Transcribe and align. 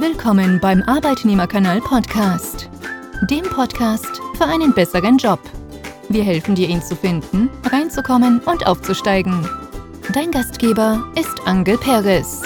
Willkommen 0.00 0.58
beim 0.60 0.82
Arbeitnehmerkanal 0.84 1.82
Podcast, 1.82 2.70
dem 3.28 3.42
Podcast 3.42 4.22
für 4.38 4.46
einen 4.46 4.72
besseren 4.72 5.18
Job. 5.18 5.38
Wir 6.08 6.24
helfen 6.24 6.54
dir, 6.54 6.68
ihn 6.70 6.80
zu 6.80 6.96
finden, 6.96 7.50
reinzukommen 7.70 8.40
und 8.40 8.66
aufzusteigen. 8.66 9.46
Dein 10.14 10.30
Gastgeber 10.30 11.06
ist 11.16 11.46
Angel 11.46 11.76
Perez. 11.76 12.40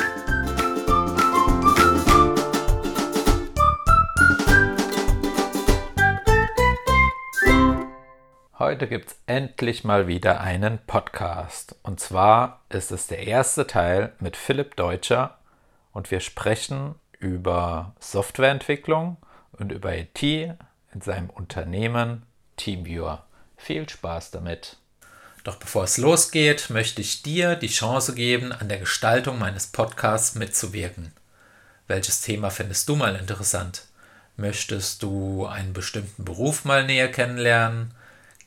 Heute 8.58 8.88
gibt 8.88 9.10
es 9.10 9.16
endlich 9.26 9.84
mal 9.84 10.08
wieder 10.08 10.40
einen 10.40 10.80
Podcast. 10.88 11.76
Und 11.84 12.00
zwar 12.00 12.62
ist 12.68 12.90
es 12.90 13.06
der 13.06 13.24
erste 13.28 13.68
Teil 13.68 14.12
mit 14.18 14.36
Philipp 14.36 14.74
Deutscher 14.74 15.38
und 15.92 16.10
wir 16.10 16.18
sprechen 16.18 16.96
über 17.24 17.95
Softwareentwicklung 18.01 19.16
und 19.52 19.73
über 19.73 19.96
IT 19.96 20.23
in 20.23 21.01
seinem 21.01 21.30
Unternehmen 21.30 22.23
Teamviewer. 22.56 23.24
Viel 23.56 23.88
Spaß 23.88 24.30
damit! 24.30 24.77
Doch 25.42 25.56
bevor 25.56 25.84
es 25.84 25.98
losgeht, 25.98 26.70
möchte 26.70 27.01
ich 27.01 27.23
dir 27.23 27.56
die 27.56 27.68
Chance 27.68 28.15
geben, 28.15 28.52
an 28.52 28.68
der 28.68 28.79
Gestaltung 28.79 29.38
meines 29.38 29.66
Podcasts 29.66 30.34
mitzuwirken. 30.34 31.12
Welches 31.87 32.20
Thema 32.20 32.51
findest 32.51 32.88
du 32.88 32.96
mal 32.96 33.16
interessant? 33.16 33.87
Möchtest 34.37 35.02
du 35.02 35.46
einen 35.46 35.73
bestimmten 35.73 36.24
Beruf 36.24 36.65
mal 36.65 36.84
näher 36.84 37.10
kennenlernen? 37.10 37.93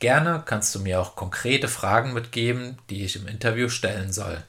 Gerne 0.00 0.42
kannst 0.44 0.74
du 0.74 0.80
mir 0.80 1.00
auch 1.00 1.16
konkrete 1.16 1.68
Fragen 1.68 2.12
mitgeben, 2.12 2.78
die 2.90 3.04
ich 3.04 3.16
im 3.16 3.26
Interview 3.26 3.68
stellen 3.68 4.12
soll. 4.12 4.42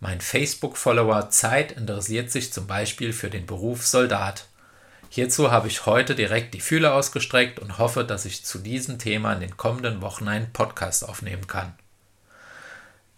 Mein 0.00 0.20
Facebook-Follower 0.20 1.30
Zeit 1.30 1.72
interessiert 1.72 2.30
sich 2.30 2.52
zum 2.52 2.68
Beispiel 2.68 3.12
für 3.12 3.30
den 3.30 3.46
Beruf 3.46 3.84
Soldat. 3.86 4.46
Hierzu 5.10 5.50
habe 5.50 5.66
ich 5.68 5.86
heute 5.86 6.14
direkt 6.14 6.52
die 6.54 6.60
Fühler 6.60 6.94
ausgestreckt 6.94 7.58
und 7.58 7.78
hoffe, 7.78 8.04
dass 8.04 8.24
ich 8.24 8.44
zu 8.44 8.58
diesem 8.58 8.98
Thema 8.98 9.32
in 9.32 9.40
den 9.40 9.56
kommenden 9.56 10.00
Wochen 10.00 10.28
einen 10.28 10.52
Podcast 10.52 11.08
aufnehmen 11.08 11.48
kann. 11.48 11.74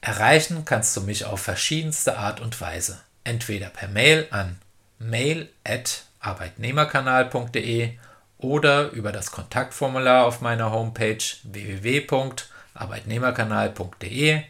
Erreichen 0.00 0.64
kannst 0.64 0.96
du 0.96 1.02
mich 1.02 1.26
auf 1.26 1.42
verschiedenste 1.42 2.16
Art 2.16 2.40
und 2.40 2.58
Weise. 2.60 3.00
Entweder 3.24 3.68
per 3.68 3.88
Mail 3.88 4.28
an 4.30 4.56
mail.arbeitnehmerkanal.de 4.98 7.98
oder 8.38 8.88
über 8.90 9.12
das 9.12 9.30
Kontaktformular 9.30 10.24
auf 10.24 10.40
meiner 10.40 10.72
Homepage 10.72 11.22
www.arbeitnehmerkanal.de 11.42 14.42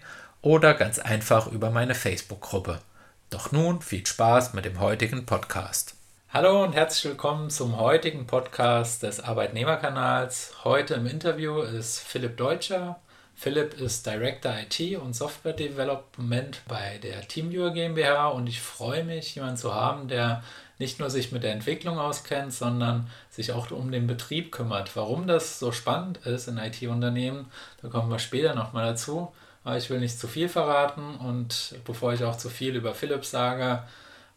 oder 0.43 0.75
ganz 0.75 0.99
einfach 0.99 1.47
über 1.49 1.71
meine 1.71 1.95
Facebook-Gruppe. 1.95 2.81
Doch 3.29 3.53
nun 3.53 3.83
viel 3.83 4.07
Spaß 4.07 4.55
mit 4.55 4.65
dem 4.65 4.81
heutigen 4.81 5.27
Podcast. 5.27 5.95
Hallo 6.33 6.65
und 6.65 6.73
herzlich 6.73 7.05
willkommen 7.05 7.51
zum 7.51 7.79
heutigen 7.79 8.27
Podcast 8.27 9.03
des 9.03 9.21
Arbeitnehmerkanals. 9.21 10.55
Heute 10.65 10.95
im 10.95 11.07
Interview 11.07 11.61
ist 11.61 11.99
Philipp 11.99 12.37
Deutscher. 12.37 13.01
Philipp 13.35 13.81
ist 13.81 14.07
Director 14.07 14.53
IT 14.55 14.99
und 14.99 15.15
Software 15.15 15.53
Development 15.53 16.61
bei 16.69 16.99
der 16.99 17.27
TeamViewer 17.27 17.73
GmbH 17.73 18.29
und 18.29 18.49
ich 18.49 18.61
freue 18.61 19.05
mich, 19.05 19.35
jemanden 19.35 19.57
zu 19.57 19.75
haben, 19.75 20.09
der 20.09 20.43
nicht 20.79 20.99
nur 20.99 21.11
sich 21.11 21.33
mit 21.33 21.43
der 21.43 21.53
Entwicklung 21.53 21.99
auskennt, 21.99 22.53
sondern 22.53 23.11
sich 23.31 23.53
auch 23.53 23.71
um 23.71 23.91
den 23.91 24.07
Betrieb 24.07 24.53
kümmert. 24.53 24.95
Warum 24.97 25.27
das 25.27 25.59
so 25.59 25.73
spannend 25.73 26.19
ist 26.19 26.49
in 26.49 26.59
IT-Unternehmen, 26.59 27.51
da 27.83 27.89
kommen 27.89 28.11
wir 28.11 28.19
später 28.19 28.55
nochmal 28.55 28.87
dazu. 28.87 29.33
Aber 29.65 29.77
ich 29.77 29.91
will 29.91 30.01
nicht 30.01 30.19
zu 30.19 30.27
viel 30.27 30.49
verraten 30.49 31.17
und 31.17 31.79
bevor 31.85 32.13
ich 32.13 32.25
auch 32.25 32.37
zu 32.37 32.49
viel 32.49 32.77
über 32.77 32.95
Philipp 32.95 33.25
sage, 33.25 33.83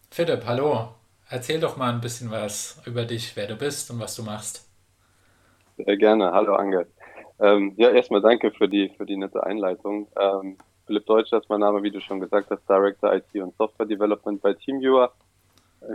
Philipp, 0.09 0.45
hallo, 0.45 0.89
erzähl 1.29 1.59
doch 1.59 1.77
mal 1.77 1.93
ein 1.93 2.01
bisschen 2.01 2.29
was 2.29 2.81
über 2.85 3.05
dich, 3.05 3.35
wer 3.35 3.47
du 3.47 3.55
bist 3.55 3.89
und 3.89 3.99
was 3.99 4.15
du 4.15 4.23
machst. 4.23 4.67
Sehr 5.77 5.97
gerne, 5.97 6.31
hallo 6.31 6.55
Angel. 6.55 6.87
Ähm, 7.39 7.73
ja, 7.77 7.89
erstmal 7.89 8.21
danke 8.21 8.51
für 8.51 8.67
die, 8.67 8.89
für 8.95 9.05
die 9.05 9.17
nette 9.17 9.43
Einleitung. 9.43 10.07
Ähm, 10.19 10.57
Philipp 10.85 11.05
Deutscher 11.05 11.37
ist 11.37 11.49
mein 11.49 11.61
Name, 11.61 11.81
wie 11.83 11.91
du 11.91 12.01
schon 12.01 12.19
gesagt 12.19 12.49
hast, 12.51 12.67
Director 12.69 13.13
IT 13.13 13.33
und 13.35 13.55
Software 13.57 13.85
Development 13.85 14.41
bei 14.41 14.53
TeamViewer. 14.53 15.13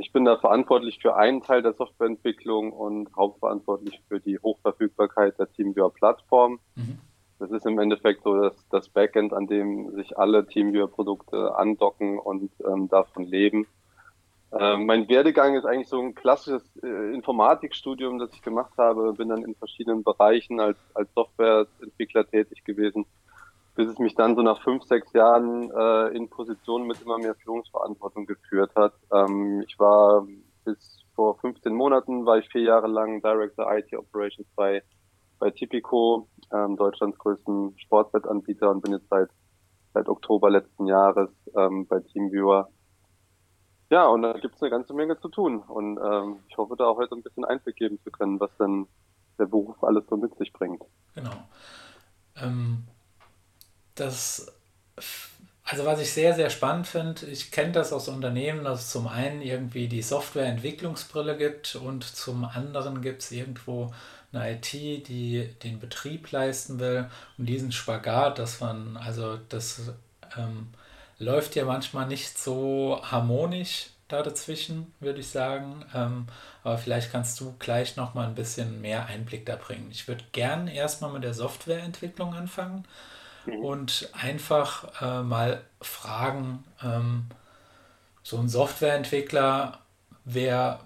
Ich 0.01 0.13
bin 0.13 0.25
da 0.25 0.37
verantwortlich 0.37 0.99
für 1.01 1.17
einen 1.17 1.43
Teil 1.43 1.63
der 1.63 1.73
Softwareentwicklung 1.75 2.73
und 2.73 3.15
hauptverantwortlich 3.17 4.01
für 4.09 4.21
die 4.21 4.39
Hochverfügbarkeit 4.39 5.39
der 5.39 5.51
TeamViewer-Plattform. 5.53 6.59
Mhm. 6.75 6.99
Das 7.39 7.51
ist 7.51 7.67
im 7.67 7.79
Endeffekt 7.79 8.23
so 8.23 8.35
das, 8.41 8.69
das 8.71 8.89
Backend, 8.89 9.33
an 9.33 9.47
dem 9.47 9.93
sich 9.93 10.19
alle 10.19 10.47
TeamViewer-Produkte 10.47 11.55
andocken 11.57 12.19
und 12.19 12.51
ähm, 12.67 12.89
davon 12.89 13.25
leben. 13.25 13.67
Ähm, 14.51 14.87
mein 14.87 15.09
Werdegang 15.09 15.55
ist 15.57 15.67
eigentlich 15.67 15.89
so 15.89 16.01
ein 16.01 16.15
klassisches 16.15 16.65
äh, 16.83 17.15
Informatikstudium, 17.15 18.19
das 18.19 18.33
ich 18.33 18.43
gemacht 18.43 18.73
habe. 18.79 19.13
Bin 19.13 19.29
dann 19.29 19.45
in 19.45 19.55
verschiedenen 19.55 20.03
Bereichen 20.03 20.59
als, 20.59 20.79
als 20.95 21.13
Softwareentwickler 21.15 22.27
tätig 22.27 22.65
gewesen 22.65 23.07
bis 23.79 23.91
es 23.91 23.99
mich 24.01 24.17
dann 24.17 24.35
so 24.35 24.43
nach 24.43 24.61
fünf, 24.65 24.83
sechs 24.83 25.13
Jahren 25.13 25.71
äh, 25.71 26.09
in 26.09 26.29
Positionen 26.29 26.89
mit 26.89 27.01
immer 27.01 27.17
mehr 27.17 27.37
Führungsverantwortung 27.37 28.27
geführt 28.27 28.73
hat. 28.75 28.93
Ähm, 29.13 29.63
ich 29.65 29.79
war 29.79 30.27
bis 30.65 31.05
vor 31.15 31.39
15 31.39 31.73
Monaten, 31.73 32.27
war 32.27 32.39
ich 32.39 32.49
vier 32.49 32.63
Jahre 32.63 32.89
lang 32.89 33.23
Director 33.23 33.73
IT 33.73 33.97
Operations 33.97 34.49
bei, 34.57 34.83
bei 35.39 35.51
Tipico, 35.51 36.29
ähm, 36.53 36.77
Deutschlands 36.77 37.19
größten 37.19 37.79
Sportwettanbieter 37.79 38.71
und 38.71 38.83
bin 38.83 38.93
jetzt 38.93 39.09
seit, 39.09 39.31
seit 39.95 40.09
Oktober 40.09 40.51
letzten 40.51 40.87
Jahres 40.87 41.31
ähm, 41.57 41.87
bei 41.87 42.01
Teamviewer. 42.01 42.69
Ja, 43.91 44.07
und 44.09 44.23
da 44.23 44.35
gibt 44.35 44.57
es 44.57 44.63
eine 44.63 44.71
ganze 44.71 44.93
Menge 44.93 45.19
zu 45.19 45.29
tun. 45.29 45.61
Und 45.61 45.99
ähm, 45.99 46.41
ich 46.49 46.57
hoffe, 46.59 46.77
da 46.77 46.85
auch 46.85 46.99
heute 46.99 47.15
ein 47.15 47.23
bisschen 47.23 47.45
Einblick 47.45 47.77
geben 47.77 47.99
zu 48.03 48.11
können, 48.11 48.39
was 48.39 48.51
dann 48.59 48.87
der 49.39 49.47
Beruf 49.47 49.83
alles 49.83 50.05
so 50.09 50.17
mit 50.17 50.37
sich 50.37 50.53
bringt. 50.53 50.83
Genau. 51.15 51.31
Ähm, 52.37 52.85
das, 53.95 54.53
also 55.65 55.87
was 55.87 56.01
ich 56.01 56.13
sehr, 56.13 56.35
sehr 56.35 56.51
spannend 56.51 56.87
finde, 56.87 57.27
ich 57.27 57.51
kenne 57.51 57.73
das 57.73 57.93
aus 57.93 58.09
Unternehmen, 58.09 58.65
dass 58.65 58.81
es 58.81 58.91
zum 58.91 59.09
einen 59.09 59.41
irgendwie 59.41 59.89
die 59.89 60.03
Softwareentwicklungsbrille 60.03 61.37
gibt 61.37 61.77
und 61.77 62.05
zum 62.05 62.45
anderen 62.45 63.01
gibt 63.01 63.23
es 63.23 63.33
irgendwo 63.33 63.91
eine 64.33 64.53
IT, 64.53 64.73
die 64.73 65.49
den 65.63 65.81
Betrieb 65.81 66.31
leisten 66.31 66.79
will 66.79 67.09
und 67.39 67.47
diesen 67.47 67.73
Spagat, 67.73 68.39
dass 68.39 68.61
man, 68.61 68.97
also 68.97 69.39
das 69.49 69.93
ähm, 70.37 70.69
läuft 71.19 71.57
ja 71.57 71.65
manchmal 71.65 72.07
nicht 72.07 72.39
so 72.39 73.01
harmonisch 73.03 73.91
da 74.09 74.23
dazwischen, 74.23 74.93
würde 75.01 75.21
ich 75.21 75.29
sagen. 75.29 75.85
Ähm, 75.95 76.27
aber 76.65 76.79
vielleicht 76.79 77.13
kannst 77.13 77.39
du 77.41 77.55
gleich 77.59 77.97
noch 77.97 78.15
mal 78.15 78.27
ein 78.27 78.35
bisschen 78.35 78.81
mehr 78.81 79.07
Einblick 79.07 79.47
da 79.47 79.57
bringen. 79.57 79.89
Ich 79.91 80.09
würde 80.09 80.25
gern 80.33 80.67
erstmal 80.67 81.13
mit 81.13 81.25
der 81.25 81.35
Softwareentwicklung 81.35 82.35
anfangen 82.35 82.85
mhm. 83.45 83.65
und 83.65 84.09
einfach 84.13 85.03
äh, 85.03 85.23
mal 85.23 85.63
fragen, 85.81 86.65
ähm, 86.83 87.27
so 88.23 88.39
ein 88.39 88.49
Softwareentwickler, 88.49 89.79
wer, 90.25 90.81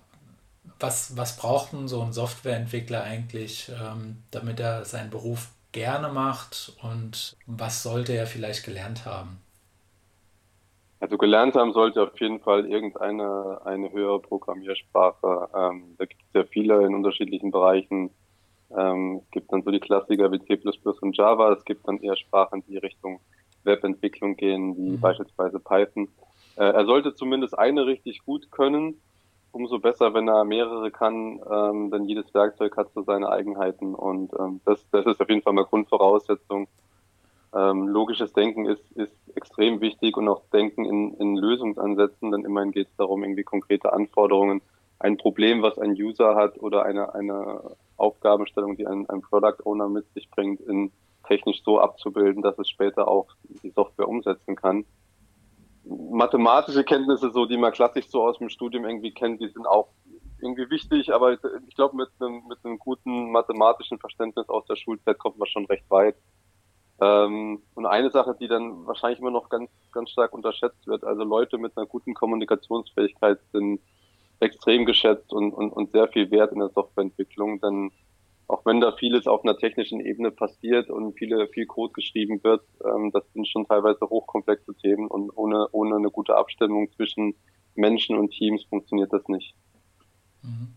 was, 0.79 1.17
was 1.17 1.37
braucht 1.37 1.73
denn 1.73 1.89
so 1.89 2.03
ein 2.03 2.13
Softwareentwickler 2.13 3.03
eigentlich, 3.03 3.71
ähm, 3.81 4.23
damit 4.31 4.61
er 4.61 4.85
seinen 4.85 5.11
Beruf 5.11 5.49
gerne 5.73 6.09
macht 6.09 6.73
und 6.83 7.37
was 7.47 7.83
sollte 7.83 8.13
er 8.13 8.27
vielleicht 8.27 8.65
gelernt 8.65 9.07
haben? 9.07 9.41
Also 11.01 11.19
gelernt 11.19 11.57
haben 11.57 11.73
sollte 11.73 12.03
auf 12.03 12.21
jeden 12.21 12.41
Fall 12.41 12.67
irgendeine 12.67 13.61
eine 13.65 13.91
höhere 13.91 14.21
Programmiersprache. 14.21 15.49
Ähm, 15.55 15.97
da 15.99 16.05
gibt 16.05 16.23
es 16.23 16.35
ja 16.35 16.45
viele 16.45 16.87
in 16.87 16.95
unterschiedlichen 16.95 17.51
Bereichen, 17.51 18.11
ähm, 18.77 19.21
es 19.25 19.31
gibt 19.31 19.53
dann 19.53 19.63
so 19.63 19.71
die 19.71 19.81
Klassiker 19.81 20.31
wie 20.33 20.41
C++ 20.41 20.59
und 21.01 21.17
Java. 21.17 21.53
Es 21.53 21.65
gibt 21.65 21.87
dann 21.87 21.99
eher 21.99 22.17
Sprachen, 22.17 22.65
die 22.67 22.79
Richtung 22.79 23.21
Webentwicklung 23.65 24.37
gehen, 24.37 24.77
wie 24.77 24.91
mhm. 24.93 25.01
beispielsweise 25.01 25.61
Python. 25.61 26.09
Äh, 26.57 26.65
er 26.65 26.85
sollte 26.87 27.15
zumindest 27.15 27.59
eine 27.59 27.87
richtig 27.87 28.25
gut 28.25 28.51
können. 28.51 29.01
Umso 29.53 29.79
besser, 29.79 30.15
wenn 30.15 30.29
er 30.29 30.45
mehrere 30.45 30.91
kann, 30.91 31.41
ähm, 31.51 31.91
denn 31.91 32.07
jedes 32.07 32.33
Werkzeug 32.33 32.77
hat 32.77 32.93
so 32.95 33.03
seine 33.03 33.29
Eigenheiten 33.29 33.95
und 33.95 34.33
ähm, 34.39 34.61
das, 34.65 34.85
das 34.91 35.05
ist 35.07 35.21
auf 35.21 35.29
jeden 35.29 35.43
Fall 35.43 35.53
mal 35.53 35.65
Grundvoraussetzung. 35.65 36.69
Ähm, 37.55 37.87
logisches 37.87 38.33
Denken 38.33 38.65
ist, 38.65 38.91
ist 38.93 39.15
extrem 39.35 39.83
wichtig 39.83 40.17
und 40.17 40.27
auch 40.27 40.43
Denken 40.55 40.87
in, 40.87 41.15
in 41.15 41.37
Lösungsansätzen, 41.37 42.31
denn 42.31 42.47
immerhin 42.47 42.73
geht 42.73 42.89
es 42.89 42.97
darum, 42.97 43.23
irgendwie 43.23 43.43
konkrete 43.43 43.93
Anforderungen 43.93 44.63
ein 44.99 45.19
Problem, 45.19 45.63
was 45.63 45.79
ein 45.79 45.93
User 45.93 46.35
hat 46.35 46.59
oder 46.63 46.85
eine, 46.85 47.15
eine 47.15 47.61
Aufgabenstellung, 47.97 48.77
die 48.77 48.87
ein, 48.87 49.09
ein 49.11 49.21
Product 49.21 49.65
Owner 49.65 49.89
mit 49.89 50.11
sich 50.15 50.31
bringt, 50.31 50.61
in 50.61 50.93
technisch 51.27 51.63
so 51.65 51.81
abzubilden, 51.81 52.43
dass 52.43 52.59
es 52.59 52.69
später 52.69 53.09
auch 53.09 53.27
die 53.63 53.71
Software 53.71 54.09
umsetzen 54.09 54.57
kann. 54.57 54.85
Mathematische 55.85 56.85
Kenntnisse, 56.85 57.31
so 57.31 57.47
die 57.47 57.57
man 57.57 57.73
klassisch 57.73 58.09
so 58.09 58.23
aus 58.23 58.39
dem 58.39 58.49
Studium 58.49 58.85
irgendwie 58.85 59.13
kennt, 59.13 59.41
die 59.41 59.49
sind 59.49 59.67
auch 59.67 59.89
irgendwie 60.41 60.69
wichtig, 60.71 61.13
aber 61.13 61.33
ich 61.33 61.75
glaube, 61.75 61.97
mit 61.97 62.09
einem, 62.21 62.43
mit 62.49 62.59
einem 62.65 62.79
guten 62.79 63.31
mathematischen 63.31 63.99
Verständnis 63.99 64.49
aus 64.49 64.65
der 64.67 64.77
Schulzeit 64.77 65.19
kommt 65.19 65.39
man 65.39 65.49
schon 65.49 65.67
recht 65.67 65.89
weit. 65.89 66.17
Ähm, 67.01 67.63
und 67.75 67.87
eine 67.87 68.11
Sache, 68.11 68.37
die 68.39 68.49
dann 68.49 68.87
wahrscheinlich 68.87 69.21
immer 69.21 69.31
noch 69.31 69.49
ganz, 69.49 69.71
ganz 69.93 70.11
stark 70.11 70.33
unterschätzt 70.33 70.87
wird, 70.87 71.05
also 71.05 71.25
Leute 71.25 71.59
mit 71.59 71.77
einer 71.77 71.87
guten 71.87 72.15
Kommunikationsfähigkeit 72.15 73.39
sind 73.53 73.81
extrem 74.41 74.85
geschätzt 74.85 75.33
und, 75.33 75.53
und, 75.53 75.73
und 75.73 75.93
sehr 75.93 76.09
viel 76.09 76.31
wert 76.31 76.53
in 76.53 76.59
der 76.59 76.71
Softwareentwicklung, 76.71 77.61
denn 77.61 77.93
auch 78.53 78.67
wenn 78.67 78.81
da 78.81 78.93
vieles 78.93 79.27
auf 79.27 79.43
einer 79.45 79.57
technischen 79.57 80.01
Ebene 80.01 80.31
passiert 80.31 80.91
und 80.91 81.15
viele, 81.15 81.49
viel 81.49 81.65
Code 81.65 81.95
geschrieben 81.95 82.45
wird, 82.45 82.63
ähm, 82.85 83.11
das 83.11 83.25
sind 83.33 83.49
schon 83.49 83.67
teilweise 83.67 84.01
hochkomplexe 84.09 84.75
Themen 84.75 85.09
und 85.09 85.31
ohne, 85.31 85.69
ohne 85.73 85.97
eine 85.97 86.11
gute 86.11 86.37
Abstimmung 86.37 86.93
zwischen 86.93 87.35
Menschen 87.75 88.19
und 88.19 88.31
Teams 88.31 88.63
funktioniert 88.65 89.13
das 89.13 89.27
nicht. 89.29 89.55
Mhm. 90.43 90.75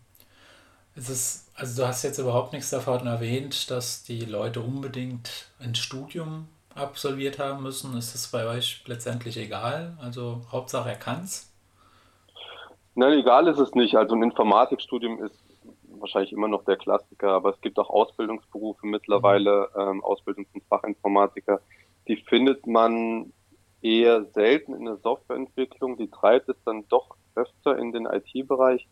Es 0.94 1.10
ist, 1.10 1.50
also 1.54 1.82
du 1.82 1.88
hast 1.88 2.02
jetzt 2.02 2.18
überhaupt 2.18 2.54
nichts 2.54 2.70
davon 2.70 3.06
erwähnt, 3.06 3.70
dass 3.70 4.02
die 4.02 4.24
Leute 4.24 4.60
unbedingt 4.60 5.50
ein 5.60 5.74
Studium 5.74 6.48
absolviert 6.74 7.38
haben 7.38 7.62
müssen. 7.62 7.94
Ist 7.98 8.14
es 8.14 8.28
bei 8.28 8.46
euch 8.46 8.82
letztendlich 8.86 9.36
egal? 9.36 9.98
Also 10.00 10.40
Hauptsache 10.50 10.88
er 10.88 10.96
kann 10.96 11.24
es? 11.24 11.52
Nein, 12.94 13.18
egal 13.18 13.46
ist 13.48 13.58
es 13.58 13.74
nicht. 13.74 13.96
Also 13.96 14.14
ein 14.14 14.22
Informatikstudium 14.22 15.22
ist 15.22 15.45
wahrscheinlich 16.00 16.32
immer 16.32 16.48
noch 16.48 16.64
der 16.64 16.76
Klassiker, 16.76 17.32
aber 17.32 17.50
es 17.50 17.60
gibt 17.60 17.78
auch 17.78 17.90
Ausbildungsberufe 17.90 18.86
mittlerweile, 18.86 19.68
ähm, 19.76 20.02
Ausbildung 20.02 20.46
zum 20.52 20.60
Fachinformatiker. 20.68 21.60
Die 22.08 22.16
findet 22.16 22.66
man 22.66 23.32
eher 23.82 24.24
selten 24.26 24.74
in 24.74 24.84
der 24.84 24.96
Softwareentwicklung. 24.96 25.96
Die 25.96 26.10
treibt 26.10 26.48
es 26.48 26.56
dann 26.64 26.86
doch 26.88 27.16
öfter 27.34 27.78
in 27.78 27.92
den 27.92 28.06
IT-Bereich. 28.06 28.86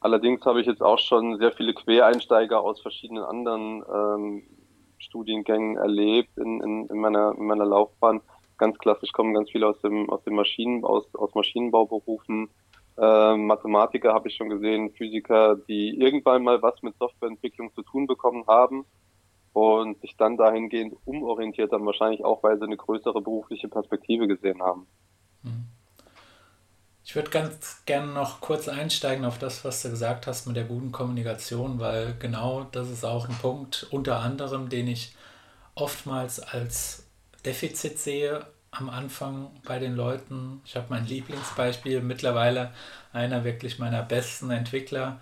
Allerdings 0.00 0.44
habe 0.44 0.60
ich 0.60 0.66
jetzt 0.66 0.82
auch 0.82 0.98
schon 0.98 1.38
sehr 1.38 1.52
viele 1.52 1.74
Quereinsteiger 1.74 2.60
aus 2.60 2.80
verschiedenen 2.80 3.24
anderen 3.24 3.82
ähm, 3.92 4.42
Studiengängen 4.98 5.76
erlebt 5.76 6.36
in, 6.36 6.60
in, 6.60 6.86
in, 6.88 6.98
meiner, 6.98 7.34
in 7.36 7.46
meiner 7.46 7.64
Laufbahn. 7.64 8.20
Ganz 8.58 8.78
klassisch 8.78 9.12
kommen 9.12 9.34
ganz 9.34 9.50
viele 9.50 9.66
aus 9.66 9.80
dem, 9.80 10.08
aus 10.10 10.22
dem 10.24 10.34
Maschinen, 10.34 10.84
aus, 10.84 11.04
aus 11.14 11.34
Maschinenbauberufen, 11.34 12.50
äh, 12.96 13.36
Mathematiker 13.36 14.14
habe 14.14 14.28
ich 14.28 14.36
schon 14.36 14.50
gesehen, 14.50 14.92
Physiker, 14.92 15.56
die 15.56 15.98
irgendwann 16.00 16.42
mal 16.42 16.62
was 16.62 16.80
mit 16.82 16.96
Softwareentwicklung 16.98 17.74
zu 17.74 17.82
tun 17.82 18.06
bekommen 18.06 18.44
haben 18.46 18.84
und 19.52 20.00
sich 20.00 20.16
dann 20.16 20.36
dahingehend 20.36 20.96
umorientiert 21.04 21.72
haben, 21.72 21.86
wahrscheinlich 21.86 22.24
auch, 22.24 22.42
weil 22.42 22.58
sie 22.58 22.64
eine 22.64 22.76
größere 22.76 23.20
berufliche 23.20 23.68
Perspektive 23.68 24.28
gesehen 24.28 24.62
haben. 24.62 24.86
Mhm. 25.42 25.66
Ich 27.06 27.14
würde 27.14 27.30
ganz 27.30 27.84
gerne 27.84 28.12
noch 28.12 28.40
kurz 28.40 28.66
einsteigen 28.66 29.26
auf 29.26 29.38
das, 29.38 29.64
was 29.64 29.82
du 29.82 29.90
gesagt 29.90 30.26
hast 30.26 30.46
mit 30.46 30.56
der 30.56 30.64
guten 30.64 30.90
Kommunikation, 30.90 31.78
weil 31.78 32.16
genau 32.18 32.64
das 32.64 32.88
ist 32.88 33.04
auch 33.04 33.28
ein 33.28 33.36
Punkt, 33.36 33.86
unter 33.90 34.20
anderem, 34.20 34.70
den 34.70 34.88
ich 34.88 35.14
oftmals 35.74 36.40
als 36.40 37.06
Defizit 37.44 37.98
sehe, 37.98 38.46
am 38.76 38.90
Anfang 38.90 39.50
bei 39.64 39.78
den 39.78 39.94
Leuten. 39.94 40.60
Ich 40.64 40.76
habe 40.76 40.86
mein 40.88 41.06
Lieblingsbeispiel, 41.06 42.00
mittlerweile 42.00 42.72
einer 43.12 43.44
wirklich 43.44 43.78
meiner 43.78 44.02
besten 44.02 44.50
Entwickler. 44.50 45.20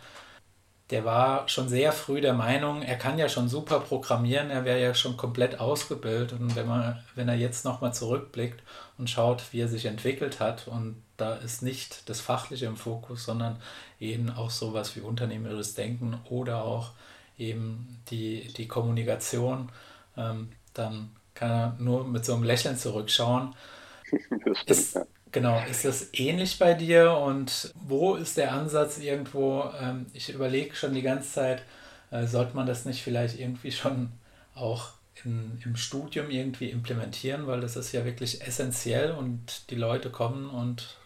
Der 0.90 1.04
war 1.04 1.48
schon 1.48 1.68
sehr 1.68 1.92
früh 1.92 2.20
der 2.20 2.34
Meinung, 2.34 2.82
er 2.82 2.96
kann 2.96 3.18
ja 3.18 3.28
schon 3.28 3.48
super 3.48 3.80
programmieren, 3.80 4.50
er 4.50 4.64
wäre 4.66 4.82
ja 4.82 4.94
schon 4.94 5.16
komplett 5.16 5.58
ausgebildet. 5.58 6.38
Und 6.38 6.54
wenn, 6.54 6.66
man, 6.66 7.02
wenn 7.14 7.28
er 7.28 7.34
jetzt 7.34 7.64
nochmal 7.64 7.94
zurückblickt 7.94 8.62
und 8.98 9.08
schaut, 9.08 9.42
wie 9.52 9.60
er 9.60 9.68
sich 9.68 9.86
entwickelt 9.86 10.40
hat, 10.40 10.68
und 10.68 11.02
da 11.16 11.34
ist 11.34 11.62
nicht 11.62 12.08
das 12.10 12.20
Fachliche 12.20 12.66
im 12.66 12.76
Fokus, 12.76 13.24
sondern 13.24 13.56
eben 14.00 14.30
auch 14.30 14.50
sowas 14.50 14.94
wie 14.96 15.00
unternehmerisches 15.00 15.74
Denken 15.74 16.18
oder 16.28 16.64
auch 16.64 16.90
eben 17.38 18.02
die, 18.10 18.52
die 18.52 18.68
Kommunikation, 18.68 19.70
ähm, 20.16 20.52
dann 20.74 21.10
kann 21.42 21.50
er 21.50 21.76
nur 21.78 22.04
mit 22.06 22.24
so 22.24 22.34
einem 22.34 22.44
Lächeln 22.44 22.76
zurückschauen. 22.76 23.54
Stimmt, 24.14 24.70
ist, 24.70 24.94
ja. 24.94 25.04
Genau, 25.32 25.60
ist 25.68 25.84
das 25.84 26.10
ähnlich 26.12 26.58
bei 26.58 26.74
dir 26.74 27.12
und 27.12 27.72
wo 27.74 28.14
ist 28.14 28.36
der 28.36 28.52
Ansatz 28.52 28.98
irgendwo? 28.98 29.64
Ähm, 29.80 30.06
ich 30.12 30.32
überlege 30.32 30.76
schon 30.76 30.94
die 30.94 31.02
ganze 31.02 31.32
Zeit, 31.32 31.62
äh, 32.10 32.26
sollte 32.26 32.54
man 32.54 32.66
das 32.66 32.84
nicht 32.84 33.02
vielleicht 33.02 33.40
irgendwie 33.40 33.72
schon 33.72 34.12
auch 34.54 34.90
in, 35.24 35.58
im 35.64 35.76
Studium 35.76 36.30
irgendwie 36.30 36.68
implementieren, 36.70 37.46
weil 37.46 37.60
das 37.60 37.76
ist 37.76 37.92
ja 37.92 38.04
wirklich 38.04 38.46
essentiell 38.46 39.12
und 39.12 39.70
die 39.70 39.76
Leute 39.76 40.10
kommen 40.10 40.50
und 40.50 40.98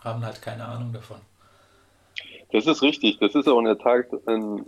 haben 0.00 0.24
halt 0.24 0.40
keine 0.40 0.64
Ahnung 0.66 0.92
davon. 0.92 1.18
Das 2.52 2.66
ist 2.66 2.82
richtig. 2.82 3.18
Das 3.18 3.34
ist 3.34 3.48
auch 3.48 3.58
in 3.58 3.64
der 3.64 3.78
Tat 3.78 4.06
ein, 4.26 4.64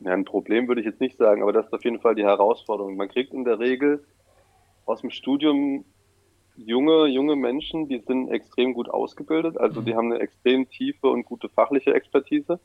ja, 0.00 0.12
ein 0.12 0.24
Problem 0.24 0.68
würde 0.68 0.80
ich 0.80 0.86
jetzt 0.86 1.00
nicht 1.00 1.16
sagen, 1.16 1.42
aber 1.42 1.52
das 1.52 1.66
ist 1.66 1.72
auf 1.72 1.84
jeden 1.84 2.00
Fall 2.00 2.14
die 2.14 2.24
Herausforderung. 2.24 2.96
Man 2.96 3.08
kriegt 3.08 3.32
in 3.32 3.44
der 3.44 3.58
Regel 3.58 4.04
aus 4.84 5.00
dem 5.00 5.10
Studium 5.10 5.84
junge, 6.56 7.06
junge 7.06 7.36
Menschen, 7.36 7.88
die 7.88 7.98
sind 7.98 8.30
extrem 8.30 8.74
gut 8.74 8.88
ausgebildet, 8.88 9.58
also 9.58 9.80
die 9.80 9.92
mhm. 9.92 9.96
haben 9.96 10.12
eine 10.12 10.22
extrem 10.22 10.68
tiefe 10.68 11.08
und 11.08 11.24
gute 11.24 11.48
fachliche 11.48 11.94
Expertise. 11.94 12.60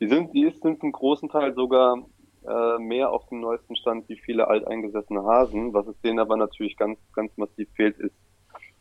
Die 0.00 0.08
sind, 0.08 0.32
die 0.34 0.50
sind 0.50 0.80
zum 0.80 0.92
großen 0.92 1.28
Teil 1.28 1.54
sogar 1.54 2.04
äh, 2.46 2.78
mehr 2.78 3.10
auf 3.10 3.28
dem 3.28 3.40
neuesten 3.40 3.76
Stand 3.76 4.08
wie 4.08 4.16
viele 4.16 4.48
alteingesessene 4.48 5.24
Hasen. 5.24 5.74
Was 5.74 5.88
es 5.88 6.00
denen 6.00 6.20
aber 6.20 6.36
natürlich 6.36 6.76
ganz, 6.76 6.98
ganz 7.12 7.36
massiv 7.36 7.68
fehlt, 7.74 7.98
ist 7.98 8.14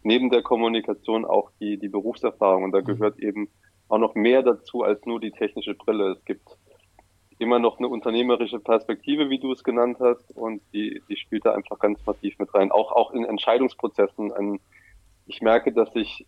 neben 0.03 0.29
der 0.29 0.43
Kommunikation 0.43 1.25
auch 1.25 1.51
die, 1.59 1.77
die 1.77 1.89
Berufserfahrung. 1.89 2.63
Und 2.63 2.71
da 2.71 2.81
mhm. 2.81 2.85
gehört 2.85 3.19
eben 3.19 3.49
auch 3.89 3.97
noch 3.97 4.15
mehr 4.15 4.43
dazu 4.43 4.83
als 4.83 5.05
nur 5.05 5.19
die 5.19 5.31
technische 5.31 5.73
Brille. 5.73 6.11
Es 6.11 6.25
gibt 6.25 6.47
immer 7.39 7.59
noch 7.59 7.77
eine 7.77 7.87
unternehmerische 7.87 8.59
Perspektive, 8.59 9.29
wie 9.29 9.39
du 9.39 9.51
es 9.51 9.63
genannt 9.63 9.97
hast, 9.99 10.31
und 10.35 10.61
die, 10.73 11.01
die 11.07 11.17
spielt 11.17 11.45
da 11.45 11.53
einfach 11.53 11.79
ganz 11.79 12.03
massiv 12.05 12.37
mit 12.39 12.53
rein. 12.53 12.71
Auch, 12.71 12.91
auch 12.91 13.11
in 13.11 13.25
Entscheidungsprozessen. 13.25 14.31
Ein, 14.33 14.59
ich 15.27 15.41
merke, 15.41 15.71
dass 15.71 15.91
sich 15.93 16.25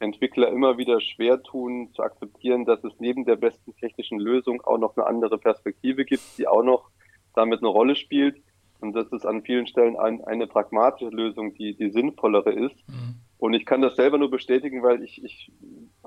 Entwickler 0.00 0.48
immer 0.48 0.78
wieder 0.78 1.00
schwer 1.00 1.42
tun, 1.42 1.90
zu 1.94 2.02
akzeptieren, 2.02 2.64
dass 2.64 2.82
es 2.82 2.92
neben 2.98 3.24
der 3.24 3.36
besten 3.36 3.76
technischen 3.76 4.18
Lösung 4.18 4.60
auch 4.62 4.78
noch 4.78 4.96
eine 4.96 5.06
andere 5.06 5.38
Perspektive 5.38 6.04
gibt, 6.04 6.22
die 6.38 6.48
auch 6.48 6.64
noch 6.64 6.90
damit 7.34 7.60
eine 7.60 7.68
Rolle 7.68 7.94
spielt. 7.94 8.42
Und 8.80 8.94
das 8.94 9.06
ist 9.12 9.24
an 9.24 9.42
vielen 9.42 9.68
Stellen 9.68 9.96
ein, 9.96 10.24
eine 10.24 10.48
pragmatische 10.48 11.08
Lösung, 11.08 11.54
die, 11.54 11.74
die 11.74 11.90
sinnvollere 11.90 12.50
ist. 12.52 12.76
Mhm. 12.88 13.20
Und 13.38 13.54
ich 13.54 13.64
kann 13.64 13.80
das 13.80 13.94
selber 13.94 14.18
nur 14.18 14.30
bestätigen, 14.30 14.82
weil 14.82 15.02
ich, 15.04 15.22
ich 15.22 15.52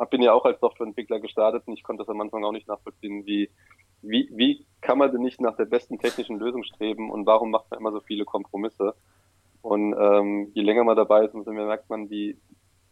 bin 0.09 0.21
ja 0.21 0.33
auch 0.33 0.43
als 0.43 0.59
Softwareentwickler 0.59 1.21
gestartet 1.21 1.63
und 1.65 1.73
ich 1.73 1.83
konnte 1.83 2.03
das 2.03 2.09
am 2.09 2.19
Anfang 2.19 2.43
auch 2.43 2.51
nicht 2.51 2.67
nachvollziehen, 2.67 3.25
wie, 3.25 3.49
wie, 4.07 4.29
wie 4.33 4.65
kann 4.81 4.97
man 4.97 5.11
denn 5.11 5.21
nicht 5.21 5.41
nach 5.41 5.57
der 5.57 5.65
besten 5.65 5.99
technischen 5.99 6.39
Lösung 6.39 6.63
streben 6.63 7.09
und 7.11 7.25
warum 7.25 7.51
macht 7.51 7.69
man 7.71 7.79
immer 7.79 7.91
so 7.91 7.99
viele 8.01 8.25
Kompromisse? 8.25 8.95
Und 9.61 9.95
ähm, 9.99 10.51
je 10.53 10.61
länger 10.61 10.83
man 10.83 10.95
dabei 10.95 11.25
ist, 11.25 11.33
umso 11.33 11.51
mehr 11.51 11.65
merkt 11.65 11.89
man, 11.89 12.09
wie, 12.09 12.37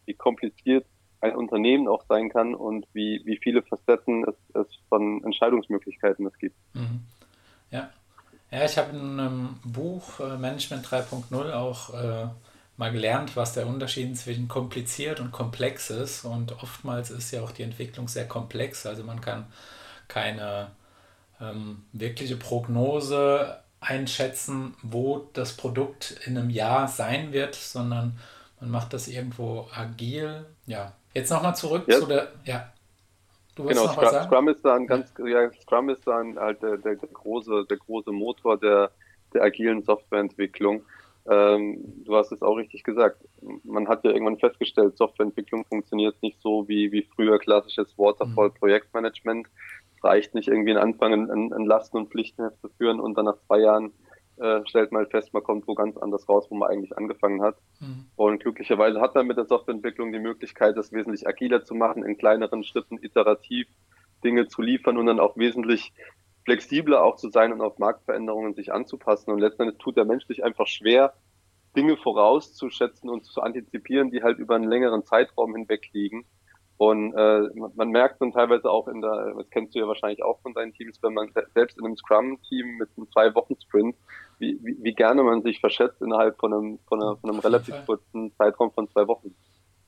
wie 0.06 0.14
kompliziert 0.14 0.84
ein 1.20 1.36
Unternehmen 1.36 1.88
auch 1.88 2.04
sein 2.08 2.28
kann 2.28 2.54
und 2.54 2.86
wie, 2.92 3.22
wie 3.24 3.38
viele 3.38 3.62
Facetten 3.62 4.24
es, 4.24 4.34
es 4.54 4.66
von 4.88 5.22
Entscheidungsmöglichkeiten 5.24 6.26
es 6.26 6.36
gibt. 6.38 6.56
Mhm. 6.74 7.00
Ja. 7.70 7.90
Ja, 8.50 8.64
ich 8.64 8.76
habe 8.78 8.90
in 8.90 9.18
einem 9.18 9.58
Buch 9.64 10.20
äh, 10.20 10.36
Management 10.36 10.86
3.0 10.86 11.52
auch 11.52 11.94
äh, 11.94 12.28
mal 12.76 12.92
gelernt, 12.92 13.36
was 13.36 13.54
der 13.54 13.66
Unterschied 13.66 14.16
zwischen 14.16 14.48
kompliziert 14.48 15.20
und 15.20 15.32
komplex 15.32 15.90
ist. 15.90 16.24
Und 16.24 16.52
oftmals 16.62 17.10
ist 17.10 17.30
ja 17.30 17.42
auch 17.42 17.50
die 17.52 17.62
Entwicklung 17.62 18.06
sehr 18.06 18.28
komplex. 18.28 18.86
Also 18.86 19.02
man 19.02 19.20
kann 19.20 19.46
keine 20.08 20.70
ähm, 21.40 21.84
wirkliche 21.92 22.36
Prognose 22.36 23.58
einschätzen, 23.80 24.74
wo 24.82 25.28
das 25.32 25.56
Produkt 25.56 26.20
in 26.26 26.38
einem 26.38 26.50
Jahr 26.50 26.88
sein 26.88 27.32
wird, 27.32 27.54
sondern 27.54 28.18
man 28.60 28.70
macht 28.70 28.92
das 28.92 29.08
irgendwo 29.08 29.68
agil. 29.74 30.46
Ja, 30.66 30.92
jetzt 31.12 31.30
nochmal 31.30 31.54
zurück 31.54 31.84
ja. 31.86 32.00
zu 32.00 32.06
der. 32.06 32.28
Ja. 32.44 32.72
Du 33.54 33.64
genau, 33.64 33.84
noch 33.84 33.92
Scrum, 33.92 34.04
was 34.04 34.12
sagen? 34.12 34.26
Scrum 34.26 34.48
ist 34.48 34.64
dann 34.64 34.86
ganz, 34.86 35.12
ja, 35.24 35.50
Scrum 35.62 35.88
ist 35.90 36.06
dann 36.06 36.38
halt 36.38 36.62
der, 36.62 36.76
der, 36.78 36.96
der 36.96 37.08
große, 37.08 37.66
der 37.68 37.76
große 37.76 38.10
Motor 38.10 38.58
der, 38.58 38.90
der 39.32 39.42
agilen 39.42 39.82
Softwareentwicklung. 39.84 40.82
Ähm, 41.28 42.04
du 42.04 42.14
hast 42.14 42.32
es 42.32 42.42
auch 42.42 42.56
richtig 42.56 42.84
gesagt. 42.84 43.24
Man 43.62 43.88
hat 43.88 44.04
ja 44.04 44.10
irgendwann 44.10 44.38
festgestellt, 44.38 44.96
Softwareentwicklung 44.96 45.64
funktioniert 45.64 46.22
nicht 46.22 46.40
so 46.40 46.68
wie, 46.68 46.92
wie 46.92 47.02
früher 47.14 47.38
klassisches 47.38 47.96
Waterfall-Projektmanagement. 47.96 49.46
Es 49.96 50.04
reicht 50.04 50.34
nicht 50.34 50.48
irgendwie 50.48 50.70
einen 50.70 50.80
Anfang 50.80 51.30
ein 51.30 51.66
Lasten- 51.66 51.96
und 51.96 52.10
Pflichtenheft 52.10 52.60
zu 52.60 52.68
führen 52.76 53.00
und 53.00 53.16
dann 53.16 53.24
nach 53.24 53.38
zwei 53.46 53.60
Jahren 53.60 53.92
äh, 54.36 54.60
stellt 54.66 54.90
man 54.90 55.06
fest, 55.06 55.32
man 55.32 55.44
kommt 55.44 55.68
wo 55.68 55.74
ganz 55.74 55.96
anders 55.96 56.28
raus, 56.28 56.46
wo 56.50 56.56
man 56.56 56.68
eigentlich 56.68 56.96
angefangen 56.96 57.40
hat. 57.42 57.56
Mhm. 57.80 58.06
Und 58.16 58.42
glücklicherweise 58.42 59.00
hat 59.00 59.14
man 59.14 59.26
mit 59.26 59.36
der 59.36 59.46
Softwareentwicklung 59.46 60.12
die 60.12 60.18
Möglichkeit, 60.18 60.76
das 60.76 60.92
wesentlich 60.92 61.26
agiler 61.26 61.64
zu 61.64 61.74
machen, 61.74 62.04
in 62.04 62.18
kleineren 62.18 62.64
Schritten 62.64 62.98
iterativ 63.00 63.68
Dinge 64.24 64.48
zu 64.48 64.60
liefern 64.60 64.98
und 64.98 65.06
dann 65.06 65.20
auch 65.20 65.36
wesentlich 65.36 65.92
flexibler 66.44 67.02
auch 67.02 67.16
zu 67.16 67.30
sein 67.30 67.52
und 67.52 67.60
auf 67.60 67.78
Marktveränderungen 67.78 68.54
sich 68.54 68.72
anzupassen. 68.72 69.30
Und 69.30 69.38
letztendlich 69.38 69.78
tut 69.78 69.96
der 69.96 70.04
Mensch 70.04 70.26
sich 70.26 70.44
einfach 70.44 70.66
schwer, 70.66 71.14
Dinge 71.76 71.96
vorauszuschätzen 71.96 73.10
und 73.10 73.24
zu 73.24 73.40
antizipieren, 73.40 74.10
die 74.10 74.22
halt 74.22 74.38
über 74.38 74.54
einen 74.54 74.68
längeren 74.68 75.04
Zeitraum 75.04 75.54
hinweg 75.54 75.90
liegen. 75.92 76.24
Und 76.76 77.14
äh, 77.14 77.48
man 77.76 77.90
merkt 77.90 78.20
dann 78.20 78.32
teilweise 78.32 78.68
auch 78.68 78.88
in 78.88 79.00
der, 79.00 79.34
das 79.36 79.48
kennst 79.50 79.74
du 79.74 79.78
ja 79.78 79.86
wahrscheinlich 79.86 80.22
auch 80.24 80.40
von 80.40 80.54
deinen 80.54 80.72
Teams, 80.72 81.00
wenn 81.02 81.14
man 81.14 81.30
selbst 81.54 81.78
in 81.78 81.84
einem 81.84 81.96
Scrum-Team 81.96 82.78
mit 82.78 82.88
einem 82.96 83.08
Zwei-Wochen-Sprint, 83.12 83.96
wie, 84.38 84.58
wie, 84.62 84.76
wie 84.82 84.92
gerne 84.92 85.22
man 85.22 85.42
sich 85.42 85.60
verschätzt 85.60 86.02
innerhalb 86.02 86.36
von 86.38 86.52
einem, 86.52 86.78
von, 86.88 87.00
einer, 87.00 87.16
von 87.16 87.30
einem 87.30 87.38
relativ 87.38 87.74
kurzen 87.86 88.32
Zeitraum 88.36 88.72
von 88.72 88.88
zwei 88.88 89.06
Wochen. 89.06 89.34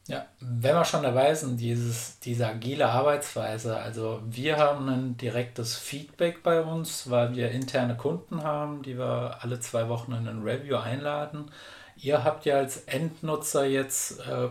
Ja, 0.08 0.24
wenn 0.38 0.74
wir 0.74 0.84
schon 0.84 1.02
dabei 1.02 1.34
sind, 1.34 1.58
dieses, 1.58 2.20
diese 2.20 2.46
agile 2.46 2.88
Arbeitsweise, 2.88 3.76
also 3.76 4.22
wir 4.24 4.56
haben 4.56 4.88
ein 4.88 5.16
direktes 5.16 5.76
Feedback 5.76 6.44
bei 6.44 6.60
uns, 6.60 7.10
weil 7.10 7.34
wir 7.34 7.50
interne 7.50 7.96
Kunden 7.96 8.44
haben, 8.44 8.82
die 8.82 8.96
wir 8.96 9.38
alle 9.40 9.58
zwei 9.58 9.88
Wochen 9.88 10.12
in 10.12 10.28
ein 10.28 10.42
Review 10.42 10.76
einladen. 10.76 11.50
Ihr 11.96 12.22
habt 12.22 12.44
ja 12.44 12.56
als 12.56 12.84
Endnutzer 12.84 13.64
jetzt 13.64 14.20
äh, 14.20 14.48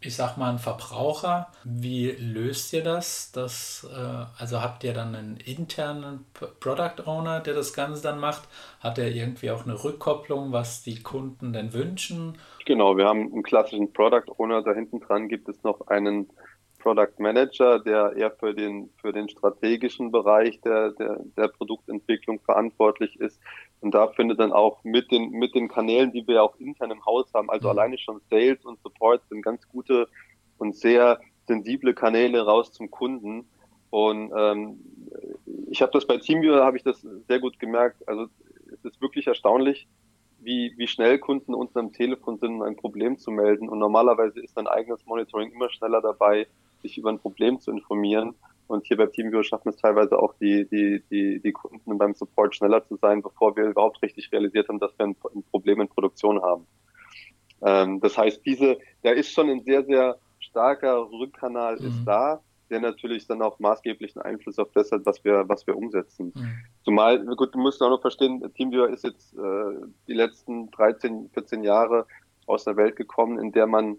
ich 0.00 0.14
sag 0.14 0.36
mal, 0.36 0.50
ein 0.50 0.58
Verbraucher. 0.60 1.48
Wie 1.64 2.10
löst 2.12 2.72
ihr 2.72 2.84
das? 2.84 3.32
das 3.32 3.86
äh, 3.92 4.26
also 4.38 4.62
habt 4.62 4.84
ihr 4.84 4.94
dann 4.94 5.14
einen 5.14 5.36
internen 5.38 6.24
Product 6.60 7.02
Owner, 7.06 7.40
der 7.40 7.54
das 7.54 7.72
Ganze 7.72 8.02
dann 8.02 8.20
macht? 8.20 8.42
Hat 8.78 8.98
er 8.98 9.10
irgendwie 9.10 9.50
auch 9.50 9.64
eine 9.64 9.82
Rückkopplung, 9.82 10.52
was 10.52 10.82
die 10.82 11.02
Kunden 11.02 11.52
denn 11.52 11.72
wünschen? 11.72 12.38
Genau, 12.68 12.98
wir 12.98 13.06
haben 13.06 13.32
einen 13.32 13.42
klassischen 13.42 13.94
Product 13.94 14.30
Owner. 14.36 14.60
Da 14.60 14.74
hinten 14.74 15.00
dran 15.00 15.26
gibt 15.28 15.48
es 15.48 15.62
noch 15.62 15.86
einen 15.86 16.28
Product 16.78 17.14
Manager, 17.16 17.78
der 17.78 18.12
eher 18.14 18.30
für 18.30 18.52
den, 18.52 18.90
für 19.00 19.10
den 19.10 19.26
strategischen 19.30 20.12
Bereich 20.12 20.60
der, 20.60 20.92
der, 20.92 21.18
der 21.38 21.48
Produktentwicklung 21.48 22.40
verantwortlich 22.40 23.18
ist. 23.20 23.40
Und 23.80 23.94
da 23.94 24.08
findet 24.08 24.38
dann 24.38 24.52
auch 24.52 24.84
mit 24.84 25.10
den, 25.10 25.30
mit 25.30 25.54
den 25.54 25.68
Kanälen, 25.68 26.12
die 26.12 26.28
wir 26.28 26.42
auch 26.42 26.56
intern 26.56 26.90
im 26.90 27.06
Haus 27.06 27.32
haben, 27.32 27.48
also 27.48 27.68
mhm. 27.68 27.78
alleine 27.78 27.96
schon 27.96 28.20
Sales 28.28 28.62
und 28.66 28.78
Support 28.82 29.22
sind 29.30 29.40
ganz 29.40 29.66
gute 29.66 30.06
und 30.58 30.76
sehr 30.76 31.20
sensible 31.46 31.94
Kanäle 31.94 32.44
raus 32.44 32.70
zum 32.72 32.90
Kunden. 32.90 33.48
Und 33.88 34.30
ähm, 34.36 34.78
ich 35.70 35.80
habe 35.80 35.92
das 35.92 36.06
bei 36.06 36.18
TeamViewer, 36.18 36.66
habe 36.66 36.76
ich 36.76 36.82
das 36.82 37.00
sehr 37.28 37.40
gut 37.40 37.58
gemerkt. 37.58 38.06
Also 38.06 38.26
es 38.70 38.84
ist 38.84 39.00
wirklich 39.00 39.26
erstaunlich, 39.26 39.88
wie, 40.48 40.72
wie 40.78 40.86
schnell 40.86 41.18
Kunden 41.18 41.52
uns 41.52 41.76
am 41.76 41.92
Telefon 41.92 42.38
sind, 42.38 42.62
ein 42.62 42.74
Problem 42.74 43.18
zu 43.18 43.30
melden. 43.30 43.68
Und 43.68 43.78
normalerweise 43.78 44.40
ist 44.40 44.56
ein 44.56 44.66
eigenes 44.66 45.04
Monitoring 45.04 45.52
immer 45.52 45.68
schneller 45.68 46.00
dabei, 46.00 46.46
sich 46.80 46.96
über 46.96 47.10
ein 47.10 47.18
Problem 47.18 47.60
zu 47.60 47.70
informieren. 47.70 48.34
Und 48.66 48.86
hier 48.86 48.96
bei 48.96 49.06
TeamViewer 49.06 49.44
schaffen 49.44 49.68
es 49.68 49.76
teilweise 49.76 50.18
auch, 50.18 50.32
die, 50.40 50.66
die, 50.66 51.02
die, 51.10 51.40
die 51.40 51.52
Kunden 51.52 51.98
beim 51.98 52.14
Support 52.14 52.56
schneller 52.56 52.82
zu 52.86 52.96
sein, 52.96 53.20
bevor 53.20 53.56
wir 53.56 53.64
überhaupt 53.64 54.02
richtig 54.02 54.32
realisiert 54.32 54.68
haben, 54.68 54.78
dass 54.78 54.98
wir 54.98 55.06
ein, 55.06 55.16
ein 55.34 55.42
Problem 55.50 55.82
in 55.82 55.88
Produktion 55.88 56.40
haben. 56.40 56.66
Ähm, 57.60 58.00
das 58.00 58.16
heißt, 58.16 58.44
diese, 58.46 58.78
da 59.02 59.10
ist 59.10 59.30
schon 59.30 59.50
ein 59.50 59.60
sehr, 59.60 59.84
sehr 59.84 60.16
starker 60.38 61.10
Rückkanal 61.10 61.76
mhm. 61.78 61.88
ist 61.88 62.04
da, 62.06 62.40
der 62.70 62.80
natürlich 62.80 63.26
dann 63.26 63.42
auch 63.42 63.58
maßgeblichen 63.58 64.22
Einfluss 64.22 64.58
auf 64.58 64.70
das 64.72 64.92
hat, 64.92 65.04
was 65.04 65.24
wir, 65.24 65.48
was 65.48 65.66
wir 65.66 65.76
umsetzen. 65.76 66.32
Mhm. 66.34 66.52
Zumal, 66.84 67.24
gut, 67.24 67.54
du 67.54 67.58
musst 67.58 67.82
auch 67.82 67.90
noch 67.90 68.00
verstehen, 68.00 68.42
TeamViewer 68.54 68.90
ist 68.90 69.04
jetzt 69.04 69.36
äh, 69.36 69.86
die 70.06 70.14
letzten 70.14 70.70
13, 70.70 71.30
14 71.32 71.64
Jahre 71.64 72.06
aus 72.46 72.66
einer 72.66 72.76
Welt 72.76 72.96
gekommen, 72.96 73.38
in 73.38 73.52
der 73.52 73.66
man 73.66 73.98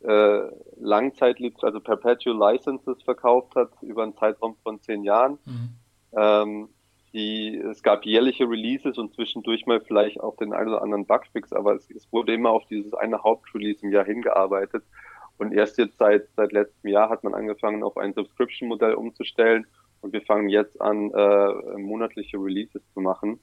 äh, 0.00 0.42
Langzeit, 0.78 1.38
also 1.62 1.80
Perpetual 1.80 2.36
Licenses 2.36 3.02
verkauft 3.02 3.54
hat 3.56 3.70
über 3.82 4.02
einen 4.02 4.16
Zeitraum 4.16 4.56
von 4.62 4.80
zehn 4.80 5.04
Jahren. 5.04 5.38
Mhm. 5.44 5.68
Ähm, 6.16 6.68
die, 7.12 7.56
es 7.56 7.82
gab 7.82 8.04
jährliche 8.04 8.48
Releases 8.48 8.98
und 8.98 9.14
zwischendurch 9.14 9.64
mal 9.66 9.80
vielleicht 9.80 10.20
auch 10.20 10.36
den 10.36 10.52
einen 10.52 10.68
oder 10.68 10.82
anderen 10.82 11.06
Bugfix, 11.06 11.52
aber 11.52 11.74
es, 11.74 11.90
es 11.90 12.12
wurde 12.12 12.34
immer 12.34 12.50
auf 12.50 12.66
dieses 12.66 12.92
eine 12.92 13.22
Hauptrelease 13.22 13.84
im 13.84 13.90
Jahr 13.90 14.04
hingearbeitet. 14.04 14.84
Und 15.38 15.52
erst 15.52 15.78
jetzt 15.78 15.98
seit, 15.98 16.28
seit 16.36 16.52
letztem 16.52 16.90
Jahr 16.90 17.10
hat 17.10 17.24
man 17.24 17.34
angefangen, 17.34 17.82
auf 17.82 17.96
ein 17.96 18.14
Subscription-Modell 18.14 18.94
umzustellen. 18.94 19.66
Und 20.00 20.12
wir 20.12 20.22
fangen 20.22 20.48
jetzt 20.48 20.80
an, 20.80 21.10
äh, 21.12 21.78
monatliche 21.78 22.38
Releases 22.38 22.82
zu 22.92 23.00
machen. 23.00 23.40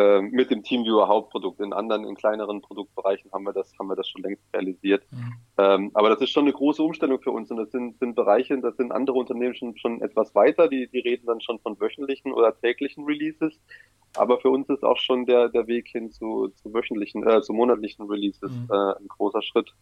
Äh, 0.00 0.22
mit 0.22 0.50
dem 0.50 0.62
Teamviewer 0.62 1.08
Hauptprodukt. 1.08 1.60
In 1.60 1.72
anderen, 1.72 2.04
in 2.04 2.14
kleineren 2.14 2.62
Produktbereichen 2.62 3.30
haben 3.32 3.44
wir 3.44 3.52
das, 3.52 3.76
haben 3.78 3.88
wir 3.88 3.96
das 3.96 4.08
schon 4.08 4.22
längst 4.22 4.42
realisiert. 4.54 5.04
Mhm. 5.10 5.32
Ähm, 5.58 5.90
aber 5.94 6.08
das 6.08 6.22
ist 6.22 6.30
schon 6.30 6.44
eine 6.44 6.52
große 6.52 6.82
Umstellung 6.82 7.20
für 7.20 7.32
uns 7.32 7.50
und 7.50 7.58
das 7.58 7.70
sind, 7.70 7.98
sind 7.98 8.14
Bereiche, 8.14 8.58
das 8.60 8.76
sind 8.76 8.92
andere 8.92 9.18
Unternehmen 9.18 9.54
schon, 9.54 9.76
schon 9.76 10.00
etwas 10.00 10.34
weiter, 10.34 10.68
die, 10.68 10.88
die 10.88 11.00
reden 11.00 11.26
dann 11.26 11.40
schon 11.40 11.58
von 11.58 11.78
wöchentlichen 11.80 12.32
oder 12.32 12.58
täglichen 12.58 13.04
Releases. 13.04 13.60
Aber 14.16 14.40
für 14.40 14.48
uns 14.48 14.68
ist 14.70 14.84
auch 14.84 14.96
schon 14.96 15.26
der, 15.26 15.48
der 15.48 15.66
Weg 15.66 15.88
hin 15.88 16.10
zu, 16.10 16.48
zu 16.54 16.72
wöchentlichen, 16.72 17.26
äh, 17.26 17.42
zu 17.42 17.52
monatlichen 17.52 18.06
Releases 18.06 18.52
mhm. 18.52 18.68
äh, 18.70 18.94
ein 18.96 19.08
großer 19.08 19.42
Schritt. 19.42 19.74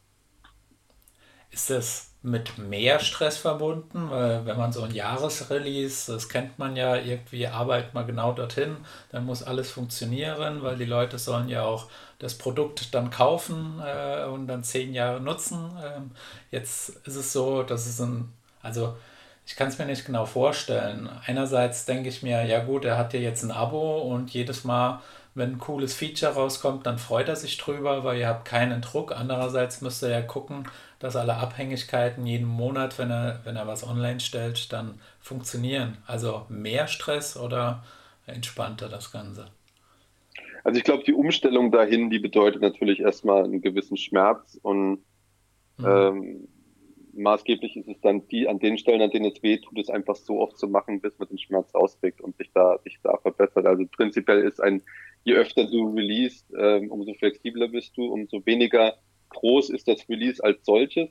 Ist 1.50 1.70
das 1.70 2.10
mit 2.22 2.58
mehr 2.58 3.00
Stress 3.00 3.38
verbunden? 3.38 4.10
Weil 4.10 4.44
wenn 4.44 4.56
man 4.56 4.72
so 4.72 4.82
ein 4.82 4.94
Jahresrelease, 4.94 6.12
das 6.12 6.28
kennt 6.28 6.58
man 6.58 6.76
ja, 6.76 6.96
irgendwie 6.96 7.46
arbeitet 7.46 7.94
man 7.94 8.06
genau 8.06 8.32
dorthin, 8.32 8.76
dann 9.10 9.24
muss 9.24 9.42
alles 9.42 9.70
funktionieren, 9.70 10.62
weil 10.62 10.76
die 10.76 10.84
Leute 10.84 11.18
sollen 11.18 11.48
ja 11.48 11.62
auch 11.64 11.88
das 12.18 12.36
Produkt 12.36 12.94
dann 12.94 13.10
kaufen 13.10 13.80
äh, 13.84 14.24
und 14.24 14.46
dann 14.48 14.64
zehn 14.64 14.92
Jahre 14.92 15.20
nutzen. 15.20 15.70
Ähm, 15.82 16.10
jetzt 16.50 16.90
ist 17.06 17.16
es 17.16 17.32
so, 17.32 17.62
dass 17.62 17.86
es 17.86 18.00
ein, 18.00 18.32
also 18.62 18.96
ich 19.46 19.56
kann 19.56 19.68
es 19.68 19.78
mir 19.78 19.86
nicht 19.86 20.04
genau 20.04 20.26
vorstellen. 20.26 21.08
Einerseits 21.24 21.86
denke 21.86 22.10
ich 22.10 22.22
mir, 22.22 22.44
ja 22.44 22.62
gut, 22.62 22.84
er 22.84 22.98
hat 22.98 23.14
ja 23.14 23.20
jetzt 23.20 23.42
ein 23.42 23.50
Abo 23.50 24.02
und 24.02 24.30
jedes 24.30 24.64
Mal 24.64 25.00
wenn 25.38 25.52
ein 25.52 25.58
cooles 25.58 25.94
Feature 25.94 26.32
rauskommt, 26.32 26.84
dann 26.84 26.98
freut 26.98 27.28
er 27.28 27.36
sich 27.36 27.56
drüber, 27.56 28.04
weil 28.04 28.18
ihr 28.18 28.28
habt 28.28 28.44
keinen 28.44 28.82
Druck. 28.82 29.12
Andererseits 29.12 29.80
müsst 29.80 30.02
ihr 30.02 30.10
ja 30.10 30.20
gucken, 30.20 30.64
dass 30.98 31.16
alle 31.16 31.36
Abhängigkeiten 31.36 32.26
jeden 32.26 32.46
Monat, 32.46 32.98
wenn 32.98 33.10
er, 33.10 33.40
wenn 33.44 33.56
er 33.56 33.66
was 33.66 33.86
online 33.86 34.20
stellt, 34.20 34.72
dann 34.72 35.00
funktionieren. 35.20 35.98
Also 36.06 36.44
mehr 36.48 36.88
Stress 36.88 37.36
oder 37.36 37.84
entspannter 38.26 38.88
das 38.88 39.12
Ganze? 39.12 39.46
Also 40.64 40.76
ich 40.76 40.84
glaube, 40.84 41.04
die 41.04 41.14
Umstellung 41.14 41.70
dahin, 41.70 42.10
die 42.10 42.18
bedeutet 42.18 42.60
natürlich 42.60 43.00
erstmal 43.00 43.44
einen 43.44 43.62
gewissen 43.62 43.96
Schmerz 43.96 44.58
und 44.60 44.98
mhm. 45.78 45.86
ähm, 45.86 46.48
maßgeblich 47.18 47.76
ist 47.76 47.88
es 47.88 48.00
dann 48.00 48.26
die, 48.28 48.48
an 48.48 48.58
den 48.58 48.78
Stellen, 48.78 49.02
an 49.02 49.10
denen 49.10 49.30
es 49.30 49.42
weh 49.42 49.58
tut, 49.58 49.78
es 49.78 49.90
einfach 49.90 50.16
so 50.16 50.40
oft 50.40 50.58
zu 50.58 50.68
machen, 50.68 51.00
bis 51.00 51.18
man 51.18 51.28
den 51.28 51.38
Schmerz 51.38 51.74
auskriegt 51.74 52.20
und 52.20 52.36
sich 52.36 52.50
da, 52.54 52.78
sich 52.84 52.98
da 53.02 53.16
verbessert. 53.18 53.66
Also 53.66 53.84
prinzipiell 53.86 54.40
ist 54.40 54.62
ein 54.62 54.82
je 55.28 55.34
öfter 55.34 55.66
du 55.66 55.90
release, 55.94 56.42
ähm, 56.56 56.90
umso 56.90 57.12
flexibler 57.14 57.68
bist 57.68 57.96
du, 57.96 58.06
umso 58.06 58.44
weniger 58.46 58.94
groß 59.28 59.68
ist 59.70 59.86
das 59.86 60.08
Release 60.08 60.42
als 60.42 60.64
solches. 60.64 61.10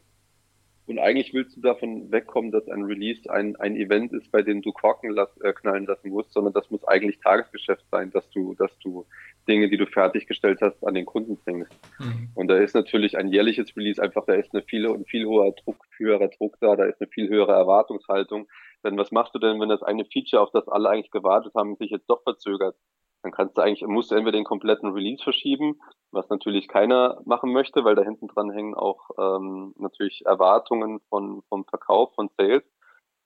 Und 0.87 0.99
eigentlich 0.99 1.33
willst 1.33 1.57
du 1.57 1.61
davon 1.61 2.11
wegkommen, 2.11 2.51
dass 2.51 2.67
ein 2.69 2.83
Release 2.83 3.29
ein, 3.29 3.57
ein 3.57 3.75
Event 3.75 4.13
ist, 4.13 4.31
bei 4.31 4.41
dem 4.41 4.61
du 4.61 4.71
Korken 4.71 5.11
las, 5.11 5.29
äh, 5.41 5.51
knallen 5.53 5.85
lassen 5.85 6.09
musst, 6.09 6.31
sondern 6.31 6.53
das 6.53 6.71
muss 6.71 6.83
eigentlich 6.85 7.19
Tagesgeschäft 7.19 7.85
sein, 7.91 8.09
dass 8.11 8.27
du, 8.29 8.55
dass 8.55 8.71
du 8.79 9.05
Dinge, 9.47 9.69
die 9.69 9.77
du 9.77 9.85
fertiggestellt 9.85 10.61
hast, 10.61 10.83
an 10.87 10.95
den 10.95 11.05
Kunden 11.05 11.37
bringst. 11.37 11.73
Mhm. 11.99 12.29
Und 12.35 12.47
da 12.47 12.57
ist 12.57 12.73
natürlich 12.73 13.17
ein 13.17 13.27
jährliches 13.27 13.75
Release 13.75 14.01
einfach, 14.01 14.25
da 14.25 14.33
ist 14.33 14.53
eine 14.53 14.63
viel, 14.63 14.87
ein 14.87 15.05
viel 15.05 15.25
hoher 15.25 15.51
Druck, 15.51 15.85
höherer 15.97 16.29
Druck 16.29 16.57
da, 16.61 16.75
da 16.75 16.85
ist 16.85 17.01
eine 17.01 17.09
viel 17.09 17.27
höhere 17.29 17.51
Erwartungshaltung. 17.51 18.47
Denn 18.83 18.97
was 18.97 19.11
machst 19.11 19.35
du 19.35 19.39
denn, 19.39 19.59
wenn 19.59 19.69
das 19.69 19.83
eine 19.83 20.05
Feature, 20.05 20.41
auf 20.41 20.51
das 20.51 20.67
alle 20.69 20.89
eigentlich 20.89 21.11
gewartet 21.11 21.53
haben, 21.53 21.75
sich 21.75 21.91
jetzt 21.91 22.09
doch 22.09 22.23
verzögert? 22.23 22.75
Dann 23.23 23.31
kannst 23.31 23.57
du 23.57 23.61
eigentlich, 23.61 23.85
musst 23.87 24.11
du 24.11 24.15
entweder 24.15 24.37
den 24.37 24.43
kompletten 24.43 24.91
Release 24.91 25.23
verschieben, 25.23 25.79
was 26.11 26.29
natürlich 26.29 26.67
keiner 26.67 27.21
machen 27.25 27.51
möchte, 27.51 27.83
weil 27.83 27.95
da 27.95 28.03
hinten 28.03 28.27
dran 28.27 28.51
hängen 28.51 28.75
auch 28.75 29.09
ähm, 29.17 29.73
natürlich 29.77 30.25
Erwartungen 30.25 30.99
von, 31.09 31.41
vom 31.49 31.65
Verkauf, 31.65 32.13
von 32.15 32.29
Sales. 32.37 32.63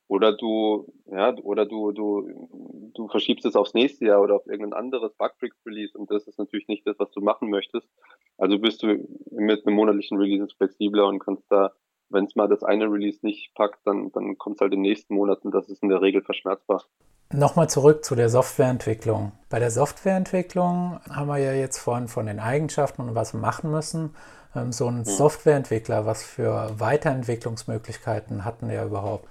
Oder 0.07 0.33
du, 0.33 0.91
ja, 1.05 1.33
oder 1.37 1.65
du, 1.65 1.93
du, 1.93 2.91
du 2.93 3.07
verschiebst 3.07 3.45
es 3.45 3.55
aufs 3.55 3.73
nächste 3.73 4.07
Jahr 4.07 4.21
oder 4.21 4.35
auf 4.35 4.45
irgendein 4.45 4.73
anderes 4.73 5.13
Bugfix-Release 5.13 5.97
und 5.97 6.11
das 6.11 6.27
ist 6.27 6.37
natürlich 6.37 6.67
nicht 6.67 6.85
das, 6.85 6.99
was 6.99 7.11
du 7.11 7.21
machen 7.21 7.49
möchtest. 7.49 7.87
Also 8.37 8.59
bist 8.59 8.83
du 8.83 9.07
mit 9.31 9.65
einem 9.65 9.75
monatlichen 9.75 10.17
Release 10.17 10.53
flexibler 10.57 11.07
und 11.07 11.19
kannst 11.19 11.49
da, 11.49 11.71
wenn 12.11 12.25
es 12.25 12.35
mal 12.35 12.47
das 12.47 12.63
eine 12.63 12.85
Release 12.85 13.19
nicht 13.21 13.53
packt, 13.55 13.79
dann, 13.85 14.11
dann 14.11 14.37
kommt 14.37 14.57
es 14.57 14.61
halt 14.61 14.73
in 14.73 14.83
den 14.83 14.89
nächsten 14.89 15.15
Monaten. 15.15 15.51
Das 15.51 15.69
ist 15.69 15.81
in 15.83 15.89
der 15.89 16.01
Regel 16.01 16.21
verschmerzbar. 16.21 16.83
Nochmal 17.33 17.69
zurück 17.69 18.03
zu 18.03 18.15
der 18.15 18.29
Softwareentwicklung. 18.29 19.31
Bei 19.49 19.59
der 19.59 19.71
Softwareentwicklung 19.71 20.99
haben 21.09 21.27
wir 21.27 21.37
ja 21.37 21.53
jetzt 21.53 21.77
vorhin 21.77 22.07
von 22.07 22.25
den 22.25 22.39
Eigenschaften 22.39 23.03
und 23.03 23.15
was 23.15 23.33
wir 23.33 23.39
machen 23.39 23.71
müssen. 23.71 24.15
Ähm, 24.55 24.71
so 24.71 24.87
ein 24.87 24.99
mhm. 24.99 25.05
Softwareentwickler, 25.05 26.05
was 26.05 26.23
für 26.23 26.69
Weiterentwicklungsmöglichkeiten 26.77 28.43
hatten 28.43 28.69
er 28.69 28.85
überhaupt? 28.85 29.27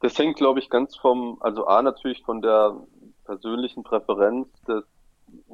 Das 0.00 0.16
hängt, 0.18 0.36
glaube 0.36 0.60
ich, 0.60 0.70
ganz 0.70 0.96
vom, 0.96 1.38
also 1.40 1.66
A 1.66 1.82
natürlich 1.82 2.22
von 2.22 2.40
der 2.40 2.76
persönlichen 3.24 3.82
Präferenz 3.82 4.48
des 4.62 4.84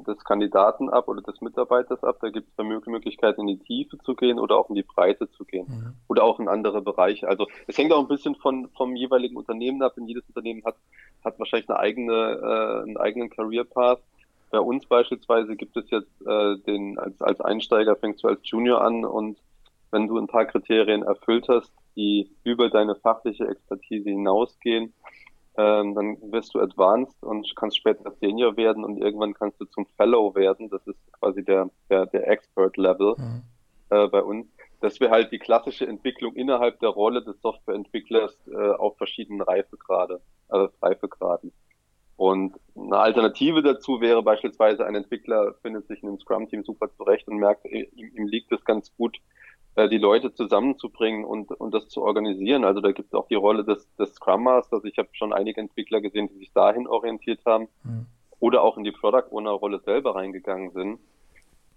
des 0.07 0.25
Kandidaten 0.25 0.89
ab 0.89 1.09
oder 1.09 1.23
des 1.23 1.41
Mitarbeiters 1.41 2.03
ab. 2.05 2.19
Da 2.21 2.31
gibt 2.31 2.49
es 2.49 2.65
Möglichkeiten, 2.65 3.43
in 3.43 3.47
die 3.47 3.59
Tiefe 3.59 3.99
zu 3.99 4.15
gehen 4.15 4.39
oder 4.39 4.57
auch 4.57 4.69
in 4.69 4.75
die 4.75 4.83
Breite 4.83 5.31
zu 5.31 5.45
gehen 5.45 5.67
mhm. 5.69 5.95
oder 6.09 6.25
auch 6.25 6.41
in 6.41 6.49
andere 6.49 6.83
Bereiche. 6.83 7.29
Also 7.29 7.47
es 7.67 7.77
hängt 7.79 7.93
auch 7.93 8.01
ein 8.01 8.09
bisschen 8.09 8.35
von, 8.35 8.69
vom 8.77 8.97
jeweiligen 8.97 9.37
Unternehmen 9.37 9.83
ab. 9.83 9.95
Denn 9.97 10.07
jedes 10.07 10.27
Unternehmen 10.29 10.65
hat, 10.65 10.77
hat 11.25 11.39
wahrscheinlich 11.39 11.69
eine 11.69 11.79
eigene, 11.79 12.13
äh, 12.13 12.83
einen 12.83 12.97
eigenen 12.97 13.31
Career 13.31 13.65
Path. 13.65 14.01
Bei 14.51 14.61
uns 14.61 14.87
beispielsweise 14.87 15.57
gibt 15.57 15.77
es 15.77 15.91
jetzt 15.91 16.23
äh, 16.27 16.57
den, 16.67 16.99
als, 16.99 17.21
als 17.21 17.41
Einsteiger 17.41 17.97
fängst 17.97 18.23
du 18.25 18.29
als 18.29 18.41
Junior 18.45 18.81
an 18.83 19.05
und 19.05 19.39
wenn 19.91 20.07
du 20.07 20.19
ein 20.19 20.27
paar 20.27 20.45
Kriterien 20.45 21.03
erfüllt 21.03 21.49
hast, 21.49 21.73
die 21.97 22.31
über 22.45 22.71
deine 22.71 22.95
fachliche 22.95 23.49
Expertise 23.49 24.11
hinausgehen, 24.11 24.93
ähm, 25.59 25.97
dann 25.97 26.17
wirst 26.33 26.55
du 26.55 26.61
advanced 26.61 27.21
und 27.23 27.53
kannst 27.57 27.79
später 27.79 28.13
Senior 28.21 28.57
werden 28.57 28.85
und 28.85 28.99
irgendwann 28.99 29.35
kannst 29.35 29.61
du 29.61 29.65
zum 29.65 29.87
Fellow 29.97 30.35
werden. 30.37 30.71
Das 30.71 30.87
ist 30.87 30.99
quasi 31.19 31.45
der, 31.45 31.69
der, 31.91 32.07
der 32.07 32.29
Expert-Level 32.29 33.17
mhm. 33.19 33.43
äh, 33.91 34.07
bei 34.07 34.23
uns. 34.23 34.47
das 34.81 35.01
wäre 35.01 35.11
halt 35.11 35.33
die 35.33 35.41
klassische 35.41 35.87
Entwicklung 35.87 36.35
innerhalb 36.37 36.79
der 36.79 36.91
Rolle 36.91 37.25
des 37.25 37.41
Softwareentwicklers 37.41 38.39
äh, 38.47 38.71
auf 38.71 38.97
verschiedenen 38.99 39.43
Reifegrade, 39.43 40.21
also 40.49 40.73
Reifegraden. 40.81 41.53
Und 42.17 42.55
eine 42.77 42.97
Alternative 42.97 43.63
dazu 43.63 44.01
wäre 44.01 44.23
beispielsweise 44.23 44.87
ein 44.87 44.95
Entwickler 44.95 45.55
findet 45.63 45.89
sich 45.89 46.03
in 46.03 46.09
einem 46.09 46.21
Scrum-Team 46.21 46.63
super 46.63 46.89
zurecht 46.97 47.27
und 47.27 47.39
merkt, 47.39 47.65
ihm, 47.65 47.87
ihm 47.97 48.27
liegt 48.29 48.53
es 48.53 48.65
ganz 48.65 48.95
gut, 48.97 49.19
äh, 49.79 49.89
die 49.89 49.99
Leute 49.99 50.35
zusammenzubringen 50.35 51.25
und, 51.25 51.53
und 51.53 51.73
das 51.73 51.89
zu 51.89 52.03
organisieren. 52.03 52.65
Also 52.65 52.81
da 52.81 52.91
gibt 52.91 53.09
es 53.09 53.15
auch 53.15 53.29
die 53.29 53.37
Rolle 53.37 53.63
des, 53.63 53.89
des 53.95 54.13
Scrum 54.15 54.43
Masters. 54.43 54.85
Ich 54.85 54.99
habe 54.99 55.09
schon 55.13 55.33
einige 55.33 55.61
Entwickler 55.61 56.01
gesehen, 56.01 56.29
die 56.29 56.39
sich 56.39 56.53
dahin 56.53 56.89
orientiert 56.89 57.39
haben 57.47 57.69
mhm. 57.85 58.07
oder 58.41 58.63
auch 58.63 58.77
in 58.77 58.83
die 58.83 58.91
Product 58.91 59.31
Owner 59.31 59.53
Rolle 59.53 59.79
selber 59.85 60.17
reingegangen 60.17 60.73
sind. 60.73 60.99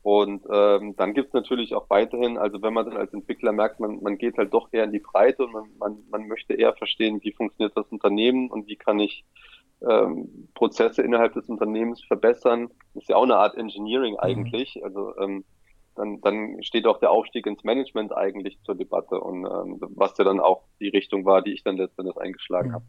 Und 0.01 0.47
ähm, 0.51 0.95
dann 0.95 1.13
gibt 1.13 1.27
es 1.27 1.33
natürlich 1.33 1.75
auch 1.75 1.91
weiterhin, 1.91 2.39
also 2.39 2.63
wenn 2.63 2.73
man 2.73 2.85
dann 2.87 2.97
als 2.97 3.13
Entwickler 3.13 3.51
merkt, 3.51 3.79
man, 3.79 4.01
man 4.01 4.17
geht 4.17 4.35
halt 4.35 4.51
doch 4.51 4.69
eher 4.71 4.85
in 4.85 4.91
die 4.91 4.99
Breite 4.99 5.45
und 5.45 5.53
man, 5.53 5.69
man, 5.77 5.97
man 6.09 6.27
möchte 6.27 6.55
eher 6.55 6.73
verstehen, 6.73 7.19
wie 7.21 7.33
funktioniert 7.33 7.77
das 7.77 7.85
Unternehmen 7.89 8.49
und 8.49 8.65
wie 8.65 8.77
kann 8.77 8.99
ich 8.99 9.23
ähm, 9.87 10.47
Prozesse 10.55 11.03
innerhalb 11.03 11.33
des 11.33 11.47
Unternehmens 11.49 12.03
verbessern. 12.03 12.71
Das 12.95 13.03
ist 13.03 13.09
ja 13.09 13.15
auch 13.15 13.23
eine 13.23 13.37
Art 13.37 13.55
Engineering 13.55 14.13
mhm. 14.13 14.19
eigentlich. 14.21 14.75
Mhm. 14.77 14.83
Also 14.85 15.15
ähm, 15.19 15.43
dann, 15.95 16.21
dann 16.21 16.63
steht 16.63 16.87
auch 16.87 16.99
der 16.99 17.11
Aufstieg 17.11 17.45
ins 17.45 17.63
Management 17.63 18.15
eigentlich 18.15 18.57
zur 18.63 18.75
Debatte 18.75 19.19
und 19.19 19.45
ähm, 19.45 19.77
was 19.95 20.17
ja 20.17 20.23
dann 20.23 20.39
auch 20.39 20.63
die 20.79 20.89
Richtung 20.89 21.25
war, 21.25 21.41
die 21.41 21.53
ich 21.53 21.63
dann 21.63 21.77
letztendlich 21.77 22.17
eingeschlagen 22.17 22.69
mhm. 22.69 22.75
habe. 22.75 22.85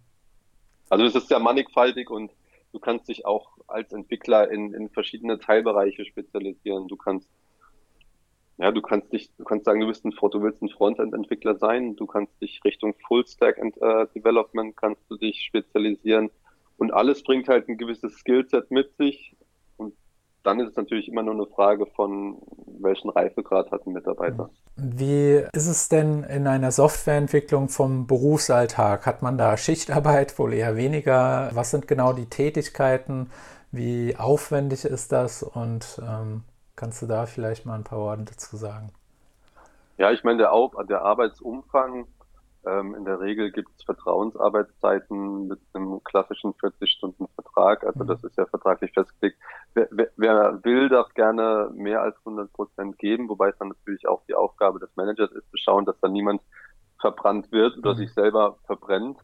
Also 0.89 1.05
es 1.05 1.15
ist 1.15 1.29
sehr 1.29 1.39
mannigfaltig 1.39 2.11
und 2.11 2.31
du 2.73 2.79
kannst 2.79 3.09
dich 3.09 3.27
auch 3.27 3.51
als 3.67 3.93
Entwickler 3.93 4.51
in, 4.51 4.75
in 4.75 4.89
verschiedene 4.91 5.39
Teilbereiche 5.39 6.05
spezialisieren. 6.05 6.89
Du 6.89 6.97
kannst 6.97 7.29
ja, 8.59 8.71
du 8.71 8.83
kannst 8.83 9.13
dich, 9.13 9.31
du 9.39 9.45
kannst 9.45 9.65
sagen, 9.65 9.81
du 9.81 9.87
bist 9.87 10.05
ein, 10.05 10.11
du 10.13 10.43
willst 10.43 10.63
ein 10.63 10.69
Frontend-Entwickler 10.69 11.57
sein. 11.57 11.97
Du 11.97 12.07
kannst 12.07 12.41
dich 12.41 12.63
Richtung 12.65 12.95
Full-Stack 13.09 13.59
äh, 13.59 14.07
Development 14.15 14.77
kannst 14.77 15.03
du 15.11 15.17
dich 15.17 15.43
spezialisieren. 15.43 16.31
Und 16.77 16.93
alles 16.93 17.23
bringt 17.23 17.49
halt 17.49 17.69
ein 17.69 17.79
gewisses 17.79 18.15
Skillset 18.19 18.71
mit 18.71 18.97
sich 18.97 19.35
dann 20.43 20.61
ist 20.61 20.71
es 20.71 20.77
natürlich 20.77 21.09
immer 21.09 21.23
nur 21.23 21.35
eine 21.35 21.47
Frage 21.47 21.87
von, 21.87 22.39
welchen 22.81 23.11
Reifegrad 23.11 23.71
hat 23.71 23.87
ein 23.87 23.93
Mitarbeiter. 23.93 24.51
Wie 24.77 25.43
ist 25.53 25.67
es 25.67 25.89
denn 25.89 26.25
in 26.25 26.47
einer 26.47 26.73
Softwareentwicklung 26.73 27.69
vom 27.69 28.07
Berufsalltag? 28.07 29.07
Hat 29.07 29.23
man 29.23 29.39
da 29.39 29.57
Schichtarbeit, 29.57 30.39
wohl 30.39 30.53
eher 30.53 30.77
weniger? 30.77 31.51
Was 31.53 31.71
sind 31.71 31.87
genau 31.87 32.13
die 32.13 32.27
Tätigkeiten? 32.27 33.31
Wie 33.71 34.17
aufwendig 34.17 34.85
ist 34.85 35.13
das? 35.13 35.43
Und 35.43 36.01
ähm, 36.07 36.43
kannst 36.77 37.03
du 37.03 37.07
da 37.07 37.27
vielleicht 37.27 37.67
mal 37.67 37.75
ein 37.75 37.85
paar 37.85 37.99
Worte 37.99 38.25
dazu 38.25 38.57
sagen? 38.57 38.93
Ja, 39.99 40.11
ich 40.11 40.25
meine, 40.25 40.39
der, 40.39 40.53
der 40.89 41.03
Arbeitsumfang 41.03 42.07
ähm, 42.65 42.95
in 42.95 43.05
der 43.05 43.21
Regel 43.21 43.51
gibt 43.51 43.71
es 43.77 43.85
Vertrauensarbeitszeiten 43.85 45.49
mit 45.49 45.59
einem 45.73 46.03
klassischen 46.05 46.53
40-Stunden-Vertrag. 46.55 47.85
Also 47.85 48.05
mhm. 48.05 48.09
das 48.09 48.23
ist 48.23 48.37
ja 48.37 48.47
vertraglich 48.47 48.93
festgelegt. 48.93 49.39
Wer, 49.75 49.89
wer, 49.91 50.11
wer, 50.17 50.65
will, 50.65 50.89
darf 50.89 51.13
gerne 51.15 51.71
mehr 51.75 52.03
als 52.03 52.17
100 52.19 52.53
Prozent 52.53 52.99
geben, 52.99 53.29
wobei 53.29 53.49
es 53.49 53.59
dann 53.59 53.69
natürlich 53.69 54.07
auch 54.07 54.23
die 54.29 54.35
Aufgabe 54.35 54.79
des 54.79 54.95
Managers 54.95 55.33
ist, 55.33 55.51
zu 55.51 55.57
schauen, 55.57 55.85
dass 55.85 55.99
da 56.01 56.09
niemand 56.09 56.41
verbrannt 57.01 57.51
wird 57.51 57.77
oder 57.79 57.95
mhm. 57.95 57.99
sich 57.99 58.15
selber 58.15 58.59
verbrennt. 58.67 59.19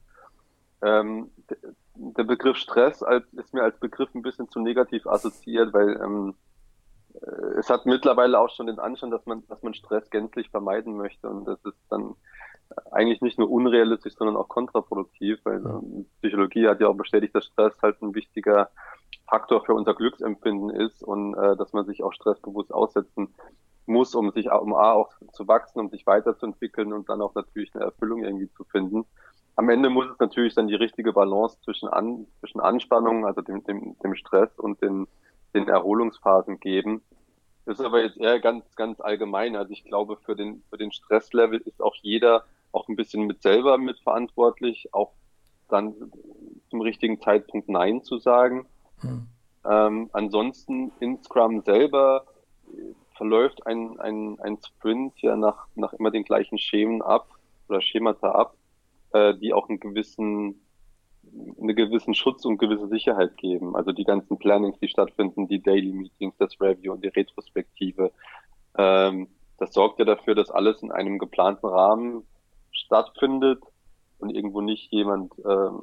Ähm, 0.82 1.30
der 1.94 2.24
Begriff 2.24 2.56
Stress 2.56 3.02
als, 3.02 3.24
ist 3.34 3.54
mir 3.54 3.62
als 3.62 3.78
Begriff 3.78 4.12
ein 4.14 4.22
bisschen 4.22 4.48
zu 4.48 4.60
negativ 4.60 5.06
assoziiert, 5.06 5.72
weil 5.72 6.00
ähm, 6.02 6.34
äh, 7.14 7.58
es 7.58 7.70
hat 7.70 7.86
mittlerweile 7.86 8.38
auch 8.38 8.50
schon 8.50 8.66
den 8.66 8.78
Anschein, 8.78 9.10
dass 9.10 9.24
man, 9.26 9.46
dass 9.48 9.62
man 9.62 9.74
Stress 9.74 10.10
gänzlich 10.10 10.50
vermeiden 10.50 10.96
möchte 10.96 11.28
und 11.28 11.44
das 11.44 11.64
ist 11.64 11.78
dann 11.88 12.14
eigentlich 12.90 13.20
nicht 13.20 13.38
nur 13.38 13.50
unrealistisch, 13.50 14.14
sondern 14.14 14.36
auch 14.36 14.48
kontraproduktiv, 14.48 15.38
weil 15.44 15.64
ähm, 15.64 16.06
Psychologie 16.20 16.68
hat 16.68 16.80
ja 16.80 16.88
auch 16.88 16.96
bestätigt, 16.96 17.34
dass 17.34 17.46
Stress 17.46 17.80
halt 17.82 18.00
ein 18.02 18.14
wichtiger 18.14 18.70
Faktor 19.26 19.64
für 19.64 19.74
unser 19.74 19.94
Glücksempfinden 19.94 20.70
ist 20.70 21.02
und 21.02 21.34
äh, 21.34 21.56
dass 21.56 21.72
man 21.72 21.86
sich 21.86 22.02
auch 22.02 22.12
stressbewusst 22.12 22.72
aussetzen 22.72 23.34
muss, 23.86 24.14
um 24.14 24.30
sich 24.32 24.50
um 24.50 24.74
A 24.74 24.92
auch 24.92 25.10
zu 25.32 25.48
wachsen, 25.48 25.80
um 25.80 25.88
sich 25.88 26.06
weiterzuentwickeln 26.06 26.92
und 26.92 27.08
dann 27.08 27.22
auch 27.22 27.34
natürlich 27.34 27.74
eine 27.74 27.84
Erfüllung 27.84 28.22
irgendwie 28.22 28.50
zu 28.50 28.64
finden. 28.64 29.04
Am 29.56 29.70
Ende 29.70 29.90
muss 29.90 30.06
es 30.08 30.18
natürlich 30.18 30.54
dann 30.54 30.68
die 30.68 30.74
richtige 30.74 31.12
Balance 31.12 31.58
zwischen, 31.62 31.88
An 31.88 32.26
zwischen 32.38 32.60
Anspannung, 32.60 33.26
also 33.26 33.40
dem, 33.40 33.64
dem, 33.64 33.96
dem 33.98 34.14
Stress 34.14 34.56
und 34.58 34.80
den, 34.82 35.08
den 35.54 35.68
Erholungsphasen 35.68 36.60
geben. 36.60 37.02
Das 37.64 37.80
ist 37.80 37.84
aber 37.84 38.02
jetzt 38.02 38.18
eher 38.18 38.40
ganz, 38.40 38.64
ganz 38.76 39.00
allgemein. 39.00 39.56
Also 39.56 39.72
ich 39.72 39.84
glaube, 39.84 40.16
für 40.16 40.36
den, 40.36 40.62
für 40.70 40.78
den 40.78 40.92
Stresslevel 40.92 41.60
ist 41.60 41.82
auch 41.82 41.96
jeder 41.96 42.44
auch 42.72 42.88
ein 42.88 42.96
bisschen 42.96 43.26
mit 43.26 43.42
selber 43.42 43.78
mitverantwortlich, 43.78 44.88
auch 44.92 45.12
dann 45.68 45.94
zum 46.70 46.80
richtigen 46.80 47.20
Zeitpunkt 47.20 47.68
Nein 47.68 48.02
zu 48.02 48.18
sagen. 48.18 48.66
Hm. 49.00 49.26
Ähm, 49.64 50.10
ansonsten 50.12 50.92
in 51.00 51.22
Scrum 51.22 51.62
selber 51.62 52.24
äh, 52.66 52.94
verläuft 53.16 53.66
ein, 53.66 53.98
ein, 54.00 54.38
ein 54.40 54.58
Sprint 54.64 55.20
ja 55.20 55.36
nach, 55.36 55.66
nach 55.74 55.92
immer 55.92 56.10
den 56.10 56.24
gleichen 56.24 56.58
Schemen 56.58 57.02
ab 57.02 57.28
oder 57.68 57.80
Schemata 57.80 58.30
ab, 58.30 58.54
äh, 59.12 59.34
die 59.34 59.52
auch 59.52 59.68
einen 59.68 59.80
gewissen, 59.80 60.60
einen 61.32 61.76
gewissen 61.76 62.14
Schutz 62.14 62.44
und 62.44 62.58
gewisse 62.58 62.88
Sicherheit 62.88 63.36
geben. 63.36 63.76
Also 63.76 63.92
die 63.92 64.04
ganzen 64.04 64.38
Plannings, 64.38 64.78
die 64.78 64.88
stattfinden, 64.88 65.48
die 65.48 65.60
Daily 65.60 65.92
Meetings, 65.92 66.36
das 66.38 66.58
Review 66.60 66.92
und 66.92 67.04
die 67.04 67.08
Retrospektive. 67.08 68.12
Ähm, 68.76 69.28
das 69.58 69.74
sorgt 69.74 69.98
ja 69.98 70.04
dafür, 70.04 70.34
dass 70.34 70.50
alles 70.50 70.82
in 70.82 70.92
einem 70.92 71.18
geplanten 71.18 71.66
Rahmen 71.66 72.22
stattfindet 72.72 73.62
und 74.18 74.30
irgendwo 74.30 74.60
nicht 74.60 74.92
jemand 74.92 75.32
ähm, 75.44 75.80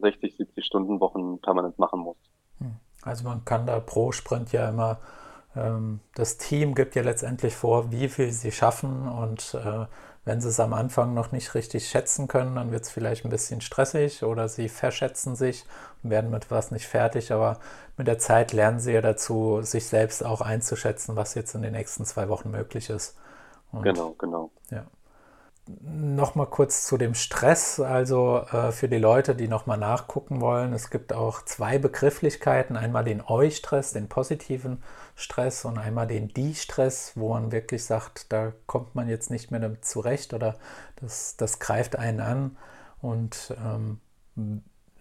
60, 0.00 0.36
70 0.36 0.64
Stunden 0.64 1.00
Wochen 1.00 1.40
permanent 1.40 1.78
machen 1.78 2.00
muss. 2.00 2.16
Hm. 2.58 2.76
Also 3.02 3.24
man 3.24 3.44
kann 3.44 3.66
da 3.66 3.80
pro 3.80 4.12
Sprint 4.12 4.52
ja 4.52 4.68
immer, 4.68 4.98
ähm, 5.56 6.00
das 6.14 6.38
Team 6.38 6.74
gibt 6.74 6.94
ja 6.94 7.02
letztendlich 7.02 7.54
vor, 7.54 7.90
wie 7.90 8.08
viel 8.08 8.30
sie 8.30 8.52
schaffen 8.52 9.08
und 9.08 9.54
äh, 9.54 9.86
wenn 10.24 10.40
sie 10.40 10.48
es 10.48 10.60
am 10.60 10.72
Anfang 10.72 11.14
noch 11.14 11.32
nicht 11.32 11.56
richtig 11.56 11.88
schätzen 11.88 12.28
können, 12.28 12.54
dann 12.54 12.70
wird 12.70 12.84
es 12.84 12.90
vielleicht 12.90 13.24
ein 13.24 13.30
bisschen 13.30 13.60
stressig 13.60 14.22
oder 14.22 14.48
sie 14.48 14.68
verschätzen 14.68 15.34
sich 15.34 15.64
und 16.04 16.10
werden 16.10 16.30
mit 16.30 16.52
was 16.52 16.70
nicht 16.70 16.86
fertig, 16.86 17.32
aber 17.32 17.58
mit 17.96 18.06
der 18.06 18.18
Zeit 18.18 18.52
lernen 18.52 18.78
sie 18.78 18.92
ja 18.92 19.00
dazu, 19.00 19.62
sich 19.62 19.86
selbst 19.86 20.24
auch 20.24 20.40
einzuschätzen, 20.40 21.16
was 21.16 21.34
jetzt 21.34 21.56
in 21.56 21.62
den 21.62 21.72
nächsten 21.72 22.04
zwei 22.04 22.28
Wochen 22.28 22.52
möglich 22.52 22.88
ist. 22.88 23.18
Und, 23.72 23.82
genau, 23.82 24.14
genau. 24.16 24.52
Ja 24.70 24.86
nochmal 25.80 26.46
kurz 26.46 26.86
zu 26.86 26.96
dem 26.96 27.14
Stress, 27.14 27.80
also 27.80 28.38
äh, 28.52 28.72
für 28.72 28.88
die 28.88 28.98
Leute, 28.98 29.34
die 29.34 29.48
nochmal 29.48 29.78
nachgucken 29.78 30.40
wollen. 30.40 30.72
Es 30.72 30.90
gibt 30.90 31.12
auch 31.12 31.44
zwei 31.44 31.78
Begrifflichkeiten, 31.78 32.76
einmal 32.76 33.04
den 33.04 33.22
Eu-Stress, 33.26 33.92
den 33.92 34.08
positiven 34.08 34.82
Stress 35.14 35.64
und 35.64 35.78
einmal 35.78 36.06
den 36.06 36.28
Die-Stress, 36.28 37.12
wo 37.14 37.30
man 37.30 37.52
wirklich 37.52 37.84
sagt, 37.84 38.32
da 38.32 38.52
kommt 38.66 38.94
man 38.94 39.08
jetzt 39.08 39.30
nicht 39.30 39.50
mehr 39.50 39.60
damit 39.60 39.84
zurecht 39.84 40.34
oder 40.34 40.56
das, 40.96 41.36
das 41.36 41.58
greift 41.58 41.96
einen 41.96 42.20
an. 42.20 42.56
Und 43.00 43.54
ähm, 43.64 44.00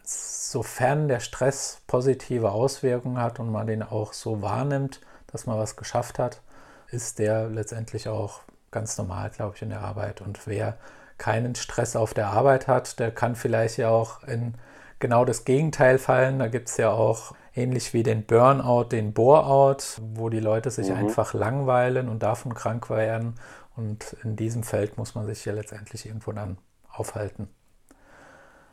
sofern 0.03 1.07
der 1.07 1.19
Stress 1.19 1.81
positive 1.87 2.51
Auswirkungen 2.51 3.21
hat 3.21 3.39
und 3.39 3.51
man 3.51 3.67
den 3.67 3.83
auch 3.83 4.13
so 4.13 4.41
wahrnimmt, 4.41 5.01
dass 5.27 5.45
man 5.45 5.57
was 5.57 5.75
geschafft 5.75 6.19
hat, 6.19 6.41
ist 6.89 7.19
der 7.19 7.47
letztendlich 7.47 8.09
auch 8.09 8.41
ganz 8.71 8.97
normal, 8.97 9.29
glaube 9.29 9.55
ich, 9.55 9.61
in 9.61 9.69
der 9.69 9.81
Arbeit. 9.81 10.21
Und 10.21 10.47
wer 10.47 10.77
keinen 11.17 11.55
Stress 11.55 11.95
auf 11.95 12.13
der 12.13 12.29
Arbeit 12.29 12.67
hat, 12.67 12.99
der 12.99 13.11
kann 13.11 13.35
vielleicht 13.35 13.77
ja 13.77 13.89
auch 13.89 14.23
in 14.23 14.55
genau 14.99 15.25
das 15.25 15.45
Gegenteil 15.45 15.97
fallen. 15.97 16.39
Da 16.39 16.47
gibt 16.47 16.69
es 16.69 16.77
ja 16.77 16.91
auch 16.91 17.33
ähnlich 17.53 17.93
wie 17.93 18.03
den 18.03 18.25
Burnout, 18.25 18.85
den 18.85 19.13
Boreout, 19.13 20.01
wo 20.15 20.29
die 20.29 20.39
Leute 20.39 20.71
sich 20.71 20.89
mhm. 20.89 20.95
einfach 20.95 21.33
langweilen 21.33 22.09
und 22.09 22.23
davon 22.23 22.53
krank 22.53 22.89
werden. 22.89 23.35
Und 23.75 24.15
in 24.23 24.35
diesem 24.35 24.63
Feld 24.63 24.97
muss 24.97 25.15
man 25.15 25.25
sich 25.25 25.43
ja 25.45 25.53
letztendlich 25.53 26.05
irgendwo 26.05 26.31
dann 26.31 26.57
aufhalten. 26.91 27.49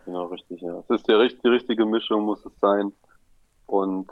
Genau, 0.04 0.26
richtig, 0.26 0.60
ja. 0.60 0.78
Es 0.78 0.90
ist 0.90 1.08
die, 1.08 1.38
die 1.42 1.48
richtige 1.48 1.84
Mischung, 1.84 2.22
muss 2.22 2.44
es 2.44 2.52
sein. 2.60 2.92
Und 3.66 4.10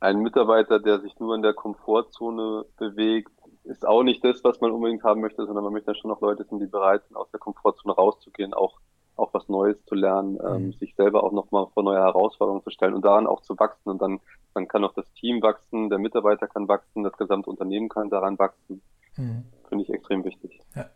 ein 0.00 0.18
Mitarbeiter, 0.18 0.78
der 0.78 1.00
sich 1.00 1.18
nur 1.18 1.34
in 1.34 1.42
der 1.42 1.54
Komfortzone 1.54 2.64
bewegt, 2.76 3.32
ist 3.68 3.86
auch 3.86 4.02
nicht 4.02 4.24
das, 4.24 4.42
was 4.44 4.60
man 4.60 4.72
unbedingt 4.72 5.04
haben 5.04 5.20
möchte, 5.20 5.44
sondern 5.46 5.64
man 5.64 5.72
möchte 5.72 5.92
ja 5.92 5.94
schon 5.94 6.10
noch 6.10 6.20
Leute 6.20 6.44
sind, 6.44 6.60
die 6.60 6.66
bereit 6.66 7.02
sind, 7.06 7.16
aus 7.16 7.30
der 7.30 7.40
Komfortzone 7.40 7.94
rauszugehen, 7.94 8.54
auch, 8.54 8.78
auch 9.16 9.32
was 9.34 9.48
Neues 9.48 9.76
zu 9.84 9.94
lernen, 9.94 10.38
ähm, 10.44 10.66
mhm. 10.66 10.72
sich 10.74 10.94
selber 10.96 11.22
auch 11.22 11.32
nochmal 11.32 11.66
vor 11.74 11.82
neue 11.82 11.98
Herausforderungen 11.98 12.62
zu 12.62 12.70
stellen 12.70 12.94
und 12.94 13.04
daran 13.04 13.26
auch 13.26 13.42
zu 13.42 13.58
wachsen. 13.58 13.90
Und 13.90 14.00
dann, 14.00 14.20
dann 14.54 14.68
kann 14.68 14.84
auch 14.84 14.94
das 14.94 15.10
Team 15.12 15.42
wachsen, 15.42 15.90
der 15.90 15.98
Mitarbeiter 15.98 16.46
kann 16.46 16.66
wachsen, 16.66 17.04
das 17.04 17.16
gesamte 17.16 17.50
Unternehmen 17.50 17.88
kann 17.88 18.10
daran 18.10 18.38
wachsen. 18.38 18.80
Mhm. 19.16 19.44
Finde 19.68 19.84
ich 19.84 19.90
extrem 19.90 20.24
wichtig. 20.24 20.60
Ja. 20.74 20.86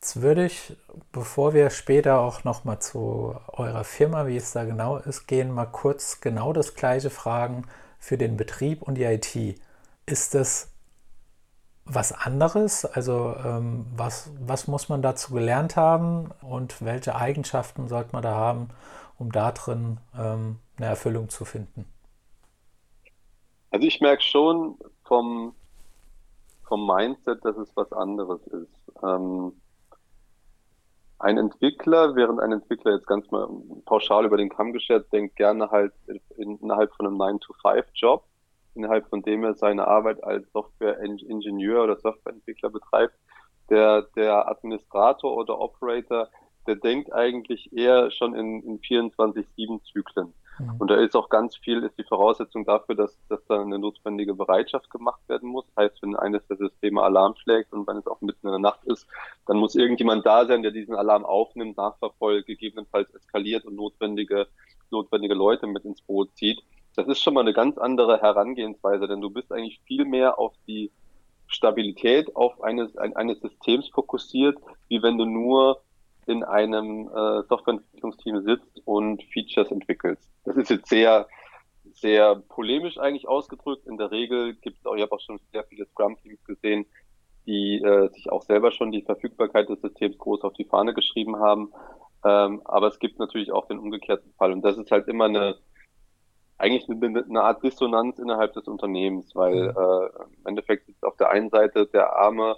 Jetzt 0.00 0.22
würde 0.22 0.46
ich, 0.46 0.76
bevor 1.10 1.54
wir 1.54 1.70
später 1.70 2.20
auch 2.20 2.44
nochmal 2.44 2.78
zu 2.80 3.34
eurer 3.48 3.84
Firma, 3.84 4.26
wie 4.26 4.36
es 4.36 4.52
da 4.52 4.64
genau 4.64 4.96
ist, 4.96 5.26
gehen, 5.26 5.52
mal 5.52 5.66
kurz 5.66 6.20
genau 6.20 6.52
das 6.52 6.74
gleiche 6.74 7.10
fragen 7.10 7.66
für 7.98 8.16
den 8.16 8.36
Betrieb 8.36 8.82
und 8.82 8.94
die 8.94 9.02
IT. 9.02 9.60
Ist 10.06 10.36
es 10.36 10.72
was 11.88 12.12
anderes? 12.12 12.84
Also 12.84 13.34
ähm, 13.44 13.86
was, 13.96 14.30
was 14.40 14.68
muss 14.68 14.88
man 14.88 15.02
dazu 15.02 15.34
gelernt 15.34 15.76
haben 15.76 16.30
und 16.42 16.84
welche 16.84 17.16
Eigenschaften 17.16 17.88
sollte 17.88 18.10
man 18.12 18.22
da 18.22 18.34
haben, 18.34 18.68
um 19.18 19.32
da 19.32 19.52
drin 19.52 19.98
ähm, 20.16 20.58
eine 20.76 20.86
Erfüllung 20.86 21.28
zu 21.28 21.44
finden? 21.44 21.86
Also 23.70 23.86
ich 23.86 24.00
merke 24.00 24.22
schon 24.22 24.78
vom, 25.04 25.54
vom 26.66 26.86
Mindset, 26.86 27.44
dass 27.44 27.56
es 27.56 27.74
was 27.76 27.92
anderes 27.92 28.40
ist. 28.46 28.92
Ähm, 29.02 29.52
ein 31.18 31.36
Entwickler, 31.36 32.14
während 32.14 32.40
ein 32.40 32.52
Entwickler 32.52 32.92
jetzt 32.92 33.06
ganz 33.06 33.28
mal 33.30 33.48
pauschal 33.86 34.24
über 34.24 34.36
den 34.36 34.48
Kamm 34.48 34.72
geschert, 34.72 35.12
denkt 35.12 35.36
gerne 35.36 35.70
halt 35.70 35.92
innerhalb 36.36 36.94
von 36.94 37.06
einem 37.06 37.16
9-to-5-Job, 37.16 38.24
innerhalb 38.74 39.08
von 39.08 39.22
dem 39.22 39.44
er 39.44 39.54
seine 39.54 39.86
Arbeit 39.86 40.22
als 40.22 40.50
Software-Ingenieur 40.52 41.84
oder 41.84 41.96
Softwareentwickler 41.96 42.70
betreibt. 42.70 43.14
Der, 43.70 44.02
der 44.16 44.48
Administrator 44.48 45.36
oder 45.36 45.60
Operator, 45.60 46.28
der 46.66 46.76
denkt 46.76 47.12
eigentlich 47.12 47.72
eher 47.72 48.10
schon 48.10 48.34
in, 48.34 48.62
in 48.62 48.80
24-7-Zyklen. 48.80 50.32
Mhm. 50.58 50.76
Und 50.78 50.90
da 50.90 50.96
ist 50.96 51.14
auch 51.14 51.28
ganz 51.28 51.56
viel, 51.56 51.82
ist 51.82 51.98
die 51.98 52.04
Voraussetzung 52.04 52.64
dafür, 52.64 52.94
dass, 52.94 53.16
dass 53.28 53.44
da 53.46 53.60
eine 53.60 53.78
notwendige 53.78 54.34
Bereitschaft 54.34 54.90
gemacht 54.90 55.20
werden 55.28 55.48
muss. 55.48 55.64
Das 55.74 55.84
heißt, 55.84 56.02
wenn 56.02 56.16
eines 56.16 56.46
der 56.46 56.56
Systeme 56.56 57.02
Alarm 57.02 57.34
schlägt 57.36 57.72
und 57.72 57.86
wenn 57.86 57.96
es 57.96 58.06
auch 58.06 58.20
mitten 58.20 58.46
in 58.46 58.52
der 58.52 58.58
Nacht 58.58 58.84
ist, 58.84 59.06
dann 59.46 59.58
muss 59.58 59.74
irgendjemand 59.74 60.26
da 60.26 60.46
sein, 60.46 60.62
der 60.62 60.72
diesen 60.72 60.94
Alarm 60.94 61.24
aufnimmt, 61.24 61.76
nachverfolgt, 61.76 62.46
gegebenenfalls 62.46 63.10
eskaliert 63.14 63.64
und 63.64 63.76
notwendige, 63.76 64.46
notwendige 64.90 65.34
Leute 65.34 65.66
mit 65.66 65.84
ins 65.84 66.02
Boot 66.02 66.30
zieht. 66.36 66.62
Das 66.98 67.06
ist 67.06 67.22
schon 67.22 67.34
mal 67.34 67.42
eine 67.42 67.52
ganz 67.52 67.78
andere 67.78 68.20
Herangehensweise, 68.20 69.06
denn 69.06 69.20
du 69.20 69.30
bist 69.30 69.52
eigentlich 69.52 69.80
viel 69.86 70.04
mehr 70.04 70.36
auf 70.36 70.52
die 70.66 70.90
Stabilität 71.46 72.34
auf 72.34 72.60
eines, 72.60 72.96
eines 72.96 73.40
Systems 73.40 73.88
fokussiert, 73.90 74.58
wie 74.88 75.00
wenn 75.00 75.16
du 75.16 75.24
nur 75.24 75.80
in 76.26 76.42
einem 76.42 77.06
äh, 77.06 77.44
Softwareentwicklungsteam 77.44 78.42
sitzt 78.42 78.82
und 78.84 79.22
Features 79.32 79.70
entwickelst. 79.70 80.28
Das 80.44 80.56
ist 80.56 80.70
jetzt 80.70 80.88
sehr, 80.88 81.28
sehr 81.92 82.34
polemisch 82.34 82.98
eigentlich 82.98 83.28
ausgedrückt. 83.28 83.86
In 83.86 83.96
der 83.96 84.10
Regel 84.10 84.54
gibt 84.54 84.80
es 84.80 84.86
auch, 84.86 84.96
ich 84.96 85.02
habe 85.02 85.12
auch 85.12 85.20
schon 85.20 85.38
sehr 85.52 85.62
viele 85.62 85.86
Scrum-Teams 85.86 86.42
gesehen, 86.42 86.84
die 87.46 87.80
äh, 87.80 88.08
sich 88.08 88.28
auch 88.32 88.42
selber 88.42 88.72
schon 88.72 88.90
die 88.90 89.02
Verfügbarkeit 89.02 89.68
des 89.68 89.80
Systems 89.82 90.18
groß 90.18 90.42
auf 90.42 90.54
die 90.54 90.64
Fahne 90.64 90.94
geschrieben 90.94 91.36
haben. 91.36 91.72
Ähm, 92.24 92.60
aber 92.64 92.88
es 92.88 92.98
gibt 92.98 93.20
natürlich 93.20 93.52
auch 93.52 93.68
den 93.68 93.78
umgekehrten 93.78 94.32
Fall. 94.32 94.50
Und 94.50 94.62
das 94.62 94.76
ist 94.76 94.90
halt 94.90 95.06
immer 95.06 95.26
eine, 95.26 95.58
eigentlich 96.58 96.88
eine, 96.88 97.24
eine 97.24 97.42
Art 97.42 97.62
Dissonanz 97.62 98.18
innerhalb 98.18 98.52
des 98.52 98.66
Unternehmens, 98.66 99.34
weil 99.34 99.54
mhm. 99.54 99.76
äh, 99.76 100.06
im 100.40 100.46
Endeffekt 100.46 100.86
sitzt 100.86 101.04
auf 101.04 101.16
der 101.16 101.30
einen 101.30 101.50
Seite 101.50 101.86
der 101.86 102.16
arme 102.16 102.56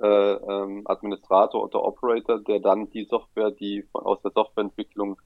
äh, 0.00 0.06
ähm, 0.06 0.82
Administrator 0.84 1.64
oder 1.64 1.82
Operator, 1.82 2.38
der 2.40 2.60
dann 2.60 2.90
die 2.90 3.04
Software, 3.04 3.50
die 3.50 3.82
von, 3.90 4.04
aus 4.04 4.20
der 4.22 4.32
Softwareentwicklung 4.32 5.20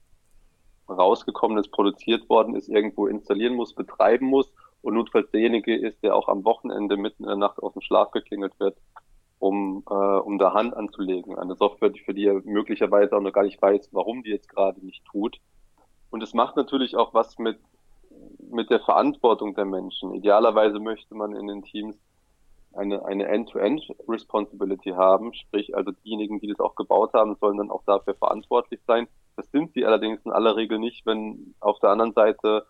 rausgekommen 0.89 1.57
ist, 1.57 1.71
produziert 1.71 2.27
worden 2.29 2.55
ist, 2.55 2.69
irgendwo 2.69 3.07
installieren 3.07 3.55
muss, 3.55 3.73
betreiben 3.73 4.25
muss 4.27 4.51
und 4.81 4.95
notfalls 4.95 5.29
derjenige 5.31 5.75
ist, 5.75 6.01
der 6.03 6.15
auch 6.15 6.27
am 6.27 6.43
Wochenende 6.43 6.97
mitten 6.97 7.23
in 7.23 7.29
der 7.29 7.37
Nacht 7.37 7.61
aus 7.61 7.73
dem 7.73 7.81
Schlaf 7.81 8.11
geklingelt 8.11 8.59
wird, 8.59 8.77
um, 9.39 9.83
äh, 9.89 9.93
um 9.93 10.37
da 10.39 10.53
Hand 10.53 10.75
anzulegen. 10.75 11.37
Eine 11.37 11.55
Software, 11.55 11.91
für 12.05 12.13
die 12.13 12.25
er 12.25 12.41
möglicherweise 12.43 13.15
auch 13.15 13.21
noch 13.21 13.33
gar 13.33 13.43
nicht 13.43 13.61
weiß, 13.61 13.89
warum 13.91 14.23
die 14.23 14.31
jetzt 14.31 14.49
gerade 14.49 14.83
nicht 14.85 15.05
tut. 15.05 15.39
Und 16.09 16.21
es 16.21 16.33
macht 16.33 16.55
natürlich 16.55 16.95
auch 16.95 17.13
was 17.13 17.37
mit, 17.37 17.59
mit 18.53 18.69
der 18.69 18.79
Verantwortung 18.79 19.55
der 19.55 19.65
Menschen. 19.65 20.13
Idealerweise 20.13 20.79
möchte 20.79 21.15
man 21.15 21.35
in 21.35 21.47
den 21.47 21.63
Teams 21.63 21.97
eine, 22.73 23.05
eine 23.05 23.27
End-to-End-Responsibility 23.27 24.91
haben, 24.91 25.33
sprich 25.33 25.75
also 25.75 25.91
diejenigen, 25.91 26.39
die 26.39 26.47
das 26.47 26.59
auch 26.59 26.75
gebaut 26.75 27.13
haben, 27.13 27.35
sollen 27.35 27.57
dann 27.57 27.71
auch 27.71 27.83
dafür 27.85 28.15
verantwortlich 28.15 28.79
sein. 28.87 29.07
Das 29.35 29.49
sind 29.51 29.73
sie 29.73 29.85
allerdings 29.85 30.25
in 30.25 30.31
aller 30.31 30.55
Regel 30.55 30.79
nicht, 30.79 31.05
wenn 31.05 31.55
auf 31.59 31.79
der 31.79 31.91
anderen 31.91 32.13
Seite 32.13 32.65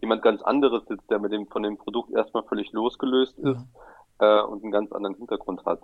jemand 0.00 0.22
ganz 0.22 0.42
anderes 0.42 0.84
sitzt, 0.86 1.10
der 1.10 1.18
mit 1.18 1.32
dem 1.32 1.46
von 1.48 1.62
dem 1.62 1.76
Produkt 1.76 2.12
erstmal 2.12 2.44
völlig 2.44 2.72
losgelöst 2.72 3.38
ist 3.38 3.58
mhm. 3.60 3.66
äh, 4.18 4.42
und 4.42 4.62
einen 4.62 4.72
ganz 4.72 4.92
anderen 4.92 5.16
Hintergrund 5.16 5.64
hat. 5.64 5.80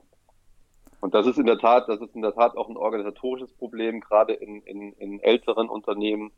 Und 1.01 1.15
das 1.15 1.27
ist 1.27 1.39
in 1.39 1.47
der 1.47 1.59
Tat, 1.59 1.89
das 1.89 2.01
ist 2.01 2.15
in 2.15 2.23
der 2.23 2.35
Tat 2.35 2.57
auch 2.57 2.69
ein 2.69 2.77
organisatorisches 2.77 3.53
Problem, 3.53 4.01
gerade 4.01 4.33
in, 4.33 4.63
in, 4.63 4.93
in 4.95 5.21
älteren 5.21 5.69
Unternehmen. 5.69 6.33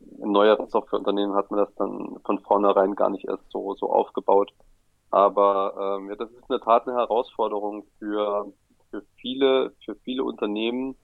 In 0.00 0.32
neueren 0.32 0.68
Softwareunternehmen 0.68 1.34
hat 1.34 1.50
man 1.50 1.60
das 1.60 1.74
dann 1.76 2.16
von 2.24 2.38
vornherein 2.40 2.94
gar 2.94 3.10
nicht 3.10 3.26
erst 3.26 3.50
so, 3.50 3.74
so 3.74 3.90
aufgebaut. 3.90 4.52
Aber 5.10 5.98
ähm, 5.98 6.08
ja, 6.08 6.16
das 6.16 6.30
ist 6.30 6.40
in 6.40 6.46
der 6.50 6.60
Tat 6.60 6.86
eine 6.86 6.96
Herausforderung 6.96 7.84
für, 7.98 8.52
für 8.90 9.02
viele, 9.16 9.72
für 9.84 9.94
viele 9.96 10.24
Unternehmen, 10.24 10.96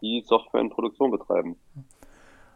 die 0.00 0.22
Software 0.26 0.60
in 0.60 0.70
Produktion 0.70 1.10
betreiben. 1.10 1.56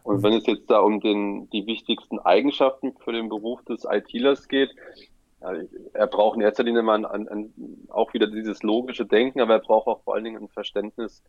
Und 0.03 0.23
wenn 0.23 0.33
es 0.33 0.45
jetzt 0.45 0.69
da 0.69 0.79
um 0.79 0.99
den, 1.01 1.49
die 1.49 1.65
wichtigsten 1.65 2.19
Eigenschaften 2.19 2.93
für 3.03 3.11
den 3.11 3.29
Beruf 3.29 3.63
des 3.65 3.85
ITlers 3.85 4.47
geht, 4.47 4.69
er 5.41 6.07
braucht 6.07 6.35
in 6.35 6.41
erster 6.41 6.63
Linie 6.63 6.81
mal 6.81 7.05
ein, 7.05 7.27
ein, 7.27 7.53
auch 7.89 8.13
wieder 8.13 8.27
dieses 8.27 8.61
logische 8.61 9.05
Denken, 9.05 9.39
aber 9.39 9.53
er 9.53 9.59
braucht 9.59 9.87
auch 9.87 10.03
vor 10.03 10.15
allen 10.15 10.25
Dingen 10.25 10.43
ein 10.43 10.49
Verständnis 10.49 11.23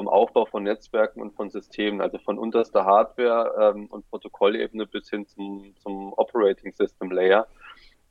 vom 0.00 0.08
Aufbau 0.08 0.46
von 0.46 0.62
Netzwerken 0.62 1.20
und 1.20 1.34
von 1.34 1.50
Systemen, 1.50 2.00
also 2.00 2.16
von 2.16 2.38
unterster 2.38 2.86
Hardware 2.86 3.74
ähm, 3.76 3.86
und 3.88 4.08
Protokollebene 4.08 4.86
bis 4.86 5.10
hin 5.10 5.26
zum, 5.26 5.74
zum 5.76 6.14
Operating 6.14 6.72
System 6.72 7.10
Layer 7.10 7.46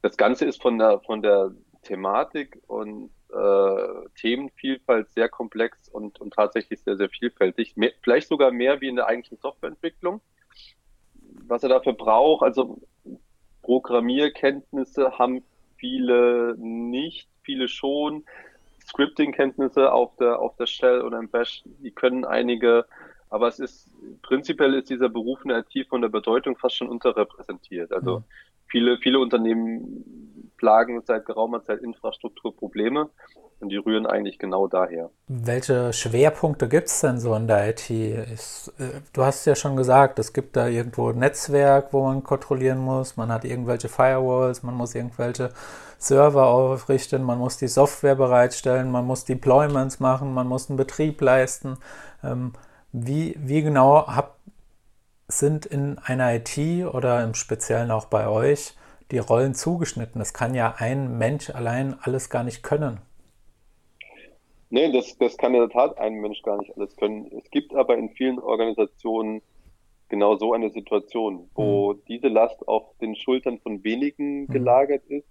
das 0.02 0.18
Ganze 0.18 0.46
ist 0.46 0.62
von 0.62 0.78
der, 0.78 1.00
von 1.02 1.22
der 1.22 1.52
Thematik 1.82 2.62
und 2.68 3.10
äh, 3.34 4.10
Themenvielfalt 4.16 5.10
sehr 5.12 5.30
komplex 5.30 5.90
und, 5.90 6.20
und 6.22 6.34
tatsächlich 6.34 6.82
sehr, 6.82 6.98
sehr 6.98 7.10
vielfältig. 7.10 7.76
Mehr, 7.76 7.92
vielleicht 8.02 8.28
sogar 8.28 8.52
mehr 8.52 8.82
wie 8.82 8.90
in 8.90 8.96
der 8.96 9.08
eigentlichen 9.08 9.38
Softwareentwicklung. 9.38 10.22
Was 11.48 11.64
er 11.64 11.70
dafür 11.70 11.94
braucht, 11.94 12.44
also 12.44 12.82
Programmierkenntnisse 13.62 15.18
haben 15.18 15.44
viele 15.78 16.56
nicht, 16.58 17.30
viele 17.44 17.68
schon. 17.68 18.26
Scripting-Kenntnisse 18.90 19.92
auf 19.92 20.16
der, 20.18 20.40
auf 20.40 20.56
der 20.58 20.66
Shell 20.66 21.02
oder 21.02 21.20
im 21.20 21.30
Bash, 21.30 21.64
die 21.66 21.92
können 21.92 22.26
einige, 22.26 22.86
aber 23.30 23.48
es 23.48 23.60
ist, 23.60 23.92
prinzipiell 24.22 24.74
ist 24.74 24.90
dieser 24.90 25.10
Beruf 25.10 25.44
in 25.44 25.50
der 25.50 25.60
IT 25.60 25.88
von 25.88 26.02
der 26.02 26.10
Bedeutung 26.10 26.58
fast 26.58 26.76
schon 26.78 26.90
unterrepräsentiert. 26.90 27.92
Also 27.92 28.20
mhm 28.20 28.24
viele, 28.70 28.98
viele 28.98 29.20
Unternehmen 29.20 30.52
plagen 30.58 31.02
seit 31.06 31.26
geraumer 31.26 31.64
Zeit 31.64 31.82
Infrastrukturprobleme 31.82 33.10
und 33.60 33.70
die 33.70 33.78
rühren 33.78 34.06
eigentlich 34.06 34.40
genau 34.40 34.68
daher. 34.68 35.10
Welche 35.28 35.92
Schwerpunkte 35.94 36.70
gibt 36.70 36.88
es 36.88 37.02
denn 37.02 37.20
so 37.20 37.36
in 37.36 37.48
der 37.48 37.70
IT? 37.70 37.90
Ist, 37.90 38.74
äh, 38.80 39.02
du 39.14 39.24
hast 39.24 39.46
ja 39.46 39.56
schon 39.56 39.76
gesagt, 39.76 40.20
es 40.20 40.34
gibt 40.34 40.56
da 40.56 40.68
irgendwo 40.68 41.10
ein 41.10 41.20
Netzwerk, 41.20 41.94
wo 41.94 42.04
man 42.04 42.24
kontrollieren 42.24 42.80
muss, 42.80 43.18
man 43.18 43.32
hat 43.32 43.46
irgendwelche 43.46 43.90
Firewalls, 43.90 44.64
man 44.64 44.76
muss 44.76 44.96
irgendwelche 44.96 45.52
Server 46.00 46.48
aufrichten, 46.48 47.24
man 47.24 47.38
muss 47.38 47.58
die 47.58 47.68
Software 47.68 48.16
bereitstellen, 48.16 48.90
man 48.90 49.06
muss 49.06 49.26
Deployments 49.26 50.00
machen, 50.00 50.34
man 50.34 50.48
muss 50.48 50.70
einen 50.70 50.78
Betrieb 50.78 51.22
leisten. 51.22 51.78
Ähm, 52.24 52.54
wie, 52.92 53.36
wie 53.38 53.62
genau 53.62 54.08
habt 54.08 54.40
sind 55.28 55.66
in 55.68 56.00
einer 56.00 56.34
IT 56.34 56.58
oder 56.92 57.24
im 57.24 57.36
Speziellen 57.36 57.92
auch 57.92 58.06
bei 58.06 58.28
euch 58.28 58.74
die 59.12 59.20
Rollen 59.20 59.54
zugeschnitten. 59.54 60.20
Das 60.20 60.34
kann 60.34 60.56
ja 60.56 60.76
ein 60.78 61.18
Mensch 61.18 61.50
allein 61.50 61.96
alles 62.02 62.30
gar 62.30 62.44
nicht 62.44 62.64
können. 62.64 63.00
Nee, 64.72 64.92
das, 64.92 65.18
das 65.18 65.38
kann 65.38 65.54
in 65.54 65.62
der 65.62 65.70
Tat 65.70 65.98
ein 65.98 66.16
Mensch 66.16 66.42
gar 66.44 66.58
nicht 66.58 66.76
alles 66.78 66.96
können. 66.96 67.32
Es 67.38 67.50
gibt 67.50 67.74
aber 67.74 67.98
in 67.98 68.10
vielen 68.10 68.40
Organisationen 68.40 69.42
genau 70.10 70.38
so 70.38 70.54
eine 70.54 70.70
Situation, 70.70 71.50
wo 71.56 71.94
mhm. 71.94 72.02
diese 72.08 72.28
Last 72.28 72.68
auf 72.68 72.84
den 73.00 73.16
Schultern 73.16 73.60
von 73.60 73.84
wenigen 73.84 74.42
mhm. 74.42 74.48
gelagert 74.48 75.06
ist. 75.08 75.28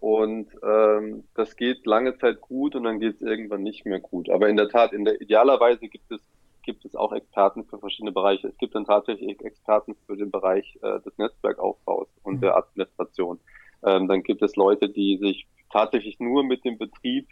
Und 0.00 0.48
ähm, 0.62 1.24
das 1.34 1.56
geht 1.56 1.84
lange 1.86 2.16
Zeit 2.18 2.40
gut 2.40 2.76
und 2.76 2.84
dann 2.84 3.00
geht 3.00 3.16
es 3.16 3.20
irgendwann 3.20 3.62
nicht 3.62 3.84
mehr 3.84 3.98
gut. 3.98 4.30
Aber 4.30 4.48
in 4.48 4.56
der 4.56 4.68
Tat, 4.68 4.92
in 4.92 5.04
der 5.04 5.20
idealerweise 5.20 5.88
gibt 5.88 6.10
es 6.12 6.20
gibt 6.68 6.84
es 6.84 6.94
auch 6.94 7.14
Experten 7.14 7.64
für 7.64 7.78
verschiedene 7.78 8.12
Bereiche. 8.12 8.48
Es 8.48 8.58
gibt 8.58 8.74
dann 8.74 8.84
tatsächlich 8.84 9.42
Experten 9.42 9.96
für 10.06 10.18
den 10.18 10.30
Bereich 10.30 10.78
äh, 10.82 11.00
des 11.00 11.16
Netzwerkaufbaus 11.16 12.08
und 12.22 12.36
mhm. 12.36 12.40
der 12.42 12.58
Administration. 12.58 13.40
Ähm, 13.82 14.06
dann 14.06 14.22
gibt 14.22 14.42
es 14.42 14.54
Leute, 14.54 14.90
die 14.90 15.16
sich 15.16 15.46
tatsächlich 15.72 16.20
nur 16.20 16.44
mit 16.44 16.66
dem 16.66 16.76
Betrieb 16.76 17.26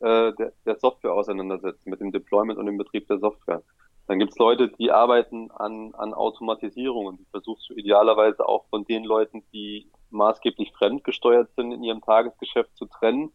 äh, 0.00 0.32
der, 0.32 0.52
der 0.66 0.76
Software 0.80 1.12
auseinandersetzen, 1.12 1.88
mit 1.88 2.00
dem 2.00 2.10
Deployment 2.10 2.58
und 2.58 2.66
dem 2.66 2.78
Betrieb 2.78 3.06
der 3.06 3.18
Software. 3.20 3.62
Dann 4.10 4.18
gibt 4.18 4.32
es 4.32 4.38
Leute, 4.38 4.68
die 4.68 4.90
arbeiten 4.90 5.52
an, 5.52 5.94
an 5.94 6.14
Automatisierung 6.14 7.06
und 7.06 7.20
die 7.20 7.26
versuchst 7.30 7.70
du 7.70 7.74
idealerweise 7.74 8.48
auch 8.48 8.64
von 8.68 8.84
den 8.84 9.04
Leuten, 9.04 9.44
die 9.52 9.86
maßgeblich 10.10 10.72
fremdgesteuert 10.72 11.48
sind 11.54 11.70
in 11.70 11.84
ihrem 11.84 12.00
Tagesgeschäft 12.00 12.76
zu 12.76 12.86
trennen 12.86 13.30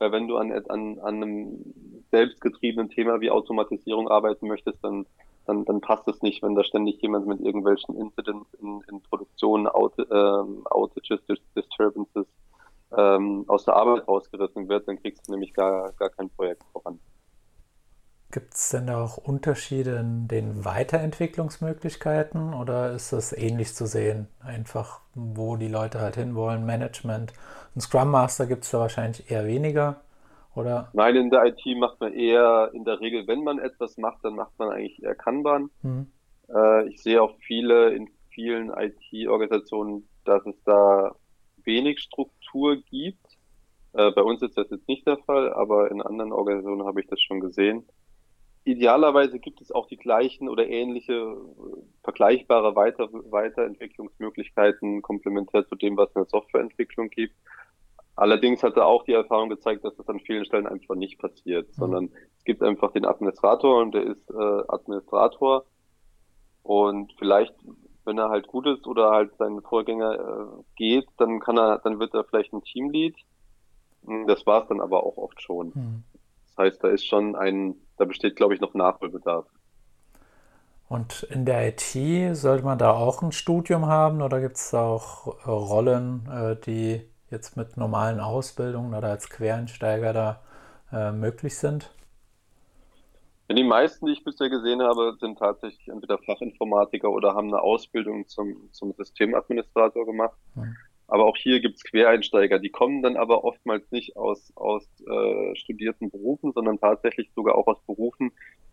weil 0.00 0.12
wenn 0.12 0.28
du 0.28 0.38
an, 0.38 0.50
an, 0.50 0.98
an 0.98 1.22
einem 1.22 1.74
selbstgetriebenen 2.10 2.88
Thema 2.88 3.20
wie 3.20 3.30
Automatisierung 3.30 4.08
arbeiten 4.08 4.48
möchtest, 4.48 4.82
dann, 4.82 5.06
dann, 5.44 5.66
dann 5.66 5.82
passt 5.82 6.08
es 6.08 6.22
nicht, 6.22 6.42
wenn 6.42 6.54
da 6.54 6.64
ständig 6.64 7.00
jemand 7.02 7.26
mit 7.26 7.40
irgendwelchen 7.40 7.94
Incidents 7.96 8.52
in, 8.54 8.82
in 8.90 9.02
Produktion, 9.02 9.66
Out, 9.68 9.92
ähm, 9.98 10.66
Outages, 10.70 11.20
Disturbances 11.54 12.26
ähm, 12.96 13.44
aus 13.46 13.66
der 13.66 13.76
Arbeit 13.76 14.08
rausgerissen 14.08 14.70
wird, 14.70 14.88
dann 14.88 15.00
kriegst 15.00 15.28
du 15.28 15.32
nämlich 15.32 15.52
gar, 15.52 15.92
gar 15.92 16.08
kein 16.08 16.30
Projekt 16.30 16.64
voran. 16.72 16.98
Gibt 18.32 18.54
es 18.54 18.70
denn 18.70 18.88
auch 18.90 19.16
Unterschiede 19.16 19.96
in 19.96 20.28
den 20.28 20.64
Weiterentwicklungsmöglichkeiten 20.64 22.54
oder 22.54 22.92
ist 22.92 23.12
das 23.12 23.32
ähnlich 23.32 23.74
zu 23.74 23.86
sehen? 23.86 24.28
Einfach, 24.40 25.00
wo 25.14 25.56
die 25.56 25.66
Leute 25.66 26.00
halt 26.00 26.14
hinwollen, 26.14 26.64
Management. 26.64 27.32
Ein 27.74 27.80
Scrum 27.80 28.12
Master 28.12 28.46
gibt 28.46 28.62
es 28.62 28.70
da 28.70 28.78
wahrscheinlich 28.78 29.28
eher 29.32 29.46
weniger, 29.48 30.02
oder? 30.54 30.90
Nein, 30.92 31.16
in 31.16 31.30
der 31.30 31.44
IT 31.44 31.60
macht 31.76 32.00
man 32.00 32.12
eher, 32.12 32.70
in 32.72 32.84
der 32.84 33.00
Regel, 33.00 33.26
wenn 33.26 33.42
man 33.42 33.58
etwas 33.58 33.96
macht, 33.96 34.24
dann 34.24 34.36
macht 34.36 34.56
man 34.58 34.70
eigentlich 34.70 35.02
eher 35.02 35.16
Kanban. 35.16 35.70
Mhm. 35.82 36.06
Äh, 36.54 36.88
ich 36.88 37.02
sehe 37.02 37.20
auch 37.20 37.34
viele, 37.40 37.90
in 37.90 38.10
vielen 38.28 38.70
IT-Organisationen, 38.70 40.08
dass 40.24 40.46
es 40.46 40.62
da 40.64 41.16
wenig 41.64 41.98
Struktur 41.98 42.76
gibt. 42.76 43.26
Äh, 43.92 44.12
bei 44.12 44.22
uns 44.22 44.40
ist 44.42 44.56
das 44.56 44.70
jetzt 44.70 44.86
nicht 44.86 45.04
der 45.04 45.16
Fall, 45.18 45.52
aber 45.52 45.90
in 45.90 46.00
anderen 46.00 46.32
Organisationen 46.32 46.86
habe 46.86 47.00
ich 47.00 47.08
das 47.08 47.20
schon 47.20 47.40
gesehen 47.40 47.84
idealerweise 48.64 49.38
gibt 49.38 49.60
es 49.60 49.72
auch 49.72 49.86
die 49.86 49.96
gleichen 49.96 50.48
oder 50.48 50.68
ähnliche 50.68 51.14
äh, 51.14 51.36
vergleichbare 52.02 52.74
Weiter 52.76 53.08
Weiterentwicklungsmöglichkeiten 53.10 55.02
komplementär 55.02 55.66
zu 55.66 55.74
dem, 55.76 55.96
was 55.96 56.08
in 56.10 56.22
der 56.22 56.26
Softwareentwicklung 56.26 57.10
gibt. 57.10 57.34
Allerdings 58.16 58.62
hat 58.62 58.76
er 58.76 58.86
auch 58.86 59.04
die 59.04 59.12
Erfahrung 59.12 59.48
gezeigt, 59.48 59.84
dass 59.84 59.96
das 59.96 60.08
an 60.08 60.20
vielen 60.20 60.44
Stellen 60.44 60.66
einfach 60.66 60.94
nicht 60.94 61.18
passiert, 61.18 61.68
mhm. 61.68 61.72
sondern 61.72 62.10
es 62.36 62.44
gibt 62.44 62.62
einfach 62.62 62.92
den 62.92 63.06
Administrator 63.06 63.80
und 63.80 63.94
der 63.94 64.02
ist 64.02 64.30
äh, 64.30 64.62
Administrator 64.68 65.64
und 66.62 67.12
vielleicht, 67.18 67.54
wenn 68.04 68.18
er 68.18 68.28
halt 68.28 68.46
gut 68.46 68.66
ist 68.66 68.86
oder 68.86 69.10
halt 69.10 69.34
seinen 69.36 69.62
Vorgänger 69.62 70.14
äh, 70.14 70.62
geht, 70.76 71.06
dann 71.16 71.40
kann 71.40 71.56
er, 71.58 71.78
dann 71.78 71.98
wird 71.98 72.14
er 72.14 72.24
vielleicht 72.24 72.52
ein 72.52 72.62
Teamlead. 72.62 73.16
Hm, 74.04 74.26
das 74.26 74.46
war 74.46 74.62
es 74.62 74.68
dann 74.68 74.80
aber 74.80 75.04
auch 75.04 75.16
oft 75.16 75.40
schon. 75.40 75.72
Mhm. 75.74 76.04
Das 76.60 76.74
heißt, 76.74 76.84
da 76.84 76.88
ist 76.88 77.06
schon 77.06 77.36
ein 77.36 77.76
da 78.00 78.06
besteht, 78.06 78.34
glaube 78.34 78.54
ich, 78.54 78.60
noch 78.60 78.72
Nachholbedarf. 78.72 79.46
Und 80.88 81.22
in 81.24 81.44
der 81.44 81.68
IT 81.68 82.34
sollte 82.34 82.64
man 82.64 82.78
da 82.78 82.92
auch 82.92 83.22
ein 83.22 83.30
Studium 83.30 83.86
haben 83.86 84.22
oder 84.22 84.40
gibt 84.40 84.56
es 84.56 84.70
da 84.70 84.82
auch 84.82 85.26
äh, 85.46 85.50
Rollen, 85.50 86.26
äh, 86.26 86.56
die 86.56 87.02
jetzt 87.30 87.56
mit 87.56 87.76
normalen 87.76 88.18
Ausbildungen 88.18 88.94
oder 88.94 89.08
als 89.08 89.28
Quereinsteiger 89.28 90.12
da 90.12 90.40
äh, 90.92 91.12
möglich 91.12 91.56
sind? 91.56 91.94
die 93.50 93.64
meisten, 93.64 94.06
die 94.06 94.12
ich 94.12 94.22
bisher 94.24 94.48
gesehen 94.48 94.80
habe, 94.80 95.16
sind 95.18 95.38
tatsächlich 95.38 95.88
entweder 95.88 96.18
Fachinformatiker 96.18 97.10
oder 97.10 97.34
haben 97.34 97.48
eine 97.48 97.60
Ausbildung 97.60 98.28
zum, 98.28 98.72
zum 98.72 98.92
Systemadministrator 98.92 100.06
gemacht. 100.06 100.38
Hm. 100.54 100.76
Aber 101.10 101.26
auch 101.26 101.36
hier 101.36 101.60
gibt 101.60 101.76
es 101.76 101.84
Quereinsteiger, 101.84 102.60
die 102.60 102.70
kommen 102.70 103.02
dann 103.02 103.16
aber 103.16 103.42
oftmals 103.42 103.90
nicht 103.90 104.16
aus, 104.16 104.52
aus 104.54 104.86
äh, 105.06 105.56
studierten 105.56 106.08
Berufen, 106.08 106.52
sondern 106.52 106.78
tatsächlich 106.78 107.30
sogar 107.34 107.56
auch 107.56 107.66
aus 107.66 107.80
Berufen, 107.84 108.30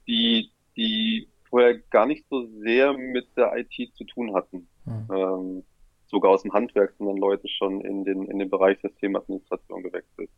die, 0.07 0.51
die 0.75 1.27
vorher 1.49 1.79
gar 1.89 2.05
nicht 2.05 2.25
so 2.29 2.45
sehr 2.61 2.93
mit 2.93 3.25
der 3.35 3.57
IT 3.57 3.95
zu 3.95 4.03
tun 4.03 4.35
hatten. 4.35 4.67
Mhm. 4.85 5.07
Ähm, 5.11 5.63
sogar 6.05 6.31
aus 6.31 6.43
dem 6.43 6.53
Handwerk 6.53 6.93
sind 6.97 7.07
dann 7.07 7.17
Leute 7.17 7.47
schon 7.47 7.81
in 7.81 8.05
den, 8.05 8.25
in 8.25 8.37
den 8.37 8.51
Bereich 8.51 8.77
Systemadministration 8.81 9.81
gewechselt. 9.81 10.29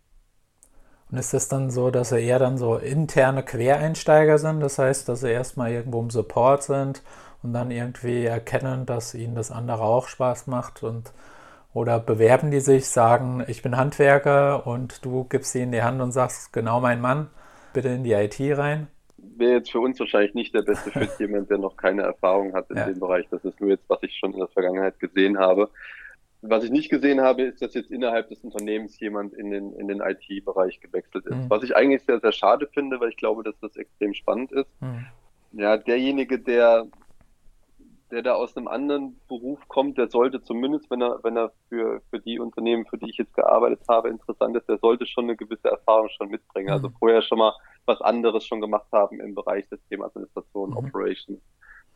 Und 1.12 1.18
ist 1.18 1.34
das 1.34 1.50
dann 1.50 1.70
so, 1.70 1.92
dass 1.92 2.10
sie 2.10 2.22
eher 2.22 2.40
dann 2.40 2.58
so 2.58 2.78
interne 2.78 3.44
Quereinsteiger 3.44 4.38
sind? 4.38 4.62
Das 4.62 4.80
heißt, 4.80 5.10
dass 5.10 5.22
sie 5.22 5.32
erstmal 5.32 5.72
irgendwo 5.72 6.00
im 6.00 6.12
Support 6.12 6.64
sind 6.64 7.04
und 7.44 7.52
dann 7.52 7.72
irgendwie 7.72 8.24
erkennen, 8.26 8.86
dass 8.86 9.16
ihnen 9.16 9.36
das 9.36 9.52
andere 9.52 9.82
auch 9.82 10.08
Spaß 10.08 10.48
macht 10.48 10.84
und 10.84 11.12
oder 11.74 12.00
bewerben 12.00 12.52
die 12.52 12.60
sich, 12.60 12.88
sagen, 12.88 13.44
ich 13.48 13.62
bin 13.62 13.78
Handwerker 13.78 14.66
und 14.66 15.06
du 15.06 15.26
gibst 15.26 15.52
sie 15.52 15.62
in 15.62 15.72
die 15.72 15.84
Hand 15.84 16.02
und 16.02 16.12
sagst, 16.12 16.52
genau 16.52 16.80
mein 16.80 17.00
Mann, 17.00 17.30
bitte 17.74 17.90
in 17.90 18.04
die 18.04 18.14
IT 18.14 18.40
rein? 18.58 18.88
Wäre 19.18 19.54
jetzt 19.54 19.72
für 19.72 19.80
uns 19.80 20.00
wahrscheinlich 20.00 20.34
nicht 20.34 20.54
der 20.54 20.64
beste 20.64 20.92
Fit, 20.92 21.12
jemand, 21.20 21.50
der 21.50 21.58
noch 21.58 21.78
keine 21.78 22.02
Erfahrung 22.04 22.54
hat 22.54 22.70
in 22.72 22.78
ja. 22.78 22.86
dem 22.86 23.00
Bereich. 23.00 23.28
Das 23.30 23.44
ist 23.44 23.60
nur 23.62 23.70
jetzt, 23.70 23.84
was 23.88 24.02
ich 24.02 24.18
schon 24.18 24.34
in 24.34 24.40
der 24.40 24.48
Vergangenheit 24.48 25.00
gesehen 25.00 25.38
habe. 25.38 25.70
Was 26.42 26.64
ich 26.64 26.72
nicht 26.72 26.90
gesehen 26.90 27.20
habe, 27.20 27.44
ist, 27.44 27.62
dass 27.62 27.74
jetzt 27.74 27.92
innerhalb 27.92 28.30
des 28.30 28.40
Unternehmens 28.40 28.98
jemand 29.00 29.34
in 29.34 29.52
den, 29.52 29.74
in 29.74 29.90
den 29.90 30.00
IT-Bereich 30.00 30.80
gewechselt 30.80 31.26
ist. 31.26 31.36
Mhm. 31.36 31.50
Was 31.50 31.64
ich 31.64 31.76
eigentlich 31.76 32.04
sehr, 32.04 32.20
sehr 32.22 32.32
schade 32.32 32.68
finde, 32.74 33.00
weil 33.00 33.10
ich 33.10 33.18
glaube, 33.18 33.44
dass 33.44 33.60
das 33.60 33.76
extrem 33.76 34.14
spannend 34.14 34.52
ist. 34.54 34.70
Mhm. 34.80 35.06
Ja, 35.52 35.78
derjenige, 35.78 36.40
der 36.40 36.88
der 38.12 38.24
da 38.24 38.34
aus 38.34 38.56
einem 38.58 38.68
anderen 38.68 39.20
Beruf 39.28 39.60
kommt, 39.68 39.98
der 39.98 40.10
sollte 40.10 40.42
zumindest, 40.42 40.90
wenn 40.90 41.02
er, 41.02 41.20
wenn 41.24 41.38
er 41.38 41.52
für, 41.70 42.02
für 42.10 42.20
die 42.20 42.40
Unternehmen, 42.40 42.86
für 42.86 42.98
die 42.98 43.10
ich 43.10 43.18
jetzt 43.18 43.34
gearbeitet 43.34 43.82
habe, 43.88 44.10
interessant 44.10 44.56
ist, 44.58 44.68
der 44.68 44.80
sollte 44.80 45.06
schon 45.06 45.26
eine 45.26 45.36
gewisse 45.36 45.70
Erfahrung 45.70 46.10
schon 46.10 46.30
mitbringen. 46.30 46.70
Also 46.70 46.90
mhm. 46.90 46.94
Vorher 47.00 47.22
schon 47.22 47.38
mal 47.38 47.54
was 47.86 48.02
anderes 48.02 48.46
schon 48.46 48.62
gemacht 48.62 48.88
haben 48.92 49.20
im 49.20 49.36
Bereich 49.36 49.68
Systemadministration, 49.70 50.72
mhm. 50.72 50.78
Operations. 50.78 51.40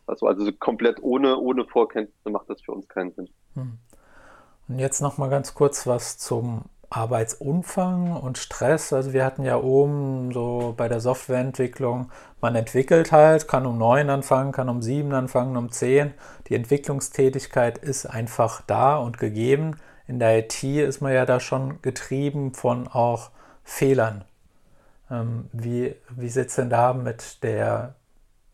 Also, 0.05 0.27
also 0.27 0.51
komplett 0.53 1.01
ohne, 1.01 1.37
ohne 1.37 1.65
Vorkenntnisse 1.65 2.29
macht 2.29 2.49
das 2.49 2.61
für 2.61 2.73
uns 2.73 2.87
keinen 2.87 3.11
Sinn. 3.13 3.29
Mhm. 3.55 3.79
Und 4.67 4.79
jetzt 4.79 5.01
noch 5.01 5.17
mal 5.17 5.29
ganz 5.29 5.53
kurz 5.53 5.87
was 5.87 6.17
zum 6.17 6.65
Arbeitsumfang 6.95 8.15
und 8.15 8.37
Stress. 8.37 8.93
Also 8.93 9.13
wir 9.13 9.25
hatten 9.25 9.43
ja 9.43 9.57
oben 9.57 10.31
so 10.31 10.73
bei 10.77 10.87
der 10.87 10.99
Softwareentwicklung, 10.99 12.11
man 12.39 12.55
entwickelt 12.55 13.11
halt, 13.11 13.47
kann 13.47 13.65
um 13.65 13.77
neun 13.77 14.09
anfangen, 14.09 14.51
kann 14.51 14.69
um 14.69 14.81
sieben 14.81 15.13
anfangen, 15.13 15.57
um 15.57 15.71
zehn. 15.71 16.13
Die 16.47 16.55
Entwicklungstätigkeit 16.55 17.77
ist 17.77 18.05
einfach 18.05 18.61
da 18.61 18.97
und 18.97 19.17
gegeben. 19.17 19.77
In 20.07 20.19
der 20.19 20.39
IT 20.39 20.63
ist 20.63 21.01
man 21.01 21.13
ja 21.13 21.25
da 21.25 21.39
schon 21.39 21.81
getrieben 21.81 22.53
von 22.53 22.87
auch 22.87 23.31
Fehlern. 23.63 24.25
Ähm, 25.09 25.49
wie 25.51 25.95
wie 26.09 26.29
sieht 26.29 26.47
es 26.47 26.55
denn 26.55 26.69
da 26.69 26.93
mit 26.93 27.43
der, 27.43 27.95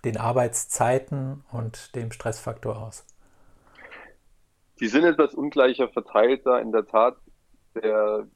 den 0.06 0.18
Arbeitszeiten 0.18 1.44
und 1.52 1.96
dem 1.96 2.12
Stressfaktor 2.12 2.82
aus? 2.82 3.06
Die 4.80 4.88
sind 4.88 5.04
etwas 5.04 5.34
ungleicher 5.34 5.90
verteilt 5.90 6.46
da 6.46 6.58
in 6.60 6.72
der 6.72 6.86
Tat 6.86 7.18
der, 7.76 8.28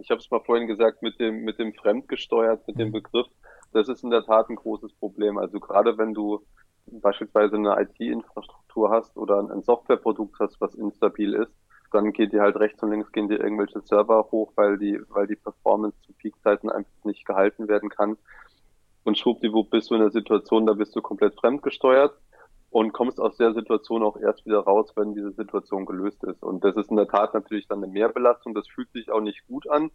ich 0.00 0.10
habe 0.10 0.20
es 0.20 0.30
mal 0.30 0.40
vorhin 0.40 0.66
gesagt, 0.66 1.02
mit 1.02 1.18
dem, 1.20 1.44
mit 1.44 1.58
dem 1.58 1.72
Fremdgesteuert, 1.74 2.66
mit 2.66 2.78
dem 2.78 2.88
mhm. 2.88 2.92
Begriff, 2.92 3.26
das 3.72 3.88
ist 3.88 4.04
in 4.04 4.10
der 4.10 4.24
Tat 4.24 4.48
ein 4.48 4.56
großes 4.56 4.92
Problem. 4.94 5.38
Also 5.38 5.60
gerade 5.60 5.98
wenn 5.98 6.14
du 6.14 6.44
beispielsweise 6.86 7.56
eine 7.56 7.80
IT-Infrastruktur 7.80 8.90
hast 8.90 9.16
oder 9.16 9.38
ein 9.38 9.62
Softwareprodukt 9.62 10.38
hast, 10.38 10.60
was 10.60 10.74
instabil 10.74 11.34
ist, 11.34 11.52
dann 11.92 12.12
geht 12.12 12.32
dir 12.32 12.42
halt 12.42 12.56
rechts 12.56 12.82
und 12.82 12.90
links 12.90 13.12
gehen 13.12 13.28
dir 13.28 13.40
irgendwelche 13.40 13.80
Server 13.80 14.28
hoch, 14.30 14.52
weil 14.56 14.78
die, 14.78 15.00
weil 15.08 15.26
die 15.26 15.36
Performance 15.36 15.96
zu 16.02 16.12
Peakzeiten 16.12 16.70
einfach 16.70 17.04
nicht 17.04 17.24
gehalten 17.24 17.68
werden 17.68 17.88
kann. 17.88 18.16
Und 19.04 19.18
schwuppdiwupp 19.18 19.70
bist 19.70 19.90
du 19.90 19.94
in 19.94 20.00
der 20.00 20.10
Situation, 20.10 20.66
da 20.66 20.72
bist 20.72 20.96
du 20.96 21.00
komplett 21.00 21.38
fremdgesteuert 21.38 22.18
und 22.70 22.92
kommst 22.92 23.20
aus 23.20 23.36
der 23.36 23.54
Situation 23.54 24.02
auch 24.02 24.16
erst 24.16 24.44
wieder 24.44 24.60
raus, 24.60 24.92
wenn 24.96 25.14
diese 25.14 25.32
Situation 25.32 25.86
gelöst 25.86 26.22
ist. 26.24 26.42
Und 26.42 26.64
das 26.64 26.76
ist 26.76 26.90
in 26.90 26.96
der 26.96 27.08
Tat 27.08 27.32
natürlich 27.34 27.66
dann 27.68 27.82
eine 27.82 27.92
Mehrbelastung. 27.92 28.54
Das 28.54 28.68
fühlt 28.68 28.90
sich 28.92 29.10
auch 29.10 29.20
nicht 29.20 29.46
gut 29.46 29.68
an. 29.70 29.90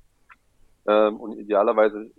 Ähm, 0.87 1.17
und 1.17 1.37
idealerweise 1.37 2.11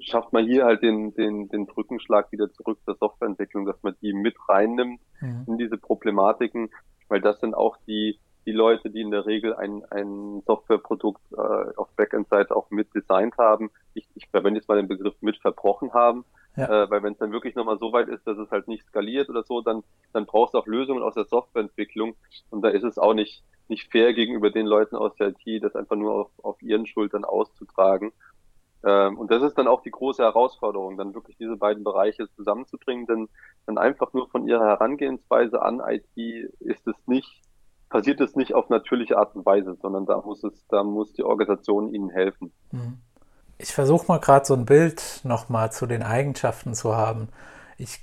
schafft 0.00 0.32
man 0.32 0.46
hier 0.46 0.64
halt 0.64 0.82
den, 0.82 1.14
den, 1.14 1.48
den 1.48 1.66
Brückenschlag 1.66 2.30
wieder 2.32 2.50
zurück 2.52 2.78
zur 2.84 2.96
Softwareentwicklung, 2.96 3.66
dass 3.66 3.82
man 3.82 3.96
die 4.00 4.12
mit 4.12 4.36
reinnimmt 4.48 5.00
mhm. 5.20 5.44
in 5.46 5.58
diese 5.58 5.78
Problematiken, 5.78 6.70
weil 7.08 7.20
das 7.20 7.40
sind 7.40 7.54
auch 7.54 7.76
die, 7.86 8.18
die 8.46 8.52
Leute, 8.52 8.90
die 8.90 9.00
in 9.00 9.10
der 9.10 9.26
Regel 9.26 9.54
ein, 9.54 9.84
ein 9.90 10.42
Softwareprodukt 10.46 11.20
äh, 11.32 11.76
auf 11.76 11.88
Backend-Seite 11.96 12.54
auch 12.54 12.70
mit 12.70 12.94
designt 12.94 13.36
haben. 13.38 13.70
Ich, 13.94 14.06
ich 14.14 14.28
verwende 14.28 14.60
jetzt 14.60 14.68
mal 14.68 14.76
den 14.76 14.88
Begriff 14.88 15.14
mit 15.20 15.36
verbrochen 15.38 15.92
haben, 15.92 16.24
ja. 16.56 16.84
Äh, 16.84 16.90
weil 16.90 17.02
wenn 17.02 17.12
es 17.12 17.18
dann 17.18 17.32
wirklich 17.32 17.54
nochmal 17.54 17.78
so 17.78 17.92
weit 17.92 18.08
ist, 18.08 18.26
dass 18.26 18.38
es 18.38 18.50
halt 18.50 18.68
nicht 18.68 18.86
skaliert 18.86 19.28
oder 19.28 19.42
so, 19.42 19.60
dann, 19.60 19.82
dann 20.12 20.26
brauchst 20.26 20.54
du 20.54 20.58
auch 20.58 20.66
Lösungen 20.66 21.02
aus 21.02 21.14
der 21.14 21.26
Softwareentwicklung. 21.26 22.16
Und 22.50 22.62
da 22.62 22.68
ist 22.68 22.84
es 22.84 22.98
auch 22.98 23.14
nicht, 23.14 23.44
nicht 23.68 23.90
fair 23.90 24.14
gegenüber 24.14 24.50
den 24.50 24.66
Leuten 24.66 24.96
aus 24.96 25.14
der 25.16 25.28
IT, 25.28 25.62
das 25.62 25.76
einfach 25.76 25.96
nur 25.96 26.14
auf, 26.14 26.30
auf 26.42 26.62
ihren 26.62 26.86
Schultern 26.86 27.24
auszutragen. 27.24 28.12
Ähm, 28.84 29.18
und 29.18 29.30
das 29.30 29.42
ist 29.42 29.58
dann 29.58 29.66
auch 29.66 29.82
die 29.82 29.90
große 29.90 30.22
Herausforderung, 30.22 30.96
dann 30.96 31.14
wirklich 31.14 31.36
diese 31.36 31.56
beiden 31.56 31.84
Bereiche 31.84 32.28
zusammenzubringen, 32.36 33.06
denn 33.06 33.28
dann 33.66 33.78
einfach 33.78 34.12
nur 34.12 34.28
von 34.28 34.46
ihrer 34.46 34.64
Herangehensweise 34.64 35.60
an 35.60 35.80
IT 35.84 36.16
ist 36.60 36.86
es 36.86 36.94
nicht, 37.06 37.42
passiert 37.88 38.20
es 38.20 38.36
nicht 38.36 38.54
auf 38.54 38.68
natürliche 38.68 39.18
Art 39.18 39.34
und 39.34 39.44
Weise, 39.44 39.76
sondern 39.80 40.06
da 40.06 40.20
muss 40.20 40.44
es, 40.44 40.66
da 40.68 40.84
muss 40.84 41.12
die 41.14 41.24
Organisation 41.24 41.92
ihnen 41.92 42.10
helfen. 42.10 42.52
Mhm. 42.70 42.98
Ich 43.58 43.72
versuche 43.72 44.06
mal 44.08 44.20
gerade 44.20 44.44
so 44.44 44.54
ein 44.54 44.66
Bild 44.66 45.20
nochmal 45.24 45.72
zu 45.72 45.86
den 45.86 46.02
Eigenschaften 46.02 46.74
zu 46.74 46.96
haben. 46.96 47.28
Ich 47.78 48.02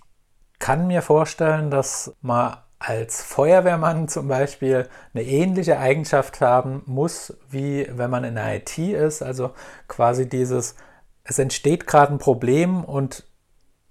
kann 0.60 0.88
mir 0.88 1.02
vorstellen, 1.02 1.70
dass 1.70 2.16
man 2.22 2.58
als 2.80 3.22
Feuerwehrmann 3.22 4.08
zum 4.08 4.28
Beispiel 4.28 4.90
eine 5.14 5.24
ähnliche 5.24 5.80
Eigenschaft 5.80 6.42
haben 6.42 6.84
muss, 6.86 7.38
wie 7.50 7.88
wenn 7.92 8.10
man 8.10 8.24
in 8.24 8.36
der 8.36 8.56
IT 8.56 8.78
ist. 8.78 9.22
Also 9.22 9.52
quasi 9.88 10.28
dieses, 10.28 10.76
es 11.24 11.40
entsteht 11.40 11.88
gerade 11.88 12.14
ein 12.14 12.20
Problem 12.20 12.84
und 12.84 13.26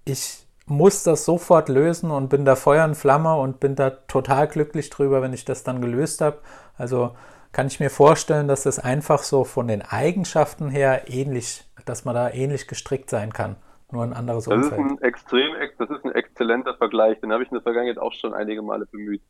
ich 0.05 0.47
muss 0.65 1.03
das 1.03 1.25
sofort 1.25 1.69
lösen 1.69 2.11
und 2.11 2.29
bin 2.29 2.45
da 2.45 2.55
Feuer 2.55 2.85
und 2.85 2.95
Flamme 2.95 3.35
und 3.35 3.59
bin 3.59 3.75
da 3.75 3.89
total 3.89 4.47
glücklich 4.47 4.89
drüber, 4.89 5.21
wenn 5.21 5.33
ich 5.33 5.45
das 5.45 5.63
dann 5.63 5.81
gelöst 5.81 6.21
habe. 6.21 6.39
Also 6.77 7.15
kann 7.53 7.67
ich 7.67 7.79
mir 7.79 7.91
vorstellen, 7.91 8.47
dass 8.47 8.63
das 8.63 8.79
einfach 8.79 9.19
so 9.19 9.43
von 9.43 9.67
den 9.67 9.83
Eigenschaften 9.83 10.69
her 10.69 11.03
ähnlich, 11.07 11.63
dass 11.85 12.03
man 12.03 12.15
da 12.15 12.31
ähnlich 12.31 12.67
gestrickt 12.67 13.09
sein 13.09 13.31
kann. 13.31 13.55
Nur 13.91 14.03
ein 14.03 14.13
anderes 14.13 14.45
das 14.45 14.55
Umfeld. 14.55 14.73
Ist 14.73 14.79
ein 14.79 15.01
extrem, 15.03 15.53
das 15.77 15.89
ist 15.91 16.03
ein 16.03 16.11
exzellenter 16.13 16.73
Vergleich. 16.73 17.19
Den 17.21 17.31
habe 17.31 17.43
ich 17.43 17.49
in 17.49 17.55
der 17.55 17.61
Vergangenheit 17.61 17.99
auch 17.99 18.11
schon 18.13 18.33
einige 18.33 18.63
Male 18.63 18.87
bemüht. 18.87 19.21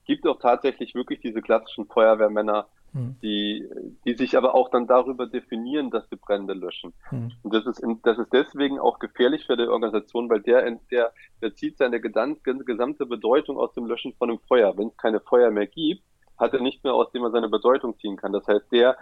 Es 0.00 0.06
gibt 0.06 0.26
auch 0.26 0.38
tatsächlich 0.38 0.94
wirklich 0.94 1.20
diese 1.20 1.40
klassischen 1.40 1.86
Feuerwehrmänner, 1.86 2.66
hm. 2.92 3.16
die, 3.22 3.66
die 4.04 4.14
sich 4.14 4.36
aber 4.36 4.54
auch 4.54 4.68
dann 4.68 4.86
darüber 4.86 5.26
definieren, 5.26 5.90
dass 5.90 6.06
sie 6.10 6.16
Brände 6.16 6.52
löschen. 6.52 6.92
Hm. 7.08 7.32
Und 7.42 7.54
das 7.54 7.64
ist, 7.64 7.78
in, 7.78 8.00
das 8.02 8.18
ist 8.18 8.32
deswegen 8.34 8.78
auch 8.80 8.98
gefährlich 8.98 9.46
für 9.46 9.56
die 9.56 9.66
Organisation, 9.66 10.28
weil 10.28 10.42
der, 10.42 10.70
der, 10.90 11.12
der 11.40 11.54
zieht 11.54 11.78
seine 11.78 12.00
gesamte 12.00 13.06
Bedeutung 13.06 13.56
aus 13.56 13.72
dem 13.72 13.86
Löschen 13.86 14.12
von 14.18 14.28
einem 14.28 14.40
Feuer. 14.40 14.76
Wenn 14.76 14.88
es 14.88 14.96
keine 14.98 15.20
Feuer 15.20 15.50
mehr 15.50 15.68
gibt, 15.68 16.02
hat 16.38 16.54
er 16.54 16.60
nicht 16.60 16.82
mehr, 16.84 16.94
aus 16.94 17.10
dem 17.12 17.22
er 17.24 17.30
seine 17.30 17.48
Bedeutung 17.48 17.98
ziehen 17.98 18.16
kann. 18.16 18.32
Das 18.32 18.46
heißt, 18.46 18.70
der 18.72 18.96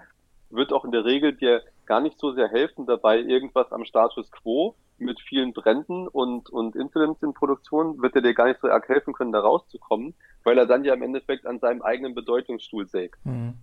wird 0.51 0.73
auch 0.73 0.85
in 0.85 0.90
der 0.90 1.05
Regel 1.05 1.33
dir 1.33 1.62
gar 1.87 2.01
nicht 2.01 2.19
so 2.19 2.33
sehr 2.33 2.49
helfen 2.49 2.87
dabei, 2.87 3.21
irgendwas 3.21 3.73
am 3.73 3.85
Status 3.85 4.31
quo 4.31 4.75
mit 4.99 5.21
vielen 5.21 5.53
Bränden 5.53 6.07
und, 6.09 6.51
und 6.51 6.77
Incidents 6.77 7.23
in 7.23 7.33
Produktion, 7.33 8.03
wird 8.03 8.14
er 8.14 8.23
dir 8.23 8.35
gar 8.35 8.49
nicht 8.49 8.61
so 8.61 8.69
arg 8.69 8.88
helfen 8.88 9.14
können, 9.14 9.33
da 9.33 9.40
rauszukommen, 9.40 10.14
weil 10.45 10.59
er 10.59 10.66
dann 10.66 10.85
ja 10.85 10.93
im 10.93 11.03
Endeffekt 11.03 11.47
an 11.47 11.59
seinem 11.59 11.83
eigenen 11.83 12.14
Bedeutungsstuhl 12.14 12.87
sägt. 12.87 13.25
Mhm. 13.25 13.55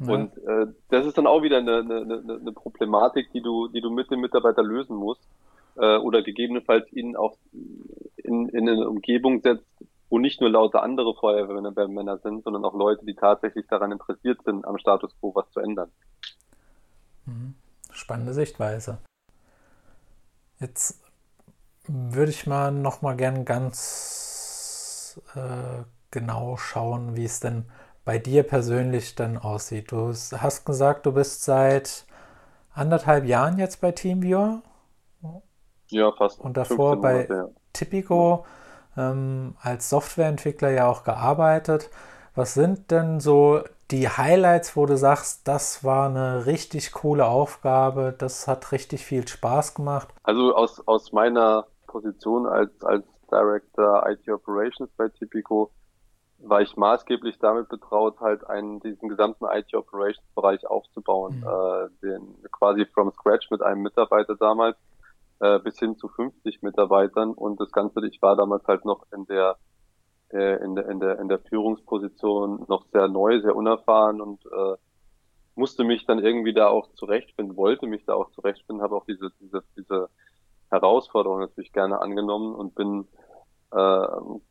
Ja. 0.00 0.12
Und 0.12 0.36
äh, 0.38 0.66
das 0.88 1.06
ist 1.06 1.18
dann 1.18 1.26
auch 1.26 1.42
wieder 1.42 1.58
eine, 1.58 1.78
eine, 1.78 2.00
eine, 2.00 2.38
eine 2.40 2.52
Problematik, 2.52 3.30
die 3.32 3.42
du, 3.42 3.68
die 3.68 3.80
du 3.80 3.90
mit 3.90 4.10
dem 4.10 4.20
Mitarbeiter 4.20 4.62
lösen 4.62 4.96
musst 4.96 5.28
äh, 5.76 5.98
oder 5.98 6.22
gegebenenfalls 6.22 6.90
ihn 6.92 7.14
auch 7.14 7.36
in, 8.16 8.48
in 8.48 8.68
eine 8.68 8.88
Umgebung 8.88 9.40
setzt, 9.40 9.66
wo 10.14 10.18
nicht 10.20 10.40
nur 10.40 10.48
lauter 10.48 10.84
andere 10.84 11.12
Feuerwehrmänner 11.16 12.18
sind, 12.18 12.44
sondern 12.44 12.64
auch 12.64 12.74
Leute, 12.74 13.04
die 13.04 13.16
tatsächlich 13.16 13.66
daran 13.66 13.90
interessiert 13.90 14.38
sind, 14.44 14.64
am 14.64 14.78
Status 14.78 15.10
quo 15.18 15.34
was 15.34 15.50
zu 15.50 15.58
ändern. 15.58 15.90
Mhm. 17.26 17.56
Spannende 17.90 18.32
Sichtweise. 18.32 18.98
Jetzt 20.60 21.02
würde 21.88 22.30
ich 22.30 22.46
mal 22.46 22.70
noch 22.70 23.02
mal 23.02 23.16
gern 23.16 23.44
ganz 23.44 25.20
äh, 25.34 25.82
genau 26.12 26.58
schauen, 26.58 27.16
wie 27.16 27.24
es 27.24 27.40
denn 27.40 27.64
bei 28.04 28.18
dir 28.18 28.44
persönlich 28.44 29.16
dann 29.16 29.36
aussieht. 29.36 29.90
Du 29.90 30.10
hast 30.10 30.64
gesagt, 30.64 31.06
du 31.06 31.12
bist 31.12 31.42
seit 31.42 32.06
anderthalb 32.72 33.24
Jahren 33.24 33.58
jetzt 33.58 33.80
bei 33.80 33.90
TeamViewer. 33.90 34.62
Ja, 35.88 36.12
fast. 36.12 36.40
Und 36.40 36.56
davor 36.56 37.00
bei 37.00 37.14
Monate, 37.14 37.34
ja. 37.34 37.48
Tipico 37.72 38.46
ähm, 38.96 39.56
als 39.60 39.90
Softwareentwickler 39.90 40.70
ja 40.70 40.88
auch 40.88 41.04
gearbeitet. 41.04 41.90
Was 42.34 42.54
sind 42.54 42.90
denn 42.90 43.20
so 43.20 43.62
die 43.90 44.08
Highlights, 44.08 44.76
wo 44.76 44.86
du 44.86 44.96
sagst, 44.96 45.46
das 45.46 45.84
war 45.84 46.08
eine 46.08 46.46
richtig 46.46 46.92
coole 46.92 47.26
Aufgabe, 47.26 48.14
das 48.16 48.48
hat 48.48 48.72
richtig 48.72 49.04
viel 49.04 49.26
Spaß 49.28 49.74
gemacht? 49.74 50.08
Also 50.22 50.54
aus, 50.54 50.86
aus 50.86 51.12
meiner 51.12 51.66
Position 51.86 52.46
als, 52.46 52.70
als 52.82 53.04
Director 53.30 54.04
IT 54.08 54.28
Operations 54.28 54.90
bei 54.96 55.08
Tipico 55.08 55.70
war 56.38 56.60
ich 56.60 56.76
maßgeblich 56.76 57.38
damit 57.38 57.68
betraut, 57.68 58.20
halt 58.20 58.48
einen, 58.48 58.80
diesen 58.80 59.08
gesamten 59.08 59.44
IT 59.50 59.74
Operations 59.74 60.26
Bereich 60.34 60.66
aufzubauen, 60.66 61.38
mhm. 61.38 61.46
äh, 61.46 61.88
den 62.02 62.44
quasi 62.50 62.84
from 62.86 63.12
scratch 63.12 63.50
mit 63.50 63.62
einem 63.62 63.82
Mitarbeiter 63.82 64.34
damals 64.36 64.76
äh, 65.44 65.58
bis 65.58 65.78
hin 65.78 65.96
zu 65.96 66.08
50 66.08 66.62
Mitarbeitern 66.62 67.32
und 67.32 67.60
das 67.60 67.70
Ganze, 67.70 68.06
ich 68.06 68.22
war 68.22 68.34
damals 68.34 68.66
halt 68.66 68.84
noch 68.86 69.04
in 69.12 69.26
der 69.26 69.56
äh, 70.32 70.64
in 70.64 70.74
der 70.74 70.88
in 70.88 71.00
der 71.00 71.18
in 71.18 71.28
der 71.28 71.38
Führungsposition 71.38 72.64
noch 72.68 72.86
sehr 72.92 73.08
neu, 73.08 73.40
sehr 73.42 73.54
unerfahren 73.54 74.22
und 74.22 74.44
äh, 74.46 74.76
musste 75.54 75.84
mich 75.84 76.06
dann 76.06 76.18
irgendwie 76.18 76.54
da 76.54 76.68
auch 76.68 76.88
zurechtfinden, 76.94 77.56
wollte 77.56 77.86
mich 77.86 78.04
da 78.06 78.14
auch 78.14 78.30
zurechtfinden, 78.30 78.82
habe 78.82 78.96
auch 78.96 79.04
diese 79.04 79.30
diese 79.40 79.62
diese 79.76 80.08
Herausforderung 80.70 81.40
natürlich 81.40 81.72
gerne 81.72 82.00
angenommen 82.00 82.54
und 82.54 82.74
bin 82.74 83.06
äh, 83.70 84.06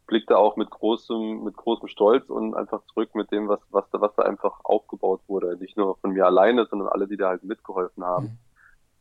blickte 0.05 0.37
auch 0.37 0.57
mit 0.57 0.69
großem, 0.69 1.43
mit 1.43 1.55
großem 1.55 1.87
Stolz 1.87 2.29
und 2.29 2.55
einfach 2.55 2.83
zurück 2.93 3.15
mit 3.15 3.31
dem, 3.31 3.47
was, 3.47 3.61
was 3.71 3.89
da, 3.89 3.99
was 4.01 4.13
da 4.15 4.23
einfach 4.23 4.59
aufgebaut 4.63 5.21
wurde. 5.27 5.57
Nicht 5.57 5.77
nur 5.77 5.97
von 5.97 6.11
mir 6.11 6.25
alleine, 6.25 6.65
sondern 6.65 6.89
alle, 6.89 7.07
die 7.07 7.17
da 7.17 7.29
halt 7.29 7.43
mitgeholfen 7.43 8.03
haben. 8.03 8.25
Mhm. 8.25 8.52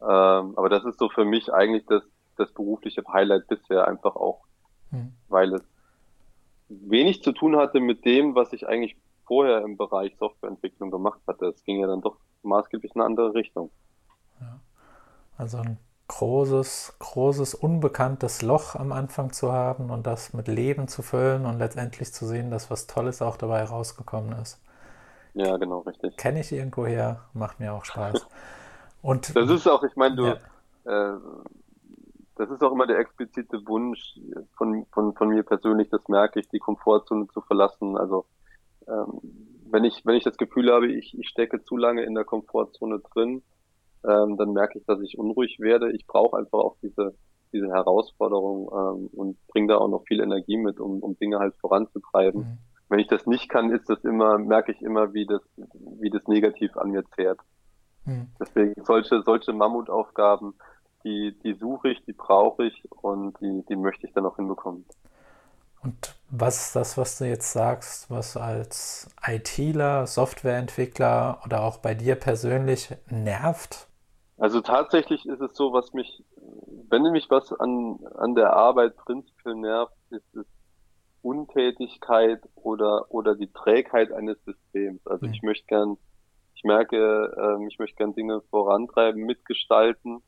Ähm, 0.03 0.55
aber 0.57 0.69
das 0.69 0.85
ist 0.85 0.99
so 0.99 1.09
für 1.09 1.25
mich 1.25 1.53
eigentlich 1.53 1.87
das, 1.87 2.03
das 2.37 2.53
berufliche 2.53 3.03
Highlight 3.13 3.47
bisher 3.47 3.87
einfach 3.87 4.17
auch, 4.17 4.45
mhm. 4.91 5.13
weil 5.29 5.55
es 5.55 5.63
wenig 6.69 7.23
zu 7.23 7.33
tun 7.33 7.57
hatte 7.57 7.81
mit 7.81 8.05
dem, 8.05 8.35
was 8.35 8.53
ich 8.53 8.67
eigentlich 8.67 8.97
vorher 9.27 9.63
im 9.63 9.77
Bereich 9.77 10.17
Softwareentwicklung 10.19 10.91
gemacht 10.91 11.21
hatte. 11.27 11.47
Es 11.47 11.63
ging 11.65 11.81
ja 11.81 11.87
dann 11.87 12.01
doch 12.01 12.17
maßgeblich 12.43 12.95
in 12.95 13.01
eine 13.01 13.07
andere 13.07 13.35
Richtung. 13.35 13.71
Ja. 14.41 14.61
Also 15.37 15.59
ein 15.59 15.79
großes, 16.09 16.97
großes, 16.99 17.55
unbekanntes 17.55 18.43
Loch 18.43 18.75
am 18.75 18.93
Anfang 18.93 19.33
zu 19.33 19.53
haben 19.53 19.91
und 19.91 20.07
das 20.07 20.35
mit 20.35 20.49
Leben 20.49 20.89
zu 20.89 21.03
füllen 21.03 21.47
und 21.47 21.59
letztendlich 21.59 22.13
zu 22.13 22.27
sehen, 22.27 22.51
dass 22.51 22.71
was 22.71 22.87
Tolles 22.87 23.23
auch 23.23 23.37
dabei 23.37 23.65
rausgekommen 23.65 24.33
ist. 24.41 24.61
Ja, 25.35 25.57
genau, 25.57 25.79
richtig. 25.81 26.17
Kenne 26.19 26.41
ich 26.41 26.53
irgendwoher, 26.53 27.21
macht 27.33 27.61
mir 27.61 27.73
auch 27.73 27.85
Spaß. 27.85 28.27
Und 29.03 29.35
das 29.37 29.51
ist 29.51 29.69
auch, 29.69 29.83
ich 29.83 29.97
meine, 29.97 30.17
du, 30.17 30.27
ja. 30.27 31.15
äh, 31.15 31.19
das 32.37 32.51
ist 32.51 32.63
auch 32.63 32.73
immer 32.73 32.87
der 32.87 32.99
explizite 32.99 33.67
Wunsch 33.67 34.19
von, 34.57 34.87
von, 34.93 35.15
von 35.15 35.29
mir 35.29 35.43
persönlich, 35.43 35.91
das 35.91 36.07
merke 36.09 36.41
ich, 36.41 36.49
die 36.49 36.59
Komfortzone 36.59 37.27
zu 37.29 37.41
verlassen. 37.43 37.97
Also 37.97 38.25
ähm, 38.89 39.21
wenn 39.71 39.85
ich, 39.85 40.05
wenn 40.05 40.17
ich 40.17 40.25
das 40.25 40.37
Gefühl 40.37 40.73
habe, 40.73 40.87
ich, 40.87 41.19
ich 41.19 41.29
stecke 41.29 41.63
zu 41.63 41.77
lange 41.77 42.03
in 42.03 42.15
der 42.15 42.25
Komfortzone 42.25 43.01
drin, 43.13 43.43
ähm, 44.05 44.37
dann 44.37 44.53
merke 44.53 44.79
ich, 44.79 44.85
dass 44.87 45.01
ich 45.01 45.19
unruhig 45.19 45.61
werde. 45.61 45.93
Ich 45.93 46.07
brauche 46.07 46.37
einfach 46.37 46.59
auch 46.59 46.77
diese, 46.83 47.15
diese 47.53 47.69
Herausforderung 47.69 48.71
ähm, 48.73 49.11
und 49.13 49.47
bringe 49.49 49.69
da 49.69 49.79
auch 49.79 49.89
noch 49.89 50.05
viel 50.07 50.21
Energie 50.21 50.57
mit, 50.57 50.81
um, 50.81 51.03
um 51.03 51.17
Dinge 51.19 51.39
halt 51.39 51.55
voranzutreiben. 51.57 52.41
Mhm. 52.41 52.59
Wenn 52.89 52.99
ich 52.99 53.09
das 53.09 53.27
nicht 53.27 53.49
kann, 53.49 53.71
ist 53.71 53.89
das 53.89 54.05
immer, 54.05 54.39
merke 54.39 54.73
ich 54.73 54.83
immer, 54.83 55.15
wie 55.15 55.27
das, 55.27 55.43
wie 56.01 56.11
das 56.11 56.27
negativ 56.27 56.77
an 56.77 56.91
mir 56.91 57.05
zehrt. 57.15 57.41
Mhm. 58.05 58.29
Deswegen 58.41 58.85
solche, 58.85 59.23
solche 59.23 59.53
Mammutaufgaben, 59.53 60.55
die, 61.05 61.37
die 61.43 61.55
suche 61.55 61.91
ich, 61.91 62.05
die 62.05 62.13
brauche 62.13 62.67
ich 62.67 62.85
und 62.91 63.39
die, 63.41 63.65
die 63.69 63.77
möchte 63.77 64.07
ich 64.07 64.13
dann 64.13 64.27
auch 64.27 64.37
hinbekommen. 64.37 64.85
Und 65.83 66.15
was 66.31 66.67
ist 66.67 66.77
das, 66.77 66.97
was 66.97 67.19
du 67.19 67.25
jetzt 67.25 67.53
sagst, 67.53 68.09
was 68.09 68.37
als 68.37 69.11
ITler, 69.27 70.07
Softwareentwickler 70.07 71.41
oder 71.45 71.63
auch 71.65 71.79
bei 71.79 71.95
dir 71.95 72.15
persönlich 72.15 72.95
nervt? 73.11 73.89
Also 74.39 74.61
tatsächlich 74.61 75.27
ist 75.27 75.41
es 75.41 75.55
so, 75.55 75.73
was 75.73 75.93
mich, 75.93 76.25
wenn 76.89 77.03
mich 77.11 77.29
was 77.31 77.53
an, 77.53 77.99
an 78.17 78.35
der 78.35 78.53
Arbeit 78.53 78.97
prinzipiell 78.97 79.57
nervt, 79.57 79.93
ist 80.11 80.35
es 80.35 80.47
Untätigkeit 81.23 82.41
oder, 82.55 83.07
oder 83.11 83.35
die 83.35 83.53
Trägheit 83.53 84.13
eines 84.13 84.43
Systems. 84.45 85.07
Also 85.07 85.27
mhm. 85.27 85.33
ich 85.33 85.43
möchte 85.43 85.67
gern, 85.67 85.97
ich 86.63 86.65
merke, 86.65 87.35
äh, 87.37 87.67
ich 87.67 87.79
möchte 87.81 87.97
gern 87.97 88.15
Dinge 88.15 88.41
vorantreiben, 88.51 89.25
mitgestalten 89.25 90.23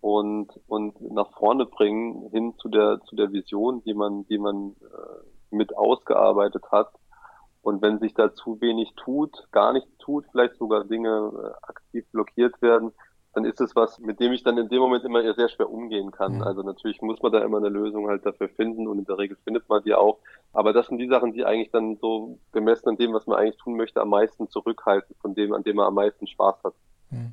und, 0.00 0.48
und 0.68 1.00
nach 1.00 1.32
vorne 1.32 1.66
bringen 1.66 2.30
hin 2.30 2.54
zu 2.58 2.68
der, 2.68 3.00
zu 3.06 3.16
der 3.16 3.32
Vision, 3.32 3.82
die 3.82 3.94
man, 3.94 4.24
die 4.28 4.38
man 4.38 4.76
äh, 4.80 5.56
mit 5.56 5.76
ausgearbeitet 5.76 6.64
hat. 6.70 6.92
Und 7.60 7.82
wenn 7.82 7.98
sich 7.98 8.14
da 8.14 8.32
zu 8.32 8.60
wenig 8.60 8.94
tut, 8.94 9.48
gar 9.50 9.72
nichts 9.72 9.90
tut, 9.98 10.26
vielleicht 10.30 10.54
sogar 10.58 10.84
Dinge 10.84 11.32
äh, 11.34 11.66
aktiv 11.66 12.06
blockiert 12.12 12.62
werden, 12.62 12.92
dann 13.38 13.44
ist 13.44 13.60
es 13.60 13.76
was, 13.76 14.00
mit 14.00 14.18
dem 14.18 14.32
ich 14.32 14.42
dann 14.42 14.58
in 14.58 14.68
dem 14.68 14.80
Moment 14.80 15.04
immer 15.04 15.22
eher 15.22 15.34
sehr 15.34 15.48
schwer 15.48 15.70
umgehen 15.70 16.10
kann. 16.10 16.36
Mhm. 16.36 16.42
Also 16.42 16.62
natürlich 16.62 17.00
muss 17.00 17.22
man 17.22 17.30
da 17.30 17.38
immer 17.40 17.58
eine 17.58 17.68
Lösung 17.68 18.08
halt 18.08 18.26
dafür 18.26 18.48
finden 18.48 18.88
und 18.88 18.98
in 18.98 19.04
der 19.04 19.16
Regel 19.16 19.36
findet 19.44 19.68
man 19.68 19.82
die 19.84 19.94
auch. 19.94 20.18
Aber 20.52 20.72
das 20.72 20.88
sind 20.88 20.98
die 20.98 21.06
Sachen, 21.06 21.32
die 21.32 21.44
eigentlich 21.44 21.70
dann 21.70 21.96
so 22.00 22.38
gemessen 22.50 22.88
an 22.88 22.96
dem, 22.96 23.12
was 23.12 23.28
man 23.28 23.38
eigentlich 23.38 23.58
tun 23.58 23.76
möchte, 23.76 24.00
am 24.00 24.08
meisten 24.08 24.48
zurückhalten, 24.48 25.14
von 25.20 25.34
dem, 25.34 25.52
an 25.52 25.62
dem 25.62 25.76
man 25.76 25.86
am 25.86 25.94
meisten 25.94 26.26
Spaß 26.26 26.56
hat. 26.64 26.74
Mhm. 27.10 27.32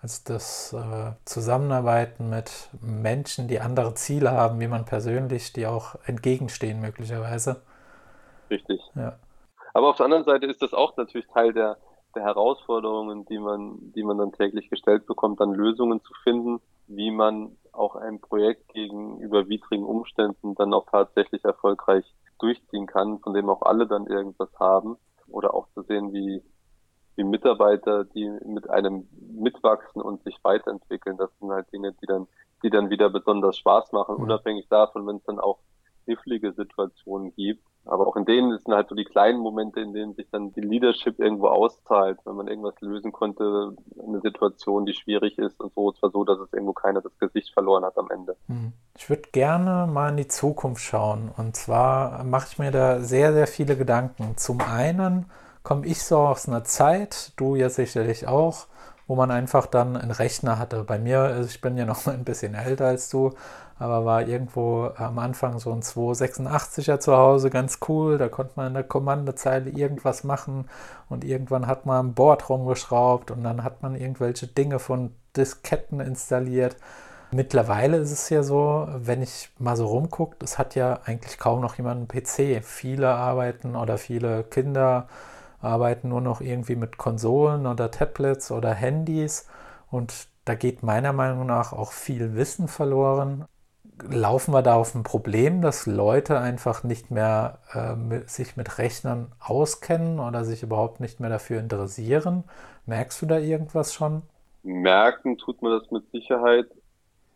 Also 0.00 0.22
das 0.24 0.72
äh, 0.72 1.12
Zusammenarbeiten 1.26 2.30
mit 2.30 2.70
Menschen, 2.80 3.46
die 3.46 3.60
andere 3.60 3.92
Ziele 3.94 4.30
haben, 4.30 4.58
wie 4.60 4.68
man 4.68 4.86
persönlich, 4.86 5.52
die 5.52 5.66
auch 5.66 5.96
entgegenstehen 6.06 6.80
möglicherweise. 6.80 7.60
Richtig. 8.48 8.80
Ja. 8.94 9.18
Aber 9.74 9.90
auf 9.90 9.96
der 9.96 10.04
anderen 10.04 10.24
Seite 10.24 10.46
ist 10.46 10.62
das 10.62 10.72
auch 10.72 10.96
natürlich 10.96 11.26
Teil 11.28 11.52
der, 11.52 11.76
der 12.16 12.24
Herausforderungen, 12.24 13.24
die 13.26 13.38
man, 13.38 13.92
die 13.92 14.02
man 14.02 14.18
dann 14.18 14.32
täglich 14.32 14.68
gestellt 14.70 15.06
bekommt, 15.06 15.40
dann 15.40 15.52
Lösungen 15.52 16.02
zu 16.02 16.12
finden, 16.24 16.60
wie 16.88 17.10
man 17.10 17.56
auch 17.72 17.94
ein 17.94 18.20
Projekt 18.20 18.68
gegenüber 18.68 19.48
widrigen 19.48 19.84
Umständen 19.84 20.54
dann 20.54 20.72
auch 20.72 20.86
tatsächlich 20.90 21.44
erfolgreich 21.44 22.04
durchziehen 22.38 22.86
kann, 22.86 23.18
von 23.20 23.34
dem 23.34 23.48
auch 23.48 23.62
alle 23.62 23.86
dann 23.86 24.06
irgendwas 24.06 24.48
haben. 24.58 24.96
Oder 25.28 25.54
auch 25.54 25.68
zu 25.74 25.82
sehen, 25.82 26.12
wie, 26.12 26.42
wie 27.16 27.24
Mitarbeiter, 27.24 28.04
die 28.04 28.28
mit 28.44 28.70
einem 28.70 29.08
mitwachsen 29.32 30.00
und 30.00 30.22
sich 30.22 30.38
weiterentwickeln. 30.42 31.16
Das 31.16 31.30
sind 31.38 31.50
halt 31.50 31.70
Dinge, 31.72 31.92
die 32.00 32.06
dann, 32.06 32.26
die 32.62 32.70
dann 32.70 32.90
wieder 32.90 33.10
besonders 33.10 33.58
Spaß 33.58 33.92
machen, 33.92 34.16
mhm. 34.16 34.22
unabhängig 34.22 34.68
davon, 34.68 35.06
wenn 35.06 35.16
es 35.16 35.24
dann 35.24 35.40
auch 35.40 35.58
knifflige 36.06 36.52
Situationen 36.52 37.34
gibt, 37.34 37.64
Aber 37.88 38.08
auch 38.08 38.16
in 38.16 38.24
denen 38.24 38.58
sind 38.58 38.74
halt 38.74 38.88
so 38.88 38.94
die 38.96 39.04
kleinen 39.04 39.38
Momente, 39.38 39.80
in 39.80 39.92
denen 39.92 40.14
sich 40.14 40.26
dann 40.32 40.52
die 40.52 40.60
Leadership 40.60 41.20
irgendwo 41.20 41.46
auszahlt, 41.48 42.18
wenn 42.24 42.34
man 42.34 42.48
irgendwas 42.48 42.74
lösen 42.80 43.12
konnte, 43.12 43.76
eine 44.02 44.20
Situation, 44.20 44.86
die 44.86 44.94
schwierig 44.94 45.38
ist 45.38 45.60
und 45.60 45.72
so. 45.74 45.90
Es 45.90 46.02
war 46.02 46.10
so, 46.10 46.24
dass 46.24 46.40
es 46.40 46.52
irgendwo 46.52 46.72
keiner 46.72 47.00
das 47.00 47.16
Gesicht 47.18 47.52
verloren 47.52 47.84
hat 47.84 47.96
am 47.96 48.10
Ende. 48.10 48.36
Hm. 48.48 48.72
Ich 48.98 49.08
würde 49.08 49.28
gerne 49.30 49.86
mal 49.86 50.10
in 50.10 50.16
die 50.16 50.26
Zukunft 50.26 50.82
schauen. 50.82 51.30
Und 51.36 51.54
zwar 51.54 52.24
mache 52.24 52.48
ich 52.50 52.58
mir 52.58 52.72
da 52.72 52.98
sehr, 52.98 53.32
sehr 53.32 53.46
viele 53.46 53.76
Gedanken. 53.76 54.36
Zum 54.36 54.60
einen 54.60 55.26
komme 55.62 55.86
ich 55.86 56.02
so 56.02 56.18
aus 56.18 56.48
einer 56.48 56.64
Zeit, 56.64 57.32
du 57.36 57.54
ja 57.54 57.68
sicherlich 57.68 58.26
auch, 58.26 58.66
wo 59.06 59.14
man 59.14 59.30
einfach 59.30 59.66
dann 59.66 59.96
einen 59.96 60.10
Rechner 60.10 60.58
hatte. 60.58 60.84
Bei 60.84 60.98
mir, 60.98 61.40
ich 61.46 61.60
bin 61.60 61.76
ja 61.76 61.84
noch 61.86 62.06
ein 62.06 62.24
bisschen 62.24 62.54
älter 62.54 62.86
als 62.86 63.08
du, 63.08 63.32
aber 63.78 64.04
war 64.04 64.26
irgendwo 64.26 64.90
am 64.96 65.18
Anfang 65.18 65.58
so 65.58 65.72
ein 65.72 65.82
286er 65.82 66.98
zu 66.98 67.16
Hause 67.16 67.50
ganz 67.50 67.78
cool. 67.88 68.18
Da 68.18 68.28
konnte 68.28 68.54
man 68.56 68.68
in 68.68 68.74
der 68.74 68.84
Kommandozeile 68.84 69.70
irgendwas 69.70 70.24
machen 70.24 70.66
und 71.08 71.24
irgendwann 71.24 71.66
hat 71.66 71.86
man 71.86 72.06
ein 72.06 72.14
Board 72.14 72.48
rumgeschraubt 72.48 73.30
und 73.30 73.44
dann 73.44 73.62
hat 73.62 73.82
man 73.82 73.94
irgendwelche 73.94 74.46
Dinge 74.46 74.78
von 74.78 75.12
Disketten 75.36 76.00
installiert. 76.00 76.76
Mittlerweile 77.32 77.98
ist 77.98 78.12
es 78.12 78.30
ja 78.30 78.42
so, 78.42 78.88
wenn 78.96 79.20
ich 79.20 79.50
mal 79.58 79.76
so 79.76 79.86
rumgucke, 79.86 80.36
es 80.42 80.58
hat 80.58 80.74
ja 80.74 81.00
eigentlich 81.04 81.38
kaum 81.38 81.60
noch 81.60 81.74
jemand 81.76 81.98
einen 81.98 82.08
PC. 82.08 82.64
Viele 82.64 83.10
arbeiten 83.10 83.76
oder 83.76 83.98
viele 83.98 84.44
Kinder 84.44 85.08
arbeiten 85.60 86.08
nur 86.08 86.20
noch 86.20 86.40
irgendwie 86.40 86.76
mit 86.76 86.98
Konsolen 86.98 87.66
oder 87.66 87.90
Tablets 87.90 88.50
oder 88.50 88.72
Handys 88.72 89.48
und 89.90 90.28
da 90.44 90.54
geht 90.54 90.82
meiner 90.82 91.12
Meinung 91.12 91.46
nach 91.46 91.72
auch 91.72 91.92
viel 91.92 92.34
Wissen 92.36 92.68
verloren. 92.68 93.46
Laufen 94.08 94.52
wir 94.52 94.62
da 94.62 94.74
auf 94.74 94.94
ein 94.94 95.02
Problem, 95.02 95.62
dass 95.62 95.86
Leute 95.86 96.38
einfach 96.38 96.84
nicht 96.84 97.10
mehr 97.10 97.58
äh, 97.72 97.96
mit, 97.96 98.30
sich 98.30 98.56
mit 98.56 98.78
Rechnern 98.78 99.32
auskennen 99.40 100.20
oder 100.20 100.44
sich 100.44 100.62
überhaupt 100.62 101.00
nicht 101.00 101.18
mehr 101.18 101.30
dafür 101.30 101.58
interessieren? 101.58 102.44
Merkst 102.84 103.20
du 103.22 103.26
da 103.26 103.38
irgendwas 103.38 103.92
schon? 103.92 104.22
Merken 104.62 105.38
tut 105.38 105.62
man 105.62 105.78
das 105.78 105.90
mit 105.90 106.10
Sicherheit. 106.12 106.66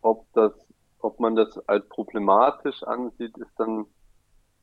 Ob 0.01 0.25
das, 0.33 0.53
ob 0.99 1.19
man 1.19 1.35
das 1.35 1.57
als 1.67 1.87
problematisch 1.89 2.83
ansieht, 2.83 3.37
ist 3.37 3.51
dann 3.57 3.85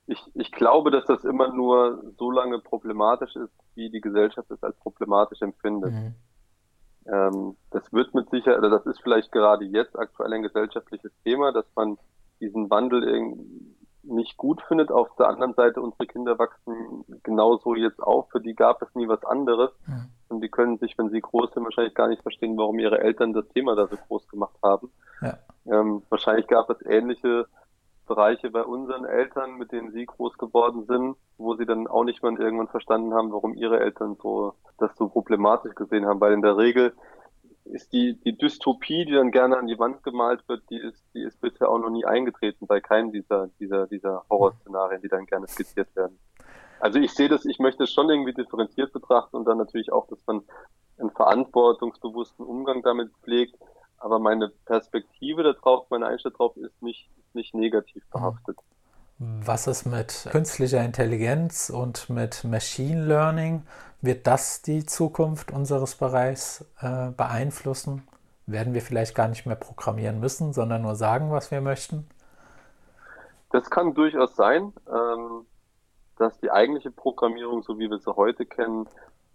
ich, 0.08 0.18
ich 0.34 0.50
glaube, 0.52 0.90
dass 0.90 1.04
das 1.04 1.24
immer 1.24 1.52
nur 1.52 2.02
so 2.18 2.30
lange 2.30 2.58
problematisch 2.58 3.36
ist, 3.36 3.52
wie 3.74 3.90
die 3.90 4.00
Gesellschaft 4.00 4.50
es 4.50 4.62
als 4.62 4.76
problematisch 4.78 5.42
empfindet. 5.42 5.92
Mhm. 5.92 6.14
Ähm, 7.06 7.56
das 7.70 7.92
wird 7.92 8.14
mit 8.14 8.30
Sicherheit, 8.30 8.58
oder 8.58 8.70
das 8.70 8.86
ist 8.86 9.02
vielleicht 9.02 9.30
gerade 9.32 9.64
jetzt 9.66 9.98
aktuell 9.98 10.32
ein 10.32 10.42
gesellschaftliches 10.42 11.12
Thema, 11.24 11.52
dass 11.52 11.66
man 11.76 11.98
diesen 12.40 12.70
Wandel 12.70 13.36
nicht 14.02 14.38
gut 14.38 14.62
findet. 14.62 14.90
Auf 14.90 15.14
der 15.16 15.28
anderen 15.28 15.52
Seite, 15.52 15.82
unsere 15.82 16.06
Kinder 16.06 16.38
wachsen 16.38 17.04
genauso 17.22 17.74
jetzt 17.74 18.02
auf. 18.02 18.30
Für 18.30 18.40
die 18.40 18.54
gab 18.54 18.80
es 18.80 18.94
nie 18.94 19.08
was 19.08 19.24
anderes. 19.24 19.70
Mhm. 19.86 20.08
Und 20.28 20.40
die 20.40 20.48
können 20.48 20.78
sich, 20.78 20.96
wenn 20.96 21.10
sie 21.10 21.20
groß 21.20 21.52
sind, 21.52 21.64
wahrscheinlich 21.64 21.94
gar 21.94 22.08
nicht 22.08 22.22
verstehen, 22.22 22.56
warum 22.56 22.78
ihre 22.78 23.00
Eltern 23.00 23.34
das 23.34 23.48
Thema 23.48 23.74
da 23.76 23.86
so 23.86 23.96
groß 23.96 24.26
gemacht 24.28 24.56
haben. 24.62 24.90
Ja. 25.20 25.38
Ähm, 25.66 26.02
wahrscheinlich 26.08 26.46
gab 26.46 26.70
es 26.70 26.80
ähnliche 26.86 27.46
Bereiche 28.08 28.50
bei 28.50 28.64
unseren 28.64 29.04
Eltern, 29.04 29.56
mit 29.58 29.70
denen 29.70 29.92
sie 29.92 30.06
groß 30.06 30.38
geworden 30.38 30.86
sind, 30.86 31.16
wo 31.36 31.54
sie 31.54 31.66
dann 31.66 31.86
auch 31.86 32.04
nicht 32.04 32.22
mal 32.22 32.34
irgendwann 32.38 32.68
verstanden 32.68 33.14
haben, 33.14 33.30
warum 33.30 33.54
ihre 33.54 33.78
Eltern 33.78 34.16
so 34.20 34.54
das 34.78 34.96
so 34.96 35.08
problematisch 35.08 35.74
gesehen 35.74 36.06
haben. 36.06 36.20
Weil 36.20 36.32
in 36.32 36.42
der 36.42 36.56
Regel 36.56 36.94
ist 37.64 37.92
die, 37.92 38.14
die 38.24 38.36
Dystopie, 38.36 39.04
die 39.04 39.12
dann 39.12 39.30
gerne 39.30 39.58
an 39.58 39.66
die 39.66 39.78
Wand 39.78 40.02
gemalt 40.02 40.42
wird, 40.48 40.62
die 40.70 40.78
ist, 40.78 41.04
die 41.14 41.22
ist 41.22 41.40
bisher 41.40 41.68
auch 41.70 41.78
noch 41.78 41.90
nie 41.90 42.04
eingetreten 42.04 42.66
bei 42.66 42.80
keinem 42.80 43.12
dieser, 43.12 43.48
dieser, 43.60 43.86
dieser 43.86 44.24
Horrorszenarien, 44.30 45.02
die 45.02 45.08
dann 45.08 45.26
gerne 45.26 45.46
skizziert 45.46 45.94
werden. 45.94 46.18
Also 46.80 46.98
ich 46.98 47.12
sehe 47.12 47.28
das, 47.28 47.44
ich 47.44 47.58
möchte 47.58 47.84
es 47.84 47.92
schon 47.92 48.08
irgendwie 48.08 48.32
differenziert 48.32 48.92
betrachten 48.92 49.36
und 49.36 49.44
dann 49.44 49.58
natürlich 49.58 49.92
auch, 49.92 50.06
dass 50.08 50.18
man 50.26 50.42
einen 50.98 51.10
verantwortungsbewussten 51.10 52.44
Umgang 52.44 52.82
damit 52.82 53.10
pflegt, 53.22 53.56
aber 53.98 54.18
meine 54.18 54.48
Perspektive 54.64 55.42
darauf, 55.42 55.88
meine 55.90 56.06
Einstellung 56.06 56.38
darauf 56.38 56.56
ist 56.56 56.82
nicht, 56.82 57.08
nicht 57.34 57.54
negativ 57.54 58.04
mhm. 58.06 58.10
behaftet. 58.12 58.58
Was 59.18 59.66
ist 59.66 59.84
mit 59.84 60.28
künstlicher 60.30 60.84
Intelligenz 60.84 61.70
und 61.70 62.08
mit 62.08 62.44
Machine 62.44 63.04
Learning? 63.04 63.64
Wird 64.00 64.28
das 64.28 64.62
die 64.62 64.86
Zukunft 64.86 65.50
unseres 65.50 65.96
Bereichs 65.96 66.64
äh, 66.80 67.10
beeinflussen? 67.10 68.06
Werden 68.46 68.74
wir 68.74 68.80
vielleicht 68.80 69.16
gar 69.16 69.26
nicht 69.26 69.44
mehr 69.44 69.56
programmieren 69.56 70.20
müssen, 70.20 70.52
sondern 70.52 70.82
nur 70.82 70.94
sagen, 70.94 71.32
was 71.32 71.50
wir 71.50 71.60
möchten? 71.60 72.08
Das 73.50 73.68
kann 73.70 73.94
durchaus 73.94 74.36
sein, 74.36 74.72
ähm, 74.88 75.46
dass 76.16 76.38
die 76.38 76.52
eigentliche 76.52 76.92
Programmierung, 76.92 77.62
so 77.62 77.78
wie 77.78 77.90
wir 77.90 77.98
sie 77.98 78.14
heute 78.14 78.46
kennen, 78.46 78.88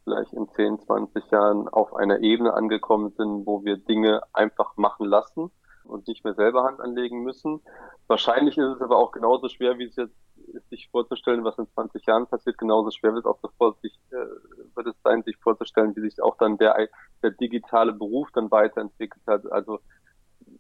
vielleicht 0.03 0.33
in 0.33 0.49
10, 0.49 0.79
20 0.81 1.31
Jahren 1.31 1.67
auf 1.67 1.95
einer 1.95 2.19
Ebene 2.19 2.53
angekommen 2.53 3.11
sind, 3.17 3.45
wo 3.45 3.63
wir 3.63 3.77
Dinge 3.77 4.21
einfach 4.33 4.75
machen 4.77 5.05
lassen 5.05 5.51
und 5.83 6.07
nicht 6.07 6.23
mehr 6.23 6.33
selber 6.33 6.63
Hand 6.63 6.79
anlegen 6.79 7.23
müssen. 7.23 7.61
Wahrscheinlich 8.07 8.57
ist 8.57 8.75
es 8.75 8.81
aber 8.81 8.97
auch 8.97 9.11
genauso 9.11 9.49
schwer, 9.49 9.77
wie 9.77 9.85
es 9.85 9.95
jetzt 9.95 10.15
ist, 10.47 10.69
sich 10.69 10.89
vorzustellen, 10.89 11.43
was 11.43 11.57
in 11.57 11.67
20 11.67 12.05
Jahren 12.05 12.27
passiert. 12.27 12.57
Genauso 12.57 12.91
schwer 12.91 13.13
wird 13.13 13.25
es 13.25 13.31
auch 13.31 13.39
davor, 13.41 13.75
sich, 13.81 13.97
äh, 14.11 14.75
wird 14.75 14.87
es 14.87 15.01
sein, 15.03 15.23
sich 15.23 15.37
vorzustellen, 15.37 15.95
wie 15.95 16.01
sich 16.01 16.21
auch 16.21 16.37
dann 16.37 16.57
der, 16.57 16.89
der 17.21 17.31
digitale 17.31 17.93
Beruf 17.93 18.29
dann 18.33 18.51
weiterentwickelt 18.51 19.23
hat. 19.27 19.51
Also 19.51 19.79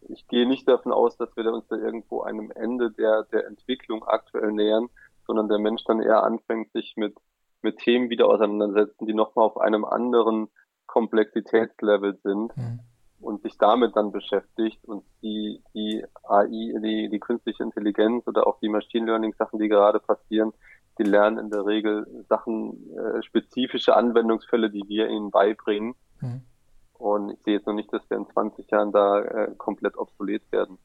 ich 0.09 0.27
gehe 0.27 0.47
nicht 0.47 0.67
davon 0.67 0.91
aus, 0.91 1.17
dass 1.17 1.35
wir 1.35 1.51
uns 1.51 1.67
da 1.67 1.75
irgendwo 1.75 2.21
einem 2.21 2.51
Ende 2.51 2.91
der, 2.91 3.23
der 3.23 3.45
Entwicklung 3.47 4.03
aktuell 4.03 4.51
nähern, 4.51 4.89
sondern 5.25 5.47
der 5.47 5.59
Mensch 5.59 5.83
dann 5.85 6.01
eher 6.01 6.23
anfängt, 6.23 6.71
sich 6.71 6.93
mit 6.95 7.15
mit 7.63 7.79
Themen 7.79 8.09
wieder 8.09 8.27
auseinandersetzen, 8.27 9.05
die 9.05 9.13
nochmal 9.13 9.45
auf 9.45 9.57
einem 9.57 9.85
anderen 9.85 10.49
Komplexitätslevel 10.85 12.19
sind 12.23 12.55
mhm. 12.55 12.79
und 13.19 13.41
sich 13.41 13.57
damit 13.57 13.95
dann 13.95 14.11
beschäftigt 14.11 14.83
und 14.85 15.03
die, 15.21 15.61
die 15.73 16.05
AI, 16.23 16.47
die, 16.47 17.09
die 17.09 17.19
künstliche 17.19 17.63
Intelligenz 17.63 18.27
oder 18.27 18.45
auch 18.45 18.59
die 18.59 18.69
Machine 18.69 19.07
Learning 19.07 19.33
Sachen, 19.33 19.59
die 19.59 19.69
gerade 19.69 19.99
passieren, 19.99 20.53
die 20.99 21.03
lernen 21.03 21.37
in 21.37 21.49
der 21.49 21.65
Regel 21.65 22.05
Sachen, 22.29 22.95
äh, 22.95 23.23
spezifische 23.23 23.95
Anwendungsfälle, 23.95 24.69
die 24.69 24.83
wir 24.87 25.07
ihnen 25.07 25.31
beibringen. 25.31 25.95
Mhm. 26.21 26.43
Und 26.93 27.31
ich 27.31 27.41
sehe 27.43 27.55
jetzt 27.55 27.67
noch 27.67 27.73
nicht, 27.73 27.91
dass 27.91 28.07
wir 28.09 28.17
in 28.17 28.27
20 28.27 28.69
Jahren 28.69 28.91
da 28.91 29.19
äh, 29.19 29.51
komplett 29.57 29.97
obsolet 29.97 30.43
werden. 30.51 30.77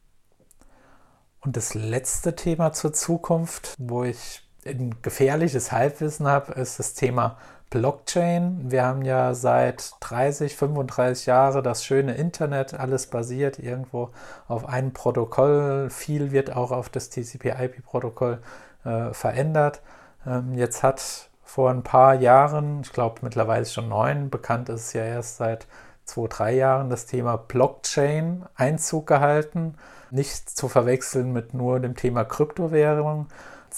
Und 1.40 1.56
das 1.56 1.74
letzte 1.74 2.34
Thema 2.34 2.72
zur 2.72 2.92
Zukunft, 2.92 3.74
wo 3.78 4.04
ich 4.04 4.47
ein 4.66 4.96
gefährliches 5.02 5.72
Halbwissen 5.72 6.26
habe, 6.26 6.52
ist 6.52 6.78
das 6.78 6.94
Thema 6.94 7.36
Blockchain. 7.70 8.70
Wir 8.70 8.84
haben 8.84 9.02
ja 9.02 9.34
seit 9.34 9.92
30, 10.00 10.56
35 10.56 11.26
Jahren 11.26 11.62
das 11.62 11.84
schöne 11.84 12.14
Internet, 12.14 12.74
alles 12.74 13.06
basiert 13.08 13.58
irgendwo 13.58 14.10
auf 14.46 14.66
einem 14.66 14.92
Protokoll. 14.92 15.90
Viel 15.90 16.32
wird 16.32 16.54
auch 16.56 16.70
auf 16.70 16.88
das 16.88 17.10
TCP-IP-Protokoll 17.10 18.38
äh, 18.84 19.12
verändert. 19.12 19.82
Ähm, 20.26 20.54
jetzt 20.54 20.82
hat 20.82 21.28
vor 21.44 21.70
ein 21.70 21.82
paar 21.82 22.14
Jahren, 22.14 22.80
ich 22.82 22.92
glaube 22.92 23.16
mittlerweile 23.22 23.66
schon 23.66 23.88
neun, 23.88 24.30
bekannt 24.30 24.68
ist 24.68 24.86
es 24.86 24.92
ja 24.94 25.04
erst 25.04 25.36
seit 25.36 25.66
zwei, 26.04 26.26
drei 26.28 26.54
Jahren, 26.54 26.88
das 26.88 27.06
Thema 27.06 27.36
Blockchain 27.36 28.46
Einzug 28.54 29.06
gehalten. 29.06 29.74
Nicht 30.10 30.48
zu 30.48 30.68
verwechseln 30.68 31.32
mit 31.32 31.52
nur 31.52 31.80
dem 31.80 31.96
Thema 31.96 32.24
Kryptowährung. 32.24 33.28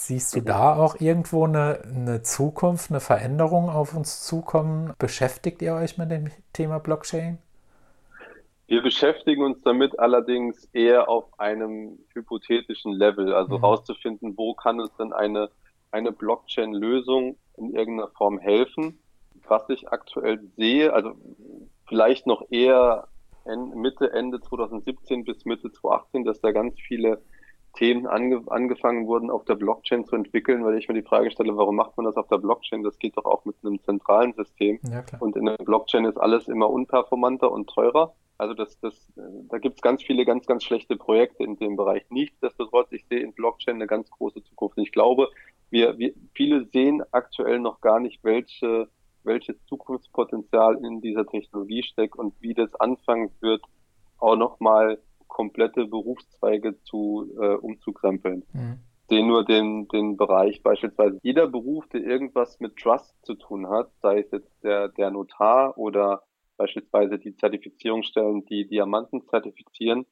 Siehst 0.03 0.35
du 0.35 0.41
da 0.41 0.75
auch 0.75 0.99
irgendwo 0.99 1.45
eine, 1.45 1.79
eine 1.83 2.23
Zukunft, 2.23 2.89
eine 2.89 2.99
Veränderung 2.99 3.69
auf 3.69 3.95
uns 3.95 4.23
zukommen? 4.23 4.93
Beschäftigt 4.97 5.61
ihr 5.61 5.75
euch 5.75 5.99
mit 5.99 6.09
dem 6.09 6.31
Thema 6.53 6.79
Blockchain? 6.79 7.37
Wir 8.65 8.81
beschäftigen 8.81 9.43
uns 9.43 9.61
damit 9.61 9.99
allerdings 9.99 10.65
eher 10.73 11.07
auf 11.07 11.39
einem 11.39 11.99
hypothetischen 12.15 12.93
Level, 12.93 13.31
also 13.31 13.59
mhm. 13.59 13.63
rauszufinden, 13.63 14.35
wo 14.37 14.55
kann 14.55 14.79
uns 14.79 14.89
denn 14.97 15.13
eine, 15.13 15.51
eine 15.91 16.11
Blockchain-Lösung 16.11 17.37
in 17.57 17.75
irgendeiner 17.75 18.09
Form 18.09 18.39
helfen. 18.39 18.97
Was 19.47 19.69
ich 19.69 19.87
aktuell 19.89 20.39
sehe, 20.57 20.93
also 20.93 21.13
vielleicht 21.87 22.25
noch 22.25 22.41
eher 22.49 23.07
Mitte, 23.75 24.11
Ende 24.13 24.41
2017 24.41 25.25
bis 25.25 25.45
Mitte 25.45 25.71
2018, 25.71 26.23
dass 26.25 26.41
da 26.41 26.51
ganz 26.51 26.79
viele 26.79 27.21
Themen 27.73 28.07
ange 28.07 28.43
angefangen 28.47 29.07
wurden, 29.07 29.31
auf 29.31 29.45
der 29.45 29.55
Blockchain 29.55 30.05
zu 30.05 30.15
entwickeln, 30.15 30.63
weil 30.65 30.77
ich 30.77 30.87
mir 30.87 30.93
die 30.93 31.07
Frage 31.07 31.31
stelle, 31.31 31.55
warum 31.55 31.75
macht 31.75 31.95
man 31.97 32.05
das 32.05 32.17
auf 32.17 32.27
der 32.27 32.37
Blockchain? 32.37 32.83
Das 32.83 32.99
geht 32.99 33.17
doch 33.17 33.25
auch 33.25 33.45
mit 33.45 33.55
einem 33.63 33.81
zentralen 33.81 34.33
System. 34.33 34.79
Ja, 34.83 35.03
und 35.19 35.35
in 35.35 35.45
der 35.45 35.57
Blockchain 35.57 36.05
ist 36.05 36.17
alles 36.17 36.47
immer 36.47 36.69
unperformanter 36.69 37.51
und 37.51 37.69
teurer. 37.69 38.13
Also 38.37 38.53
das, 38.53 38.79
das, 38.79 39.11
da 39.49 39.59
gibt 39.59 39.75
es 39.75 39.81
ganz 39.81 40.03
viele 40.03 40.25
ganz, 40.25 40.47
ganz 40.47 40.63
schlechte 40.63 40.95
Projekte 40.95 41.43
in 41.43 41.57
dem 41.57 41.75
Bereich. 41.75 42.03
Nichtsdestotrotz, 42.09 42.91
ich 42.91 43.05
sehe 43.05 43.19
in 43.19 43.33
Blockchain 43.33 43.75
eine 43.75 43.87
ganz 43.87 44.09
große 44.09 44.43
Zukunft. 44.43 44.77
Und 44.77 44.83
ich 44.83 44.91
glaube, 44.91 45.29
wir, 45.69 45.97
wir 45.97 46.13
viele 46.33 46.65
sehen 46.65 47.03
aktuell 47.11 47.59
noch 47.59 47.81
gar 47.81 47.99
nicht, 47.99 48.23
welche, 48.23 48.89
welches 49.23 49.63
Zukunftspotenzial 49.65 50.83
in 50.83 51.01
dieser 51.01 51.25
Technologie 51.25 51.83
steckt 51.83 52.17
und 52.17 52.33
wie 52.41 52.53
das 52.53 52.73
anfangen 52.75 53.31
wird, 53.41 53.61
auch 54.17 54.35
nochmal 54.35 54.99
komplette 55.31 55.85
Berufszweige 55.85 56.81
zu 56.83 57.31
äh, 57.41 57.55
umzukrempeln. 57.55 58.43
Mhm. 58.53 58.79
sehe 59.09 59.25
nur 59.25 59.43
den, 59.45 59.87
den 59.87 60.17
Bereich 60.17 60.61
beispielsweise 60.61 61.19
jeder 61.23 61.47
Beruf, 61.47 61.87
der 61.87 62.01
irgendwas 62.01 62.59
mit 62.59 62.75
Trust 62.77 63.15
zu 63.25 63.35
tun 63.35 63.67
hat, 63.69 63.91
sei 64.01 64.19
es 64.19 64.31
jetzt 64.31 64.63
der, 64.63 64.89
der 64.89 65.09
Notar 65.09 65.77
oder 65.77 66.23
beispielsweise 66.57 67.17
die 67.17 67.35
Zertifizierungsstellen, 67.35 68.45
die 68.45 68.67
Diamanten 68.67 69.25
zertifizieren, 69.27 70.05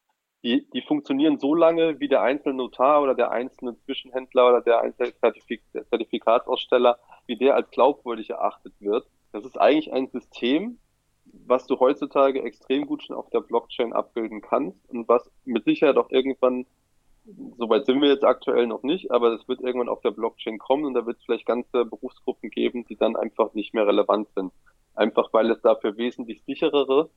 die, 0.43 0.67
die 0.74 0.82
funktionieren 0.82 1.38
so 1.38 1.53
lange, 1.53 1.99
wie 1.99 2.07
der 2.07 2.22
einzelne 2.22 2.55
Notar 2.55 3.01
oder 3.01 3.13
der 3.13 3.32
einzelne 3.32 3.78
Zwischenhändler 3.82 4.47
oder 4.47 4.61
der 4.61 4.82
einzelne 4.82 5.13
Zertifik 5.15 5.61
Zertifikatsaussteller, 5.89 6.97
wie 7.28 7.36
der 7.36 7.55
als 7.55 7.70
glaubwürdig 7.72 8.30
erachtet 8.30 8.74
wird. 8.80 9.05
Das 9.34 9.45
ist 9.45 9.59
eigentlich 9.59 9.91
ein 9.91 10.07
System, 10.07 10.80
was 11.46 11.66
du 11.66 11.80
heutzutage 11.80 12.42
extrem 12.44 12.86
gut 12.86 13.04
schon 13.04 13.16
auf 13.16 13.30
der 13.30 13.42
Blockchain 13.42 13.94
abbilden 13.94 14.42
kannst 14.42 14.78
und 14.90 15.08
was 15.08 15.30
mit 15.46 15.66
Sicherheit 15.66 15.98
auch 15.98 16.10
irgendwann, 16.10 16.66
soweit 17.58 17.86
sind 17.86 18.02
wir 18.02 18.10
jetzt 18.10 18.24
aktuell 18.24 18.68
noch 18.68 18.84
nicht, 18.84 19.12
aber 19.12 19.34
es 19.34 19.48
wird 19.48 19.62
irgendwann 19.62 19.90
auf 19.90 20.02
der 20.02 20.12
Blockchain 20.12 20.58
kommen 20.58 20.86
und 20.86 20.94
da 20.94 21.06
wird 21.06 21.18
es 21.18 21.24
vielleicht 21.24 21.46
ganze 21.46 21.86
Berufsgruppen 21.86 22.50
geben, 22.50 22.86
die 22.86 22.96
dann 22.96 23.16
einfach 23.16 23.54
nicht 23.54 23.74
mehr 23.74 23.88
relevant 23.88 24.30
sind. 24.36 24.52
Einfach 24.96 25.32
weil 25.34 25.50
es 25.52 25.62
dafür 25.62 25.98
wesentlich 25.98 26.44
sicherere 26.44 27.10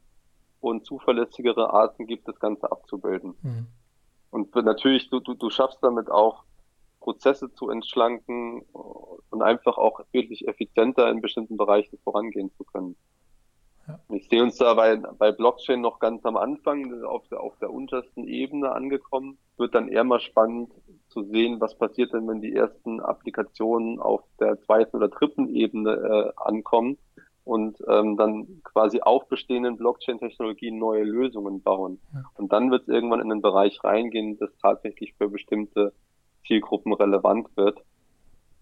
und 0.61 0.87
zuverlässigere 0.87 1.73
Arten 1.73 2.07
gibt, 2.07 2.29
das 2.29 2.39
Ganze 2.39 2.71
abzubilden. 2.71 3.35
Mhm. 3.43 3.67
Und 4.31 4.55
natürlich, 4.55 5.11
du, 5.11 5.21
du, 5.21 5.35
du 5.35 5.51
schaffst 5.51 5.79
damit 5.83 6.11
auch 6.11 6.45
Prozesse 7.01 7.53
zu 7.53 7.69
entschlanken 7.69 8.63
und 8.73 9.43
einfach 9.43 9.77
auch 9.77 10.01
wirklich 10.13 10.47
effizienter 10.47 11.11
in 11.11 11.21
bestimmten 11.21 11.57
Bereichen 11.57 11.99
vorangehen 11.99 12.53
zu 12.57 12.65
können. 12.65 12.97
Ja. 13.89 13.99
Ich 14.11 14.29
sehe 14.29 14.43
uns 14.43 14.57
da 14.57 14.75
bei, 14.75 14.97
bei 14.97 15.33
Blockchain 15.33 15.81
noch 15.81 15.99
ganz 15.99 16.25
am 16.25 16.37
Anfang, 16.37 17.03
auf 17.05 17.27
der, 17.29 17.41
auf 17.41 17.57
der 17.59 17.73
untersten 17.73 18.29
Ebene 18.29 18.73
angekommen. 18.73 19.39
Wird 19.57 19.75
dann 19.75 19.89
eher 19.89 20.05
mal 20.05 20.21
spannend 20.21 20.71
zu 21.09 21.25
sehen, 21.25 21.61
was 21.61 21.77
passiert 21.77 22.13
denn, 22.13 22.29
wenn 22.29 22.41
die 22.41 22.55
ersten 22.55 23.01
Applikationen 23.01 23.99
auf 23.99 24.23
der 24.41 24.61
zweiten 24.63 24.97
oder 24.97 25.09
dritten 25.09 25.49
Ebene 25.49 25.93
äh, 25.93 26.33
ankommen 26.37 26.97
und 27.45 27.79
ähm, 27.89 28.17
dann 28.17 28.63
quasi 28.63 29.01
auf 29.01 29.27
bestehenden 29.29 29.77
Blockchain-Technologien 29.77 30.79
neue 30.79 31.03
Lösungen 31.03 31.61
bauen. 31.63 32.01
Ja. 32.15 32.23
Und 32.35 32.53
dann 32.53 32.71
wird 32.71 32.83
es 32.83 32.89
irgendwann 32.89 33.21
in 33.21 33.29
den 33.29 33.43
Bereich 33.43 33.83
reingehen, 33.83 34.39
das 34.39 34.51
tatsächlich 34.61 35.15
für 35.15 35.29
bestimmte 35.29 35.93
Zielgruppen 36.47 36.93
relevant 36.93 37.49
wird. 37.57 37.83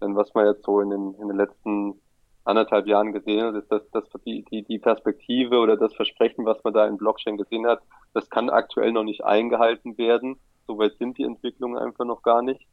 Denn 0.01 0.15
was 0.15 0.33
man 0.33 0.47
jetzt 0.47 0.65
so 0.65 0.81
in 0.81 0.89
den, 0.89 1.13
in 1.13 1.27
den 1.27 1.37
letzten 1.37 2.01
anderthalb 2.43 2.87
Jahren 2.87 3.13
gesehen 3.13 3.43
hat, 3.43 3.55
ist, 3.55 3.71
dass, 3.71 3.89
dass 3.91 4.03
die, 4.25 4.43
die, 4.51 4.63
die 4.63 4.79
Perspektive 4.79 5.59
oder 5.59 5.77
das 5.77 5.93
Versprechen, 5.93 6.45
was 6.45 6.63
man 6.63 6.73
da 6.73 6.87
in 6.87 6.97
Blockchain 6.97 7.37
gesehen 7.37 7.67
hat, 7.67 7.81
das 8.13 8.29
kann 8.29 8.49
aktuell 8.49 8.91
noch 8.91 9.03
nicht 9.03 9.23
eingehalten 9.23 9.97
werden. 9.97 10.37
Soweit 10.67 10.97
sind 10.97 11.17
die 11.17 11.23
Entwicklungen 11.23 11.77
einfach 11.77 12.05
noch 12.05 12.23
gar 12.23 12.41
nicht. 12.41 12.65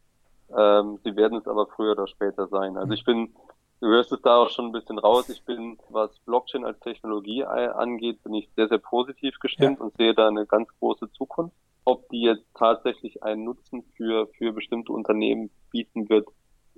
Ähm, 0.56 0.98
sie 1.04 1.14
werden 1.16 1.38
es 1.38 1.46
aber 1.46 1.66
früher 1.66 1.92
oder 1.92 2.06
später 2.06 2.46
sein. 2.48 2.76
Also 2.76 2.94
ich 2.94 3.04
bin 3.04 3.34
Du 3.80 3.86
hörst 3.86 4.10
es 4.10 4.20
da 4.22 4.38
auch 4.38 4.50
schon 4.50 4.66
ein 4.66 4.72
bisschen 4.72 4.98
raus. 4.98 5.28
Ich 5.28 5.44
bin, 5.44 5.78
was 5.88 6.10
Blockchain 6.20 6.64
als 6.64 6.80
Technologie 6.80 7.44
angeht, 7.44 8.22
bin 8.24 8.34
ich 8.34 8.48
sehr, 8.56 8.68
sehr 8.68 8.78
positiv 8.78 9.38
gestimmt 9.38 9.78
ja. 9.78 9.84
und 9.84 9.96
sehe 9.96 10.14
da 10.14 10.26
eine 10.26 10.46
ganz 10.46 10.68
große 10.80 11.12
Zukunft. 11.12 11.54
Ob 11.84 12.08
die 12.08 12.22
jetzt 12.22 12.44
tatsächlich 12.54 13.22
einen 13.22 13.44
Nutzen 13.44 13.84
für, 13.96 14.26
für 14.36 14.52
bestimmte 14.52 14.92
Unternehmen 14.92 15.50
bieten 15.70 16.08
wird, 16.08 16.28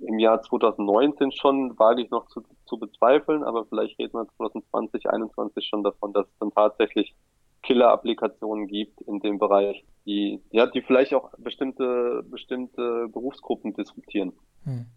im 0.01 0.19
Jahr 0.19 0.41
2019 0.41 1.31
schon, 1.31 1.77
wage 1.77 2.01
ich 2.03 2.09
noch 2.09 2.27
zu, 2.27 2.43
zu 2.65 2.77
bezweifeln, 2.77 3.43
aber 3.43 3.65
vielleicht 3.65 3.97
reden 3.99 4.13
wir 4.13 4.27
2020, 4.37 5.03
2021 5.03 5.65
schon 5.67 5.83
davon, 5.83 6.13
dass 6.13 6.27
es 6.27 6.37
dann 6.39 6.51
tatsächlich 6.51 7.15
Killer-Applikationen 7.63 8.67
gibt 8.67 9.01
in 9.01 9.19
dem 9.19 9.37
Bereich, 9.37 9.85
die, 10.05 10.41
ja, 10.51 10.65
die 10.65 10.81
vielleicht 10.81 11.13
auch 11.13 11.31
bestimmte, 11.37 12.23
bestimmte 12.23 13.07
Berufsgruppen 13.09 13.73
disruptieren. 13.73 14.33
Hm. 14.63 14.87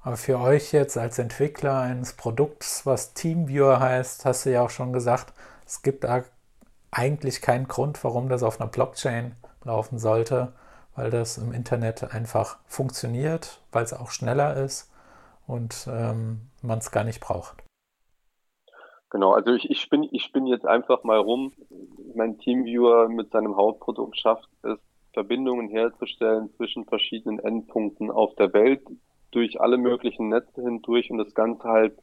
Aber 0.00 0.16
für 0.16 0.38
euch 0.38 0.72
jetzt 0.72 0.96
als 0.96 1.18
Entwickler 1.18 1.80
eines 1.80 2.16
Produkts, 2.16 2.86
was 2.86 3.14
TeamViewer 3.14 3.80
heißt, 3.80 4.24
hast 4.24 4.46
du 4.46 4.52
ja 4.52 4.62
auch 4.62 4.70
schon 4.70 4.92
gesagt, 4.92 5.34
es 5.66 5.82
gibt 5.82 6.06
eigentlich 6.90 7.42
keinen 7.42 7.68
Grund, 7.68 8.02
warum 8.04 8.28
das 8.28 8.42
auf 8.42 8.60
einer 8.60 8.70
Blockchain 8.70 9.34
laufen 9.64 9.98
sollte, 9.98 10.54
weil 10.98 11.10
das 11.10 11.38
im 11.38 11.52
Internet 11.52 12.12
einfach 12.12 12.58
funktioniert, 12.66 13.60
weil 13.70 13.84
es 13.84 13.94
auch 13.94 14.10
schneller 14.10 14.56
ist 14.56 14.92
und 15.46 15.88
ähm, 15.88 16.40
man 16.60 16.78
es 16.78 16.90
gar 16.90 17.04
nicht 17.04 17.20
braucht. 17.20 17.62
Genau, 19.10 19.32
also 19.32 19.54
ich, 19.54 19.70
ich, 19.70 19.88
bin, 19.88 20.06
ich 20.10 20.32
bin 20.32 20.46
jetzt 20.46 20.66
einfach 20.66 21.04
mal 21.04 21.18
rum. 21.18 21.52
Mein 22.14 22.36
Teamviewer 22.38 23.08
mit 23.08 23.30
seinem 23.30 23.56
Hauptprodukt 23.56 24.18
schafft 24.18 24.48
es, 24.62 24.78
Verbindungen 25.14 25.68
herzustellen 25.68 26.50
zwischen 26.56 26.84
verschiedenen 26.84 27.38
Endpunkten 27.38 28.10
auf 28.10 28.34
der 28.34 28.52
Welt, 28.52 28.82
durch 29.30 29.60
alle 29.60 29.78
möglichen 29.78 30.28
Netze 30.28 30.62
hindurch 30.62 31.10
und 31.10 31.18
das 31.18 31.34
Ganze 31.34 31.68
halt 31.68 31.98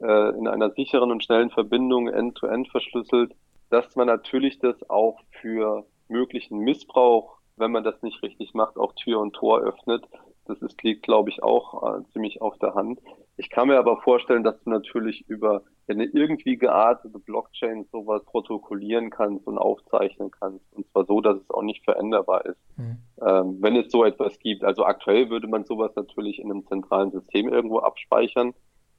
äh, 0.00 0.30
in 0.38 0.46
einer 0.46 0.70
sicheren 0.70 1.10
und 1.10 1.24
schnellen 1.24 1.50
Verbindung 1.50 2.08
end-to-end 2.08 2.68
-end 2.68 2.70
verschlüsselt, 2.70 3.32
dass 3.70 3.96
man 3.96 4.06
natürlich 4.06 4.58
das 4.58 4.88
auch 4.88 5.20
für 5.40 5.84
möglichen 6.08 6.58
Missbrauch, 6.58 7.36
wenn 7.56 7.72
man 7.72 7.84
das 7.84 8.02
nicht 8.02 8.22
richtig 8.22 8.54
macht, 8.54 8.76
auch 8.76 8.92
Tür 8.92 9.20
und 9.20 9.32
Tor 9.34 9.60
öffnet. 9.60 10.04
Das 10.44 10.60
ist, 10.62 10.82
liegt, 10.82 11.02
glaube 11.02 11.30
ich, 11.30 11.42
auch 11.42 11.98
äh, 11.98 12.04
ziemlich 12.12 12.40
auf 12.40 12.56
der 12.58 12.74
Hand. 12.74 13.00
Ich 13.36 13.50
kann 13.50 13.68
mir 13.68 13.78
aber 13.78 14.00
vorstellen, 14.00 14.44
dass 14.44 14.62
du 14.62 14.70
natürlich 14.70 15.28
über 15.28 15.62
eine 15.88 16.04
irgendwie 16.04 16.56
geartete 16.56 17.18
Blockchain 17.18 17.86
sowas 17.92 18.24
protokollieren 18.24 19.10
kannst 19.10 19.46
und 19.46 19.58
aufzeichnen 19.58 20.30
kannst. 20.30 20.64
Und 20.72 20.86
zwar 20.90 21.04
so, 21.04 21.20
dass 21.20 21.36
es 21.36 21.50
auch 21.50 21.62
nicht 21.62 21.84
veränderbar 21.84 22.46
ist. 22.46 22.60
Mhm. 22.76 22.98
Ähm, 23.20 23.58
wenn 23.60 23.76
es 23.76 23.90
so 23.90 24.04
etwas 24.04 24.38
gibt. 24.38 24.64
Also 24.64 24.84
aktuell 24.84 25.30
würde 25.30 25.48
man 25.48 25.64
sowas 25.64 25.92
natürlich 25.96 26.38
in 26.38 26.50
einem 26.50 26.66
zentralen 26.66 27.10
System 27.10 27.48
irgendwo 27.48 27.80
abspeichern. 27.80 28.54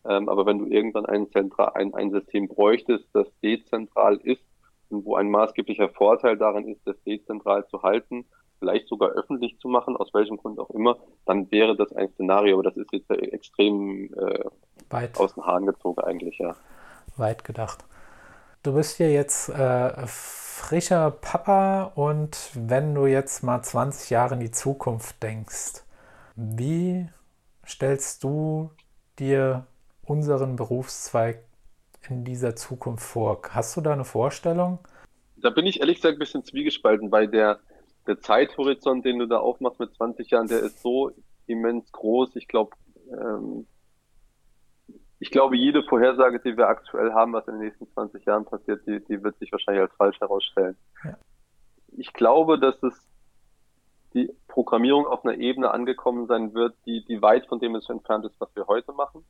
Ähm, 0.06 0.30
aber 0.30 0.46
wenn 0.46 0.60
du 0.60 0.66
irgendwann 0.66 1.06
ein, 1.06 1.30
Zentral, 1.32 1.72
ein, 1.76 1.94
ein 1.94 2.12
System 2.12 2.48
bräuchtest, 2.48 3.08
das 3.14 3.28
dezentral 3.42 4.18
ist 4.18 4.44
und 4.90 5.06
wo 5.06 5.16
ein 5.16 5.30
maßgeblicher 5.30 5.90
Vorteil 5.90 6.38
darin 6.38 6.68
ist, 6.68 6.86
das 6.86 7.02
dezentral 7.04 7.68
zu 7.68 7.84
halten, 7.84 8.26
vielleicht 8.60 8.88
sogar 8.88 9.10
öffentlich 9.10 9.60
zu 9.60 9.68
machen, 9.68 9.96
aus 9.98 10.14
welchem 10.14 10.38
Grund 10.38 10.60
auch 10.60 10.70
immer, 10.72 10.98
dann 11.26 11.52
wäre 11.52 11.76
das 11.76 11.94
ein 11.94 12.10
Szenario. 12.10 12.56
Aber 12.56 12.64
das 12.64 12.78
ist 12.78 12.92
jetzt 12.92 13.10
extrem 13.10 14.14
äh, 14.14 14.44
Weit. 14.90 15.20
aus 15.20 15.36
den 15.36 15.46
Haaren 15.46 15.66
gezogen 15.66 16.02
eigentlich, 16.02 16.38
ja 16.38 16.56
weit 17.20 17.44
gedacht. 17.44 17.84
Du 18.64 18.74
bist 18.74 19.00
ja 19.00 19.08
jetzt 19.08 19.50
äh, 19.50 20.08
frischer 20.08 21.12
Papa 21.12 21.84
und 21.96 22.52
wenn 22.54 22.96
du 22.96 23.06
jetzt 23.06 23.44
mal 23.44 23.62
20 23.62 24.10
Jahre 24.10 24.34
in 24.36 24.40
die 24.40 24.52
Zukunft 24.52 25.22
denkst, 25.24 25.84
wie 26.36 27.08
stellst 27.66 28.24
du 28.24 28.72
dir 29.20 29.66
unseren 30.04 30.56
Berufszweig 30.56 31.40
in 32.10 32.24
dieser 32.24 32.56
Zukunft 32.56 33.06
vor? 33.06 33.42
Hast 33.50 33.76
du 33.78 33.82
da 33.82 33.94
eine 33.94 34.06
Vorstellung? 34.06 34.80
Da 35.38 35.50
bin 35.50 35.66
ich 35.66 35.80
ehrlich 35.80 35.98
gesagt 35.98 36.16
ein 36.16 36.20
bisschen 36.20 36.44
zwiegespalten, 36.44 37.12
weil 37.12 37.28
der, 37.28 37.60
der 38.08 38.20
Zeithorizont, 38.20 39.06
den 39.06 39.20
du 39.20 39.28
da 39.28 39.40
aufmachst 39.40 39.80
mit 39.80 39.94
20 39.96 40.30
Jahren, 40.30 40.48
der 40.48 40.60
ist 40.60 40.82
so 40.82 41.12
immens 41.46 41.92
groß. 41.92 42.36
Ich 42.36 42.48
glaube, 42.48 42.76
ähm, 43.12 43.68
ich 45.20 45.32
glaube, 45.32 45.58
jede 45.58 45.84
Vorhersage, 45.84 46.40
die 46.40 46.56
wir 46.58 46.68
aktuell 46.68 47.14
haben, 47.14 47.34
was 47.34 47.48
in 47.48 47.56
den 47.56 47.64
nächsten 47.64 47.90
20 47.92 48.26
Jahren 48.26 48.46
passiert, 48.46 48.86
die, 48.86 49.04
die 49.06 49.24
wird 49.24 49.38
sich 49.40 49.52
wahrscheinlich 49.52 49.82
als 49.82 49.96
falsch 49.96 50.20
herausstellen. 50.20 50.78
Ja. 51.04 51.18
Ich 51.98 52.14
glaube, 52.14 52.60
dass 52.60 52.82
es 52.84 52.94
die 54.14 54.32
Programmierung 54.48 55.08
auf 55.08 55.26
einer 55.26 55.38
Ebene 55.38 55.72
angekommen 55.72 56.28
sein 56.28 56.54
wird, 56.54 56.76
die, 56.86 57.04
die 57.06 57.22
weit 57.22 57.48
von 57.48 57.60
dem 57.60 57.76
es 57.76 57.90
entfernt 57.90 58.26
ist, 58.26 58.40
was 58.40 58.56
wir 58.56 58.68
heute 58.68 58.94
machen. 58.94 59.24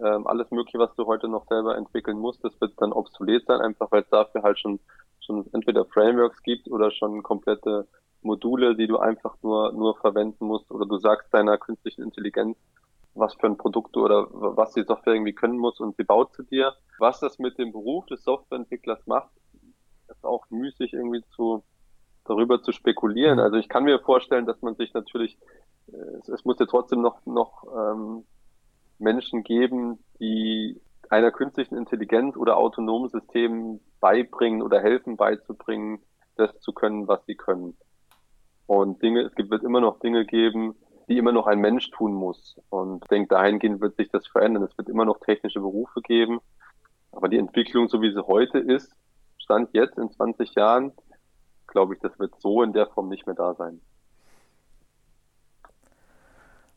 Ähm, 0.00 0.26
alles 0.26 0.50
Mögliche, 0.50 0.78
was 0.78 0.94
du 0.94 1.06
heute 1.06 1.28
noch 1.28 1.46
selber 1.48 1.76
entwickeln 1.76 2.18
musst, 2.18 2.44
das 2.44 2.58
wird 2.60 2.80
dann 2.80 2.92
obsolet 2.92 3.44
sein, 3.46 3.60
einfach 3.60 3.90
weil 3.90 4.02
es 4.02 4.08
dafür 4.10 4.42
halt 4.42 4.58
schon, 4.58 4.78
schon 5.28 5.46
entweder 5.52 5.84
Frameworks 5.84 6.42
gibt 6.42 6.68
oder 6.68 6.90
schon 6.90 7.22
komplette 7.22 7.86
Module, 8.22 8.74
die 8.74 8.86
du 8.86 8.98
einfach 8.98 9.36
nur, 9.42 9.72
nur 9.72 9.96
verwenden 9.96 10.46
musst 10.46 10.70
oder 10.70 10.86
du 10.86 10.98
sagst 10.98 11.32
deiner 11.32 11.58
künstlichen 11.58 12.02
Intelligenz, 12.02 12.56
was 13.14 13.34
für 13.34 13.46
ein 13.46 13.56
Produkt 13.56 13.96
oder 13.96 14.26
was 14.30 14.72
die 14.72 14.82
Software 14.82 15.14
irgendwie 15.14 15.34
können 15.34 15.58
muss 15.58 15.80
und 15.80 15.96
sie 15.96 16.04
baut 16.04 16.34
zu 16.34 16.42
dir. 16.42 16.74
Was 16.98 17.20
das 17.20 17.38
mit 17.38 17.58
dem 17.58 17.72
Beruf 17.72 18.06
des 18.06 18.24
Softwareentwicklers 18.24 19.06
macht, 19.06 19.30
ist 20.08 20.24
auch 20.24 20.44
müßig 20.50 20.94
irgendwie 20.94 21.22
zu 21.36 21.62
darüber 22.24 22.62
zu 22.62 22.72
spekulieren. 22.72 23.38
Mhm. 23.38 23.44
Also 23.44 23.56
ich 23.56 23.68
kann 23.68 23.84
mir 23.84 23.98
vorstellen, 24.00 24.46
dass 24.46 24.60
man 24.62 24.74
sich 24.74 24.92
natürlich, 24.94 25.38
äh, 25.92 26.18
es, 26.20 26.28
es 26.28 26.44
muss 26.44 26.58
ja 26.58 26.66
trotzdem 26.66 27.02
noch 27.02 27.24
noch 27.26 27.64
ähm, 27.76 28.24
Menschen 28.98 29.44
geben, 29.44 29.98
die 30.20 30.80
einer 31.10 31.30
künstlichen 31.30 31.76
Intelligenz 31.76 32.36
oder 32.36 32.56
autonomen 32.56 33.08
Systemen 33.08 33.80
beibringen 34.00 34.62
oder 34.62 34.80
helfen 34.80 35.16
beizubringen, 35.16 36.00
das 36.36 36.58
zu 36.60 36.72
können, 36.72 37.08
was 37.08 37.24
sie 37.26 37.34
können. 37.34 37.76
Und 38.66 39.02
Dinge, 39.02 39.22
es 39.22 39.32
wird 39.36 39.62
immer 39.62 39.80
noch 39.80 39.98
Dinge 40.00 40.26
geben, 40.26 40.74
die 41.08 41.16
immer 41.16 41.32
noch 41.32 41.46
ein 41.46 41.60
Mensch 41.60 41.90
tun 41.90 42.12
muss. 42.12 42.60
Und 42.68 43.02
ich 43.04 43.08
denke, 43.08 43.28
dahingehend 43.28 43.80
wird 43.80 43.96
sich 43.96 44.10
das 44.10 44.26
verändern. 44.26 44.62
Es 44.64 44.76
wird 44.76 44.88
immer 44.88 45.06
noch 45.06 45.20
technische 45.20 45.60
Berufe 45.60 46.02
geben. 46.02 46.40
Aber 47.12 47.28
die 47.28 47.38
Entwicklung, 47.38 47.88
so 47.88 48.02
wie 48.02 48.12
sie 48.12 48.26
heute 48.26 48.58
ist, 48.58 48.94
stand 49.38 49.70
jetzt 49.72 49.96
in 49.96 50.10
20 50.10 50.54
Jahren, 50.54 50.92
glaube 51.66 51.94
ich, 51.94 52.00
das 52.00 52.18
wird 52.18 52.38
so 52.40 52.62
in 52.62 52.74
der 52.74 52.86
Form 52.88 53.08
nicht 53.08 53.26
mehr 53.26 53.34
da 53.34 53.54
sein. 53.54 53.80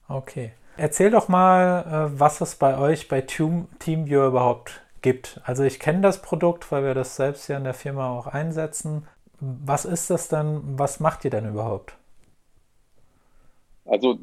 Okay. 0.08 0.54
Erzähl 0.78 1.12
doch 1.12 1.28
mal, 1.28 2.10
äh, 2.14 2.20
was 2.20 2.42
es 2.42 2.56
bei 2.56 2.78
euch 2.78 3.08
bei 3.08 3.22
TeamViewer 3.22 4.28
überhaupt 4.28 4.82
gibt. 5.02 5.42
Also 5.44 5.64
ich 5.64 5.80
kenne 5.80 6.02
das 6.02 6.22
Produkt, 6.22 6.72
weil 6.72 6.84
wir 6.84 6.94
das 6.94 7.16
selbst 7.16 7.48
ja 7.48 7.58
in 7.58 7.64
der 7.64 7.74
Firma 7.74 8.18
auch 8.18 8.28
einsetzen. 8.28 9.08
Was 9.40 9.86
ist 9.86 10.10
das 10.10 10.28
denn? 10.28 10.62
Was 10.78 11.00
macht 11.00 11.26
ihr 11.26 11.32
denn 11.32 11.50
überhaupt? 11.50 11.98
Also 13.86 14.18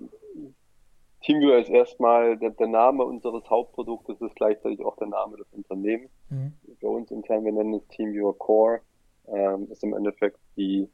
TeamViewer 1.23 1.59
ist 1.59 1.69
erstmal 1.69 2.39
der, 2.39 2.51
der, 2.51 2.69
Name 2.69 3.05
unseres 3.05 3.49
Hauptproduktes, 3.51 4.21
ist 4.21 4.37
gleichzeitig 4.37 4.85
auch 4.85 4.97
der 4.97 5.09
Name 5.09 5.37
des 5.37 5.47
Unternehmens. 5.53 6.11
Mhm. 6.31 6.55
Bei 6.81 6.89
uns 6.89 7.11
intern, 7.11 7.45
wir 7.45 7.53
nennen 7.53 7.75
es 7.75 7.87
TeamViewer 7.89 8.39
Core, 8.39 8.81
ähm, 9.27 9.69
ist 9.71 9.83
im 9.83 9.95
Endeffekt 9.95 10.39
die, 10.57 10.89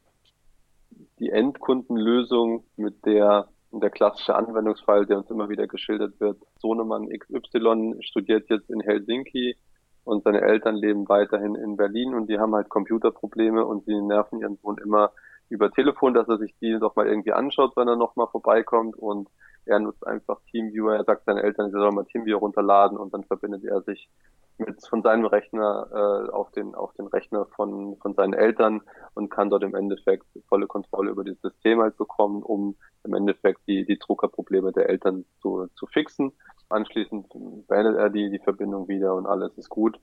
die 1.19 1.29
Endkundenlösung, 1.29 2.63
mit 2.75 3.05
der 3.05 3.47
der 3.79 3.89
klassische 3.89 4.35
Anwendungsfall, 4.35 5.05
der 5.05 5.17
uns 5.17 5.29
immer 5.29 5.49
wieder 5.49 5.67
geschildert 5.67 6.19
wird. 6.19 6.37
Sohnemann 6.59 7.09
XY 7.09 7.97
studiert 8.01 8.49
jetzt 8.49 8.69
in 8.69 8.81
Helsinki 8.81 9.55
und 10.03 10.23
seine 10.23 10.41
Eltern 10.41 10.75
leben 10.75 11.09
weiterhin 11.09 11.55
in 11.55 11.77
Berlin 11.77 12.13
und 12.13 12.27
die 12.29 12.39
haben 12.39 12.55
halt 12.55 12.69
Computerprobleme 12.69 13.65
und 13.65 13.85
sie 13.85 13.99
nerven 14.01 14.39
ihren 14.39 14.57
Sohn 14.57 14.77
immer 14.77 15.11
über 15.49 15.71
Telefon, 15.71 16.13
dass 16.13 16.27
er 16.27 16.37
sich 16.37 16.55
die 16.61 16.77
doch 16.79 16.95
mal 16.95 17.07
irgendwie 17.07 17.33
anschaut, 17.33 17.75
wenn 17.75 17.87
er 17.87 17.95
nochmal 17.95 18.27
vorbeikommt 18.27 18.95
und 18.95 19.29
er 19.65 19.79
nutzt 19.79 20.05
einfach 20.05 20.39
Teamviewer, 20.51 20.95
er 20.95 21.03
sagt 21.03 21.25
seinen 21.25 21.39
Eltern, 21.39 21.71
sie 21.71 21.77
sollen 21.77 21.95
mal 21.95 22.05
Teamviewer 22.05 22.39
runterladen 22.39 22.97
und 22.97 23.13
dann 23.13 23.23
verbindet 23.23 23.63
er 23.63 23.81
sich 23.81 24.09
mit 24.57 24.85
von 24.87 25.01
seinem 25.01 25.25
Rechner 25.25 25.87
äh, 25.91 26.31
auf 26.31 26.51
den 26.51 26.75
auf 26.75 26.93
den 26.93 27.07
Rechner 27.07 27.45
von 27.55 27.97
von 27.97 28.13
seinen 28.13 28.33
Eltern 28.33 28.81
und 29.13 29.29
kann 29.29 29.49
dort 29.49 29.63
im 29.63 29.75
Endeffekt 29.75 30.25
volle 30.47 30.67
Kontrolle 30.67 31.11
über 31.11 31.23
das 31.23 31.39
System 31.41 31.81
halt 31.81 31.97
bekommen, 31.97 32.41
um 32.41 32.75
im 33.03 33.13
Endeffekt 33.13 33.61
die 33.67 33.85
die 33.85 33.99
Druckerprobleme 33.99 34.71
der 34.71 34.89
Eltern 34.89 35.25
zu 35.41 35.67
zu 35.75 35.87
fixen. 35.87 36.31
Anschließend 36.69 37.27
beendet 37.67 37.97
er 37.97 38.09
die 38.09 38.29
die 38.29 38.39
Verbindung 38.39 38.87
wieder 38.87 39.15
und 39.15 39.25
alles 39.25 39.57
ist 39.57 39.69
gut. 39.69 39.99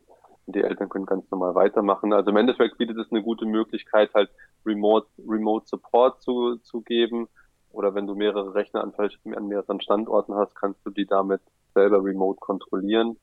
Die 0.47 0.63
Eltern 0.63 0.89
können 0.89 1.07
ganz 1.07 1.31
normal 1.31 1.55
weitermachen. 1.55 2.13
Also 2.13 2.31
im 2.31 2.37
Endeffekt 2.37 2.77
bietet 2.77 2.99
es 2.99 3.11
eine 3.11 3.23
gute 3.23 3.47
Möglichkeit, 3.47 4.13
halt 4.13 4.29
Remote, 4.67 5.07
Remote 5.27 5.67
Support 5.67 6.21
zu, 6.21 6.57
zu 6.57 6.83
geben. 6.83 7.29
Oder 7.73 7.95
wenn 7.95 8.07
du 8.07 8.15
mehrere 8.15 8.55
Rechner 8.55 8.83
an, 8.83 8.93
an 9.35 9.49
mehreren 9.49 9.81
Standorten 9.81 10.35
hast, 10.35 10.55
kannst 10.55 10.85
du 10.85 10.91
die 10.91 11.07
damit 11.07 11.41
selber 11.75 12.05
remote 12.05 12.39
kontrollieren. 12.39 13.17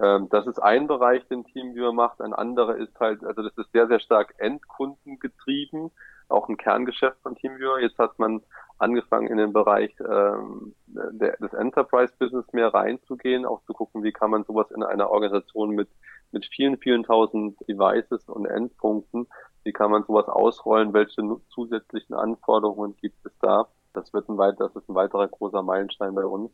Ähm, 0.00 0.28
das 0.30 0.46
ist 0.46 0.58
ein 0.58 0.86
Bereich, 0.86 1.26
den 1.28 1.44
TeamViewer 1.44 1.92
macht. 1.92 2.20
Ein 2.20 2.34
anderer 2.34 2.76
ist 2.76 2.98
halt, 2.98 3.22
also 3.24 3.42
das 3.42 3.56
ist 3.56 3.70
sehr, 3.72 3.86
sehr 3.86 4.00
stark 4.00 4.34
endkundengetrieben, 4.38 5.90
auch 6.28 6.48
ein 6.48 6.56
Kerngeschäft 6.56 7.20
von 7.22 7.36
TeamViewer. 7.36 7.80
Jetzt 7.80 7.98
hat 7.98 8.18
man 8.18 8.42
angefangen, 8.78 9.28
in 9.28 9.36
den 9.36 9.52
Bereich 9.52 9.94
ähm, 10.00 10.74
der, 10.86 11.36
des 11.36 11.52
Enterprise-Business 11.52 12.52
mehr 12.52 12.74
reinzugehen, 12.74 13.46
auch 13.46 13.62
zu 13.64 13.72
gucken, 13.72 14.02
wie 14.02 14.12
kann 14.12 14.30
man 14.30 14.44
sowas 14.44 14.70
in 14.72 14.82
einer 14.82 15.10
Organisation 15.10 15.70
mit, 15.70 15.88
mit 16.32 16.46
vielen, 16.46 16.78
vielen 16.78 17.04
tausend 17.04 17.56
Devices 17.68 18.28
und 18.28 18.46
Endpunkten, 18.46 19.28
wie 19.64 19.72
kann 19.72 19.90
man 19.90 20.04
sowas 20.04 20.28
ausrollen, 20.28 20.92
welche 20.92 21.22
zusätzlichen 21.48 22.14
Anforderungen 22.14 22.96
gibt 22.96 23.24
es 23.24 23.32
da. 23.40 23.66
Das 23.92 24.12
wird 24.12 24.28
ein 24.28 24.38
weiter, 24.38 24.68
das 24.68 24.76
ist 24.76 24.88
ein 24.88 24.94
weiterer 24.94 25.28
großer 25.28 25.62
Meilenstein 25.62 26.14
bei 26.14 26.24
uns. 26.24 26.50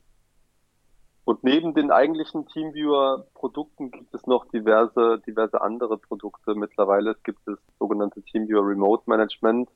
Und 1.25 1.45
neben 1.45 1.75
den 1.75 1.91
eigentlichen 1.91 2.47
Teamviewer-Produkten 2.47 3.91
gibt 3.91 4.15
es 4.15 4.27
noch 4.27 4.47
diverse, 4.47 5.21
diverse 5.27 5.61
andere 5.61 5.99
Produkte. 5.99 6.55
Mittlerweile 6.55 7.15
gibt 7.23 7.47
es 7.47 7.59
sogenannte 7.79 8.23
Teamviewer 8.23 8.67
Remote 8.67 9.05
Management. 9.07 9.69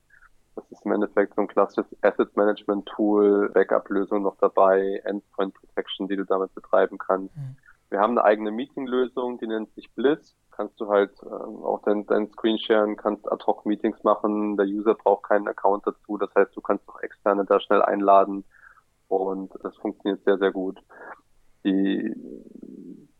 Das 0.55 0.65
ist 0.71 0.85
im 0.85 0.93
Endeffekt 0.93 1.35
so 1.35 1.41
ein 1.41 1.47
klassisches 1.47 1.85
Asset 2.01 2.35
Management 2.35 2.87
Tool, 2.87 3.49
Backup-Lösung 3.53 4.23
noch 4.23 4.37
dabei, 4.37 5.01
Endpoint 5.05 5.53
Protection, 5.53 6.07
die 6.07 6.15
du 6.15 6.25
damit 6.25 6.53
betreiben 6.55 6.97
kannst. 6.97 7.35
Mhm. 7.35 7.55
Wir 7.89 7.99
haben 7.99 8.17
eine 8.17 8.23
eigene 8.23 8.51
Meeting-Lösung, 8.51 9.37
die 9.39 9.47
nennt 9.47 9.73
sich 9.75 9.91
Bliss. 9.93 10.35
Kannst 10.51 10.79
du 10.79 10.87
halt 10.89 11.11
äh, 11.23 11.27
auch 11.27 11.81
dein, 11.83 12.05
dein 12.07 12.29
Screen 12.29 12.57
sharen, 12.57 12.95
kannst 12.95 13.31
Ad-Hoc-Meetings 13.31 14.03
machen. 14.03 14.57
Der 14.57 14.65
User 14.65 14.95
braucht 14.95 15.23
keinen 15.23 15.47
Account 15.47 15.85
dazu. 15.85 16.17
Das 16.17 16.33
heißt, 16.35 16.55
du 16.55 16.61
kannst 16.61 16.87
auch 16.89 16.99
Externe 17.01 17.45
da 17.45 17.59
schnell 17.59 17.81
einladen. 17.81 18.43
Und 19.07 19.51
das 19.61 19.75
funktioniert 19.77 20.23
sehr, 20.23 20.37
sehr 20.37 20.51
gut. 20.51 20.79
Die, 21.63 22.13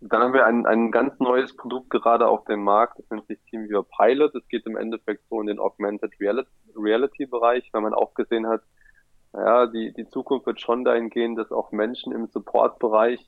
dann 0.02 0.22
haben 0.22 0.34
wir 0.34 0.46
ein, 0.46 0.66
ein 0.66 0.92
ganz 0.92 1.20
neues 1.20 1.56
Produkt 1.56 1.90
gerade 1.90 2.28
auf 2.28 2.46
dem 2.46 2.64
Markt, 2.64 3.00
das 3.00 3.10
nennt 3.10 3.28
sich 3.28 3.40
TeamViewer 3.50 3.86
Pilot. 3.98 4.36
Es 4.36 4.48
geht 4.48 4.66
im 4.66 4.78
Endeffekt 4.78 5.24
so 5.30 5.42
in 5.42 5.48
den 5.48 5.60
Augmented 5.60 6.14
Reality 6.20 7.26
Bereich, 7.26 7.68
weil 7.72 7.82
man 7.82 7.94
auch 7.94 8.14
gesehen 8.14 8.48
hat, 8.48 8.62
ja, 9.34 9.66
die, 9.66 9.94
die 9.94 10.08
Zukunft 10.08 10.46
wird 10.46 10.62
schon 10.62 10.86
dahin 10.86 11.10
gehen, 11.10 11.36
dass 11.36 11.52
auch 11.52 11.72
Menschen 11.72 12.14
im 12.14 12.28
Support-Bereich 12.28 13.28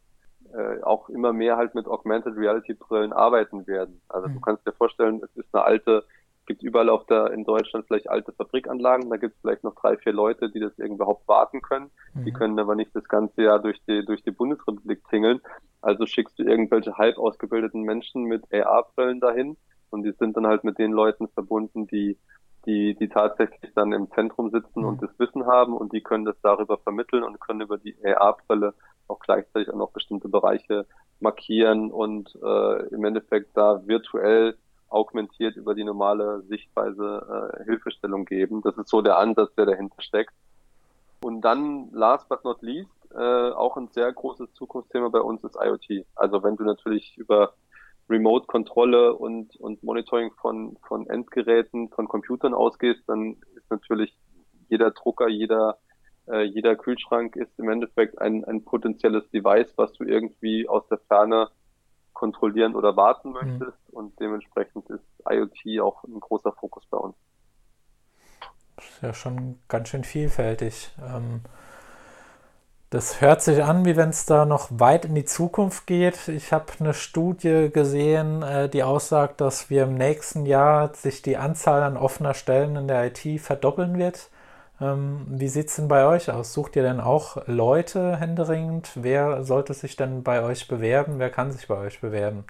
äh, 0.53 0.81
auch 0.83 1.09
immer 1.09 1.33
mehr 1.33 1.57
halt 1.57 1.75
mit 1.75 1.87
Augmented 1.87 2.37
Reality 2.37 2.73
Brillen 2.73 3.13
arbeiten 3.13 3.67
werden. 3.67 4.01
Also 4.09 4.27
mhm. 4.27 4.35
du 4.35 4.41
kannst 4.41 4.67
dir 4.67 4.73
vorstellen, 4.73 5.21
es 5.23 5.35
ist 5.35 5.53
eine 5.53 5.63
alte 5.63 6.03
gibt 6.47 6.63
überall 6.63 6.89
auf 6.89 7.05
der 7.05 7.31
in 7.31 7.43
Deutschland 7.43 7.85
vielleicht 7.85 8.09
alte 8.09 8.31
Fabrikanlagen, 8.31 9.09
da 9.09 9.17
gibt 9.17 9.35
es 9.35 9.41
vielleicht 9.41 9.63
noch 9.63 9.75
drei, 9.75 9.97
vier 9.97 10.13
Leute, 10.13 10.49
die 10.49 10.61
das 10.61 10.71
überhaupt 10.79 11.27
warten 11.27 11.61
können. 11.61 11.91
Mhm. 12.13 12.25
Die 12.25 12.31
können 12.31 12.57
aber 12.57 12.73
nicht 12.73 12.95
das 12.95 13.03
ganze 13.07 13.43
Jahr 13.43 13.59
durch 13.59 13.79
die, 13.85 14.03
durch 14.05 14.23
die 14.23 14.31
Bundesrepublik 14.31 15.05
tingeln. 15.09 15.41
Also 15.81 16.05
schickst 16.05 16.39
du 16.39 16.43
irgendwelche 16.43 16.97
halb 16.97 17.17
ausgebildeten 17.17 17.81
Menschen 17.81 18.23
mit 18.23 18.43
AR-Brillen 18.51 19.19
dahin 19.19 19.57
und 19.89 20.03
die 20.03 20.13
sind 20.13 20.35
dann 20.37 20.47
halt 20.47 20.63
mit 20.63 20.79
den 20.79 20.91
Leuten 20.91 21.27
verbunden, 21.27 21.85
die 21.87 22.17
die, 22.65 22.95
die 22.95 23.07
tatsächlich 23.07 23.73
dann 23.75 23.93
im 23.93 24.11
Zentrum 24.11 24.49
sitzen 24.49 24.81
mhm. 24.81 24.87
und 24.87 25.01
das 25.01 25.17
Wissen 25.17 25.45
haben 25.45 25.75
und 25.75 25.93
die 25.93 26.01
können 26.01 26.25
das 26.25 26.35
darüber 26.41 26.77
vermitteln 26.77 27.23
und 27.23 27.39
können 27.39 27.61
über 27.61 27.77
die 27.77 27.95
AR-Brille 28.03 28.73
auch 29.07 29.19
gleichzeitig 29.19 29.69
auch 29.71 29.77
noch 29.77 29.91
bestimmte 29.91 30.29
Bereiche 30.29 30.85
markieren 31.19 31.91
und 31.91 32.37
äh, 32.43 32.87
im 32.87 33.03
Endeffekt 33.03 33.55
da 33.55 33.85
virtuell 33.87 34.57
augmentiert 34.89 35.55
über 35.55 35.75
die 35.75 35.83
normale 35.83 36.41
Sichtweise 36.43 37.53
äh, 37.59 37.63
Hilfestellung 37.65 38.25
geben. 38.25 38.61
Das 38.61 38.77
ist 38.77 38.89
so 38.89 39.01
der 39.01 39.17
Ansatz, 39.17 39.53
der 39.55 39.65
dahinter 39.65 40.01
steckt. 40.01 40.33
Und 41.21 41.41
dann, 41.41 41.89
last 41.91 42.29
but 42.29 42.43
not 42.43 42.61
least, 42.61 42.89
äh, 43.13 43.51
auch 43.51 43.75
ein 43.77 43.87
sehr 43.89 44.11
großes 44.11 44.53
Zukunftsthema 44.53 45.09
bei 45.09 45.21
uns 45.21 45.43
ist 45.43 45.57
IoT. 45.59 46.05
Also 46.15 46.43
wenn 46.43 46.55
du 46.55 46.63
natürlich 46.63 47.17
über 47.17 47.53
Remote-Kontrolle 48.09 49.13
und, 49.15 49.55
und 49.57 49.83
Monitoring 49.83 50.31
von, 50.39 50.77
von 50.87 51.07
Endgeräten, 51.09 51.89
von 51.89 52.07
Computern 52.07 52.53
ausgehst, 52.53 53.01
dann 53.07 53.37
ist 53.55 53.69
natürlich 53.69 54.15
jeder 54.69 54.91
Drucker, 54.91 55.27
jeder, 55.27 55.77
äh, 56.29 56.43
jeder 56.43 56.75
Kühlschrank 56.75 57.35
ist 57.35 57.57
im 57.57 57.69
Endeffekt 57.69 58.19
ein, 58.19 58.43
ein 58.45 58.63
potenzielles 58.63 59.29
Device, 59.31 59.71
was 59.75 59.93
du 59.93 60.03
irgendwie 60.03 60.67
aus 60.67 60.87
der 60.87 60.99
Ferne 60.99 61.49
kontrollieren 62.13 62.75
oder 62.75 62.95
warten 62.97 63.29
mhm. 63.29 63.33
möchtest. 63.35 63.91
Mhm. 63.91 63.97
Und 63.97 64.19
dementsprechend 64.19 64.89
ist 64.89 65.05
IoT 65.29 65.81
auch 65.81 66.03
ein 66.03 66.19
großer 66.19 66.51
Fokus 66.51 66.85
bei 66.89 66.97
uns. 66.97 67.15
Das 68.75 68.85
ist 68.85 69.01
ja 69.01 69.13
schon 69.13 69.59
ganz 69.67 69.89
schön 69.89 70.03
vielfältig. 70.03 70.91
Ähm, 71.01 71.41
das 72.89 73.19
hört 73.19 73.41
sich 73.41 73.63
an, 73.63 73.83
wie 73.85 73.97
wenn 73.97 74.09
es 74.09 74.25
da 74.25 74.45
noch 74.45 74.69
weit 74.71 75.03
in 75.03 75.13
die 75.13 75.25
Zukunft 75.25 75.87
geht. 75.87 76.29
Ich 76.29 76.53
habe 76.53 76.71
eine 76.79 76.93
Studie 76.93 77.69
gesehen, 77.71 78.43
äh, 78.43 78.69
die 78.69 78.83
aussagt, 78.83 79.41
dass 79.41 79.69
wir 79.69 79.83
im 79.83 79.95
nächsten 79.95 80.45
Jahr 80.45 80.93
sich 80.93 81.21
die 81.21 81.37
Anzahl 81.37 81.83
an 81.83 81.97
offener 81.97 82.33
Stellen 82.33 82.77
in 82.77 82.87
der 82.87 83.07
IT 83.07 83.41
verdoppeln 83.41 83.97
wird. 83.97 84.29
Ähm, 84.79 85.25
wie 85.27 85.47
sieht 85.47 85.67
es 85.67 85.75
denn 85.75 85.87
bei 85.87 86.05
euch 86.05 86.31
aus? 86.31 86.53
Sucht 86.53 86.75
ihr 86.75 86.83
denn 86.83 86.99
auch 86.99 87.37
Leute 87.47 88.17
händeringend? 88.17 88.91
Wer 88.95 89.43
sollte 89.43 89.73
sich 89.73 89.95
denn 89.95 90.23
bei 90.23 90.43
euch 90.43 90.67
bewerben? 90.67 91.17
Wer 91.17 91.29
kann 91.29 91.51
sich 91.51 91.67
bei 91.67 91.77
euch 91.79 91.99
bewerben? 91.99 92.45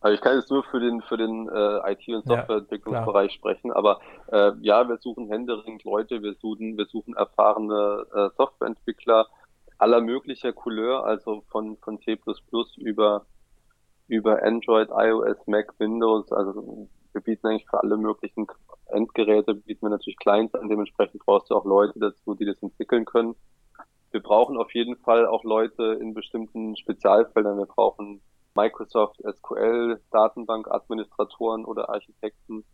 Also 0.00 0.14
ich 0.14 0.20
kann 0.20 0.36
jetzt 0.36 0.50
nur 0.50 0.62
für 0.64 0.78
den 0.78 1.02
für 1.02 1.16
den 1.16 1.48
äh, 1.48 1.92
IT- 1.92 2.08
und 2.08 2.26
Softwareentwicklungsbereich 2.26 3.32
ja, 3.32 3.36
sprechen, 3.36 3.72
aber 3.72 4.00
äh, 4.30 4.52
ja, 4.60 4.88
wir 4.88 4.98
suchen 4.98 5.28
händeringend 5.28 5.82
Leute, 5.82 6.22
wir 6.22 6.34
suchen 6.34 6.78
wir 6.78 6.86
suchen 6.86 7.16
erfahrene 7.16 8.06
äh, 8.14 8.30
Softwareentwickler 8.36 9.26
aller 9.76 10.00
möglicher 10.00 10.52
Couleur, 10.52 11.04
also 11.04 11.42
von 11.48 11.76
von 11.78 12.00
C++ 12.00 12.16
über 12.76 13.26
über 14.06 14.42
Android, 14.42 14.88
iOS, 14.90 15.36
Mac, 15.46 15.74
Windows, 15.78 16.30
also 16.32 16.88
wir 17.18 17.34
bieten 17.34 17.48
eigentlich 17.48 17.66
für 17.68 17.82
alle 17.82 17.96
möglichen 17.96 18.46
Endgeräte, 18.86 19.54
bieten 19.54 19.86
wir 19.86 19.90
natürlich 19.90 20.18
Clients 20.18 20.54
an, 20.54 20.68
dementsprechend 20.68 21.24
brauchst 21.24 21.50
du 21.50 21.56
auch 21.56 21.64
Leute 21.64 21.98
dazu, 21.98 22.34
die 22.34 22.44
das 22.44 22.62
entwickeln 22.62 23.04
können. 23.04 23.34
Wir 24.10 24.22
brauchen 24.22 24.56
auf 24.56 24.72
jeden 24.72 24.96
Fall 24.96 25.26
auch 25.26 25.44
Leute 25.44 25.98
in 26.00 26.14
bestimmten 26.14 26.76
Spezialfeldern. 26.76 27.58
Wir 27.58 27.66
brauchen 27.66 28.22
Microsoft 28.54 29.20
SQL, 29.20 30.00
Datenbank-Administratoren 30.10 31.64
oder 31.64 31.90
Architekten. 31.90 32.64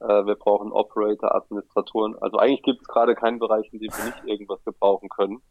Äh, 0.00 0.24
wir 0.24 0.36
brauchen 0.36 0.72
Operator-Administratoren. 0.72 2.16
Also 2.22 2.38
eigentlich 2.38 2.62
gibt 2.62 2.80
es 2.80 2.88
gerade 2.88 3.14
keinen 3.14 3.38
Bereich, 3.38 3.68
in 3.72 3.80
dem 3.80 3.90
wir 3.90 4.04
nicht 4.04 4.24
irgendwas 4.24 4.64
gebrauchen 4.64 5.08
können. 5.08 5.42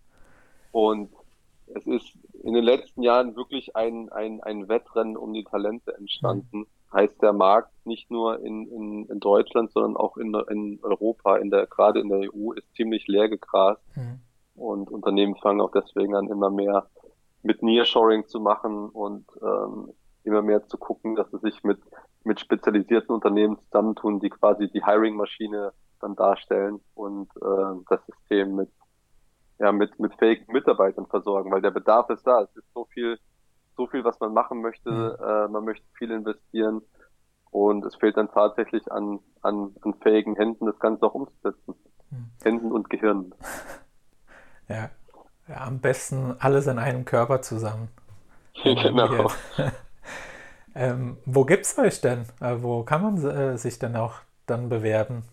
Und 0.72 1.12
es 1.68 1.86
ist 1.86 2.18
in 2.44 2.54
den 2.54 2.64
letzten 2.64 3.04
Jahren 3.04 3.36
wirklich 3.36 3.76
ein, 3.76 4.10
ein, 4.10 4.42
ein 4.42 4.70
Wettrennen 4.70 5.18
um 5.18 5.34
die 5.34 5.44
Talente 5.44 5.94
entstanden. 5.96 6.66
Heißt 6.94 7.22
der 7.22 7.34
Markt 7.34 7.72
nicht 7.86 8.10
nur 8.10 8.40
in, 8.40 8.68
in, 8.68 9.06
in 9.08 9.20
Deutschland, 9.20 9.72
sondern 9.72 9.98
auch 9.98 10.18
in, 10.18 10.34
in 10.50 10.80
Europa, 10.82 11.38
in 11.38 11.50
der, 11.50 11.68
gerade 11.68 12.00
in 12.00 12.10
der 12.10 12.34
EU, 12.34 12.54
ist 12.54 12.74
ziemlich 12.76 13.08
leer 13.08 13.30
gegrast. 13.30 13.82
Mhm. 13.96 14.20
Und 14.56 14.78
und 14.88 14.92
Unternehmen 14.92 15.36
fangen 15.36 15.62
auch 15.62 15.72
deswegen 15.72 16.16
an, 16.16 16.28
immer 16.30 16.50
mehr 16.50 16.88
mit 17.44 17.62
Nearshoring 17.62 18.28
zu 18.28 18.40
machen 18.40 18.90
und 18.90 19.26
ähm, 19.42 19.94
immer 20.24 20.42
mehr 20.42 20.66
zu 20.68 20.78
gucken, 20.78 21.16
dass 21.16 21.30
sie 21.32 21.40
sich 21.40 21.64
mit, 21.64 21.80
mit 22.24 22.40
spezialisierten 22.40 23.14
Unternehmen 23.14 23.58
zusammentun, 23.60 24.20
die 24.20 24.30
quasi 24.30 24.70
die 24.70 24.84
Hiring-Maschine 24.84 25.72
dann 26.02 26.16
darstellen 26.16 26.80
und 26.94 27.30
äh, 27.38 27.84
das 27.90 28.06
System 28.06 28.56
mit 28.56 28.70
ja, 29.60 29.72
mit, 29.72 30.00
mit 30.00 30.14
fähigen 30.16 30.52
Mitarbeitern 30.54 31.08
versorgen, 31.08 31.52
weil 31.52 31.62
der 31.62 31.72
Bedarf 31.72 32.12
ist 32.12 32.28
da. 32.28 32.42
Es 32.42 32.56
ist 32.56 32.72
so 32.76 32.86
viel, 32.86 33.18
so 33.78 33.88
viel, 33.88 34.04
was 34.04 34.20
man 34.20 34.34
machen 34.34 34.62
möchte. 34.62 34.92
Mhm. 34.92 35.24
Äh, 35.24 35.48
man 35.48 35.64
möchte 35.64 35.86
viel 35.98 36.12
investieren 36.12 36.82
und 37.52 37.86
es 37.86 37.96
fehlt 37.96 38.18
dann 38.18 38.30
tatsächlich 38.32 38.92
an, 38.92 39.20
an, 39.42 39.76
an 39.82 39.94
fähigen 40.02 40.36
Händen, 40.36 40.66
das 40.66 40.80
Ganze 40.80 41.06
auch 41.06 41.14
umzusetzen. 41.14 41.76
Mhm. 42.10 42.32
Händen 42.44 42.72
und 42.72 42.90
Gehirn. 42.90 43.34
Ja. 44.70 44.90
ja, 45.48 45.62
am 45.66 45.80
besten 45.80 46.36
alles 46.40 46.68
in 46.68 46.78
einem 46.78 47.06
Körper 47.06 47.42
zusammen. 47.42 47.88
genau. 48.64 49.32
ähm, 50.76 51.16
wo 51.26 51.46
gibt's 51.46 51.80
euch 51.80 52.02
denn? 52.02 52.26
Äh, 52.42 52.58
wo 52.58 52.84
kann 52.84 53.02
man 53.02 53.26
äh, 53.26 53.58
sich 53.58 53.80
denn 53.80 53.96
auch 53.96 54.16
dann 54.46 54.68
bewerben? 54.68 55.24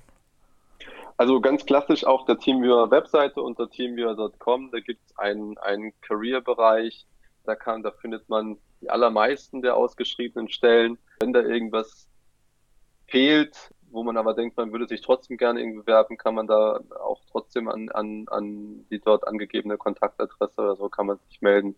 Also 1.17 1.41
ganz 1.41 1.65
klassisch 1.67 2.05
auf 2.05 2.25
der 2.27 2.39
Teamviewer 2.39 2.91
Webseite 2.93 3.41
unter 3.41 3.69
teamviewer.com, 3.69 4.71
da 4.71 4.79
gibt 4.79 5.01
es 5.05 5.19
einen, 5.19 5.57
einen 5.59 5.93
Career-Bereich, 6.01 7.07
da 7.45 7.55
kann, 7.55 7.83
da 7.83 7.91
findet 7.91 8.29
man 8.29 8.59
die 8.81 8.91
allermeisten 8.91 9.63
der 9.63 9.77
ausgeschriebenen 9.77 10.49
Stellen. 10.49 10.99
Wenn 11.21 11.33
da 11.33 11.41
irgendwas 11.41 12.09
fehlt, 13.07 13.73
wo 13.91 14.03
man 14.03 14.17
aber 14.17 14.35
denkt, 14.35 14.57
man 14.57 14.73
würde 14.73 14.89
sich 14.89 15.03
trotzdem 15.03 15.37
gerne 15.37 15.61
irgendwie 15.61 15.81
bewerben, 15.81 16.19
kann 16.19 16.35
man 16.35 16.47
da 16.47 16.81
auch 17.01 17.21
trotzdem 17.31 17.69
an, 17.69 17.89
an, 17.91 18.27
an 18.29 18.85
die 18.91 18.99
dort 18.99 19.27
angegebene 19.27 19.77
Kontaktadresse 19.77 20.61
oder 20.61 20.77
so 20.77 20.89
kann 20.89 21.07
man 21.07 21.19
sich 21.29 21.41
melden. 21.41 21.77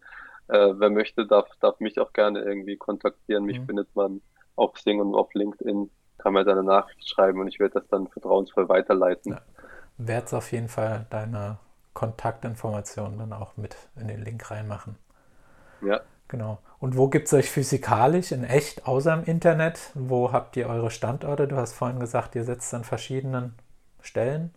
Äh, 0.48 0.74
wer 0.76 0.90
möchte, 0.90 1.26
darf, 1.26 1.48
darf 1.60 1.78
mich 1.80 1.98
auch 1.98 2.12
gerne 2.12 2.40
irgendwie 2.40 2.76
kontaktieren. 2.76 3.44
Mich 3.44 3.60
mhm. 3.60 3.66
findet 3.66 3.94
man 3.94 4.22
auf 4.54 4.78
Sing 4.78 5.00
und 5.00 5.14
auf 5.14 5.32
LinkedIn 5.34 5.90
kann 6.18 6.32
mir 6.32 6.44
deine 6.44 6.62
Nachricht 6.62 7.08
schreiben 7.08 7.40
und 7.40 7.48
ich 7.48 7.58
werde 7.58 7.74
das 7.74 7.88
dann 7.88 8.08
vertrauensvoll 8.08 8.68
weiterleiten. 8.68 9.32
Ja. 9.32 9.42
Werd's 9.98 10.32
auf 10.32 10.52
jeden 10.52 10.68
Fall 10.68 11.06
deine 11.10 11.58
Kontaktinformationen 11.94 13.18
dann 13.18 13.32
auch 13.32 13.56
mit 13.56 13.76
in 13.96 14.08
den 14.08 14.22
Link 14.22 14.50
reinmachen. 14.50 14.96
Ja. 15.82 16.00
Genau. 16.28 16.58
Und 16.78 16.96
wo 16.96 17.08
gibt 17.08 17.26
es 17.26 17.34
euch 17.34 17.50
physikalisch 17.50 18.32
in 18.32 18.44
echt 18.44 18.86
außer 18.86 19.14
im 19.14 19.24
Internet? 19.24 19.92
Wo 19.94 20.32
habt 20.32 20.56
ihr 20.56 20.68
eure 20.68 20.90
Standorte? 20.90 21.46
Du 21.46 21.56
hast 21.56 21.72
vorhin 21.72 22.00
gesagt, 22.00 22.34
ihr 22.34 22.44
sitzt 22.44 22.74
an 22.74 22.84
verschiedenen 22.84 23.54
Stellen. 24.00 24.52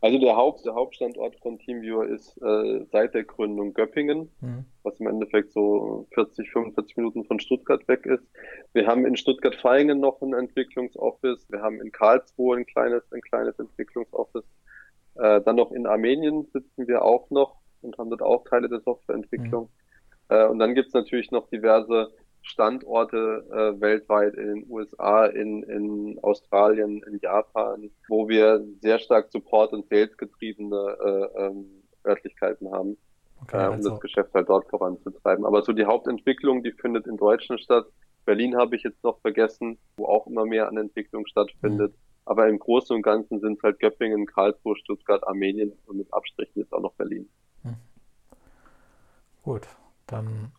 Also 0.00 0.18
der, 0.18 0.36
Haupt, 0.36 0.64
der 0.64 0.74
Hauptstandort 0.74 1.34
von 1.40 1.58
TeamViewer 1.58 2.06
ist 2.06 2.40
äh, 2.40 2.84
seit 2.92 3.14
der 3.14 3.24
Gründung 3.24 3.74
Göppingen, 3.74 4.30
mhm. 4.40 4.64
was 4.84 5.00
im 5.00 5.08
Endeffekt 5.08 5.52
so 5.52 6.06
40, 6.14 6.50
45 6.52 6.96
Minuten 6.96 7.24
von 7.24 7.40
Stuttgart 7.40 7.86
weg 7.88 8.06
ist. 8.06 8.22
Wir 8.74 8.86
haben 8.86 9.04
in 9.06 9.16
Stuttgart-Feingen 9.16 9.98
noch 9.98 10.22
ein 10.22 10.34
Entwicklungsoffice. 10.34 11.50
Wir 11.50 11.62
haben 11.62 11.80
in 11.80 11.90
Karlsruhe 11.90 12.58
ein 12.58 12.66
kleines, 12.66 13.02
ein 13.12 13.22
kleines 13.22 13.58
Entwicklungsoffice. 13.58 14.44
Äh, 15.16 15.40
dann 15.40 15.56
noch 15.56 15.72
in 15.72 15.86
Armenien 15.86 16.46
sitzen 16.52 16.86
wir 16.86 17.02
auch 17.02 17.28
noch 17.30 17.56
und 17.82 17.98
haben 17.98 18.10
dort 18.10 18.22
auch 18.22 18.44
Teile 18.44 18.68
der 18.68 18.80
Softwareentwicklung. 18.80 19.64
Mhm. 19.64 19.87
Äh, 20.28 20.46
und 20.46 20.58
dann 20.58 20.74
gibt's 20.74 20.94
natürlich 20.94 21.30
noch 21.30 21.48
diverse 21.48 22.12
Standorte 22.42 23.44
äh, 23.50 23.80
weltweit 23.80 24.34
in 24.34 24.46
den 24.46 24.66
USA, 24.70 25.26
in, 25.26 25.62
in 25.64 26.18
Australien, 26.22 27.02
in 27.06 27.18
Japan, 27.20 27.90
wo 28.08 28.28
wir 28.28 28.64
sehr 28.80 28.98
stark 28.98 29.30
Support- 29.30 29.72
und 29.72 29.88
Sales-getriebene 29.88 30.96
äh, 31.36 31.46
ähm, 31.46 31.66
Örtlichkeiten 32.06 32.70
haben, 32.70 32.96
okay, 33.42 33.64
äh, 33.64 33.66
um 33.68 33.74
also. 33.74 33.90
das 33.90 34.00
Geschäft 34.00 34.32
halt 34.34 34.48
dort 34.48 34.68
voranzutreiben. 34.70 35.44
Aber 35.44 35.62
so 35.62 35.72
die 35.72 35.84
Hauptentwicklung, 35.84 36.62
die 36.62 36.72
findet 36.72 37.06
in 37.06 37.16
Deutschland 37.16 37.60
statt. 37.60 37.86
Berlin 38.24 38.56
habe 38.56 38.76
ich 38.76 38.82
jetzt 38.82 39.02
noch 39.04 39.20
vergessen, 39.20 39.78
wo 39.96 40.06
auch 40.06 40.26
immer 40.26 40.44
mehr 40.44 40.68
an 40.68 40.76
Entwicklung 40.76 41.26
stattfindet. 41.26 41.92
Mhm. 41.92 41.98
Aber 42.24 42.46
im 42.48 42.58
Großen 42.58 42.94
und 42.94 43.02
Ganzen 43.02 43.40
sind 43.40 43.56
es 43.56 43.62
halt 43.62 43.78
Göppingen, 43.80 44.26
Karlsruhe, 44.26 44.76
Stuttgart, 44.76 45.26
Armenien 45.26 45.72
und 45.86 45.96
mit 45.96 46.12
Abstrichen 46.12 46.60
jetzt 46.60 46.72
auch 46.74 46.82
noch 46.82 46.92
Berlin. 46.94 47.28
Mhm. 47.62 47.76
Gut, 49.42 49.66
dann 50.08 50.52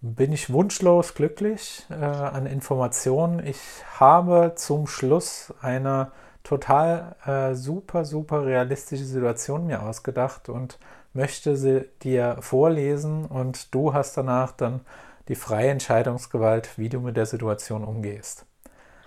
bin 0.00 0.32
ich 0.32 0.52
wunschlos 0.52 1.14
glücklich 1.14 1.86
äh, 1.90 1.94
an 1.94 2.46
Informationen. 2.46 3.44
Ich 3.46 3.58
habe 3.98 4.52
zum 4.56 4.86
Schluss 4.86 5.54
eine 5.62 6.12
total 6.42 7.16
äh, 7.24 7.54
super, 7.54 8.04
super 8.04 8.44
realistische 8.44 9.04
Situation 9.04 9.66
mir 9.66 9.82
ausgedacht 9.82 10.48
und 10.48 10.78
möchte 11.14 11.56
sie 11.56 11.88
dir 12.02 12.36
vorlesen 12.40 13.24
und 13.24 13.74
du 13.74 13.94
hast 13.94 14.16
danach 14.16 14.52
dann 14.52 14.80
die 15.28 15.36
freie 15.36 15.70
Entscheidungsgewalt, 15.70 16.76
wie 16.76 16.90
du 16.90 17.00
mit 17.00 17.16
der 17.16 17.26
Situation 17.26 17.84
umgehst. 17.84 18.46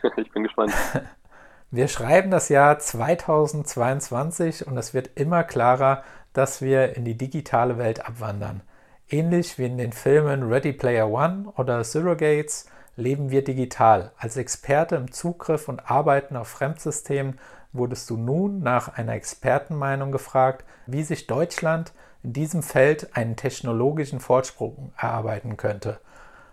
Ich 0.17 0.31
bin 0.31 0.43
gespannt. 0.43 0.73
Wir 1.71 1.89
schreiben 1.89 2.31
das 2.31 2.47
Jahr 2.47 2.79
2022 2.79 4.65
und 4.67 4.77
es 4.77 4.93
wird 4.93 5.09
immer 5.15 5.43
klarer, 5.43 6.03
dass 6.31 6.61
wir 6.61 6.95
in 6.95 7.03
die 7.03 7.17
digitale 7.17 7.77
Welt 7.77 8.05
abwandern. 8.05 8.61
Ähnlich 9.09 9.57
wie 9.57 9.65
in 9.65 9.77
den 9.77 9.93
Filmen 9.93 10.43
Ready 10.51 10.73
Player 10.73 11.09
One 11.09 11.53
oder 11.55 11.81
Surrogates 11.85 12.65
leben 12.97 13.31
wir 13.31 13.41
digital. 13.41 14.11
Als 14.17 14.35
Experte 14.35 14.97
im 14.97 15.13
Zugriff 15.13 15.69
und 15.69 15.89
Arbeiten 15.89 16.35
auf 16.35 16.49
Fremdsystemen 16.49 17.39
wurdest 17.71 18.09
du 18.09 18.17
nun 18.17 18.59
nach 18.59 18.97
einer 18.97 19.13
Expertenmeinung 19.13 20.11
gefragt, 20.11 20.65
wie 20.87 21.03
sich 21.03 21.25
Deutschland 21.25 21.93
in 22.21 22.33
diesem 22.33 22.63
Feld 22.63 23.15
einen 23.15 23.37
technologischen 23.37 24.19
Fortsprung 24.19 24.91
erarbeiten 24.97 25.55
könnte. 25.55 26.01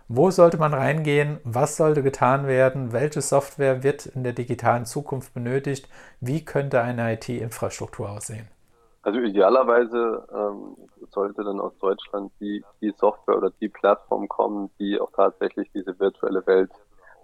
Wo 0.07 0.31
sollte 0.31 0.55
man 0.55 0.73
reingehen? 0.73 1.39
Was 1.43 1.75
sollte 1.75 2.03
getan 2.03 2.47
werden? 2.47 2.93
Welche 2.93 3.21
Software 3.21 3.83
wird 3.83 4.05
in 4.05 4.23
der 4.23 4.31
digitalen 4.33 4.85
Zukunft 4.85 5.33
benötigt? 5.33 5.89
Wie 6.21 6.45
könnte 6.45 6.81
eine 6.81 7.15
IT-Infrastruktur 7.15 8.09
aussehen? 8.09 8.47
Also 9.05 9.19
idealerweise 9.19 10.27
ähm, 10.33 10.75
sollte 11.11 11.43
dann 11.43 11.59
aus 11.59 11.77
Deutschland 11.77 12.31
die, 12.39 12.65
die 12.81 12.91
Software 12.97 13.37
oder 13.37 13.51
die 13.61 13.69
Plattform 13.69 14.27
kommen, 14.27 14.71
die 14.79 14.99
auch 14.99 15.11
tatsächlich 15.11 15.69
diese 15.75 15.99
virtuelle 15.99 16.45
Welt 16.47 16.71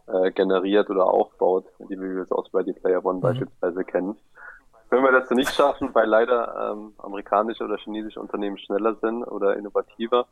äh, 0.06 0.30
generiert 0.32 0.92
oder 0.92 1.06
aufbaut, 1.06 1.66
die 1.80 2.00
wir 2.00 2.22
es 2.22 2.32
aus 2.32 2.54
Ready 2.54 2.74
Player 2.74 3.04
One 3.04 3.18
mhm. 3.18 3.22
beispielsweise 3.22 3.84
kennen. 3.84 4.16
Wenn 4.92 5.02
wir 5.02 5.12
das 5.12 5.32
nicht 5.32 5.52
schaffen, 5.56 5.90
weil 5.96 6.06
leider 6.06 6.72
ähm, 6.72 6.94
amerikanische 7.00 7.64
oder 7.64 7.78
chinesische 7.78 8.20
Unternehmen 8.20 8.60
schneller 8.60 8.94
sind 9.02 9.24
oder 9.24 9.58
innovativer, 9.58 10.28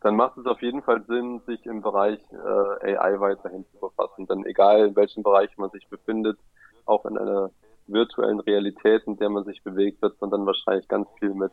dann 0.00 0.16
macht 0.16 0.38
es 0.38 0.46
auf 0.46 0.60
jeden 0.60 0.82
Fall 0.82 1.04
Sinn, 1.04 1.40
sich 1.46 1.64
im 1.66 1.82
Bereich 1.82 2.18
äh, 2.32 2.96
AI 2.96 3.20
weiterhin 3.20 3.64
zu 3.66 3.78
befassen. 3.78 4.26
Denn 4.26 4.44
egal 4.44 4.88
in 4.88 4.96
welchem 4.96 5.22
Bereich 5.22 5.56
man 5.56 5.70
sich 5.70 5.88
befindet, 5.88 6.36
auch 6.84 7.06
in 7.06 7.16
einer 7.16 7.50
virtuellen 7.86 8.40
Realität, 8.40 9.02
in 9.06 9.16
der 9.16 9.30
man 9.30 9.44
sich 9.44 9.62
bewegt, 9.62 10.02
wird 10.02 10.20
man 10.20 10.30
dann 10.30 10.46
wahrscheinlich 10.46 10.88
ganz 10.88 11.08
viel 11.18 11.34
mit 11.34 11.52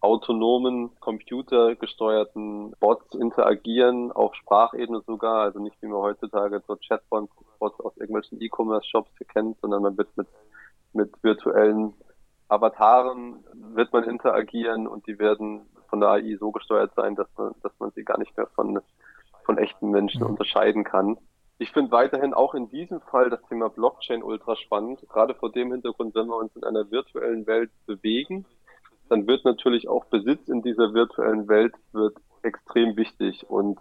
autonomen, 0.00 0.90
computergesteuerten 1.00 2.72
Bots 2.80 3.14
interagieren, 3.14 4.12
auf 4.12 4.34
Sprachebene 4.34 5.02
sogar, 5.06 5.42
also 5.42 5.58
nicht 5.58 5.76
wie 5.82 5.88
man 5.88 6.00
heutzutage 6.00 6.62
so 6.66 6.76
Chatbots 6.76 7.30
aus 7.60 7.96
irgendwelchen 7.96 8.40
E-Commerce-Shops 8.40 9.10
kennt, 9.28 9.60
sondern 9.60 9.82
man 9.82 9.98
wird 9.98 10.08
mit, 10.16 10.28
mit 10.94 11.12
virtuellen 11.22 11.94
Avataren 12.48 13.44
wird 13.74 13.92
man 13.92 14.04
interagieren 14.04 14.88
und 14.88 15.06
die 15.06 15.18
werden 15.18 15.66
von 15.88 16.00
der 16.00 16.10
AI 16.10 16.36
so 16.38 16.50
gesteuert 16.50 16.92
sein, 16.96 17.14
dass 17.14 17.28
man, 17.36 17.54
dass 17.62 17.72
man 17.78 17.90
sie 17.92 18.04
gar 18.04 18.18
nicht 18.18 18.36
mehr 18.36 18.46
von, 18.54 18.80
von 19.44 19.58
echten 19.58 19.90
Menschen 19.90 20.22
mhm. 20.22 20.30
unterscheiden 20.30 20.82
kann. 20.82 21.18
Ich 21.60 21.72
finde 21.72 21.92
weiterhin 21.92 22.32
auch 22.32 22.54
in 22.54 22.70
diesem 22.70 23.02
Fall 23.02 23.28
das 23.28 23.42
Thema 23.42 23.68
Blockchain 23.68 24.22
ultra 24.22 24.56
spannend, 24.56 25.06
gerade 25.10 25.34
vor 25.34 25.52
dem 25.52 25.70
Hintergrund, 25.72 26.14
wenn 26.14 26.28
wir 26.28 26.36
uns 26.36 26.56
in 26.56 26.64
einer 26.64 26.90
virtuellen 26.90 27.46
Welt 27.46 27.70
bewegen, 27.84 28.46
dann 29.10 29.26
wird 29.26 29.44
natürlich 29.44 29.86
auch 29.86 30.06
Besitz 30.06 30.48
in 30.48 30.62
dieser 30.62 30.94
virtuellen 30.94 31.48
Welt 31.48 31.74
wird 31.92 32.16
extrem 32.40 32.96
wichtig 32.96 33.44
und 33.50 33.78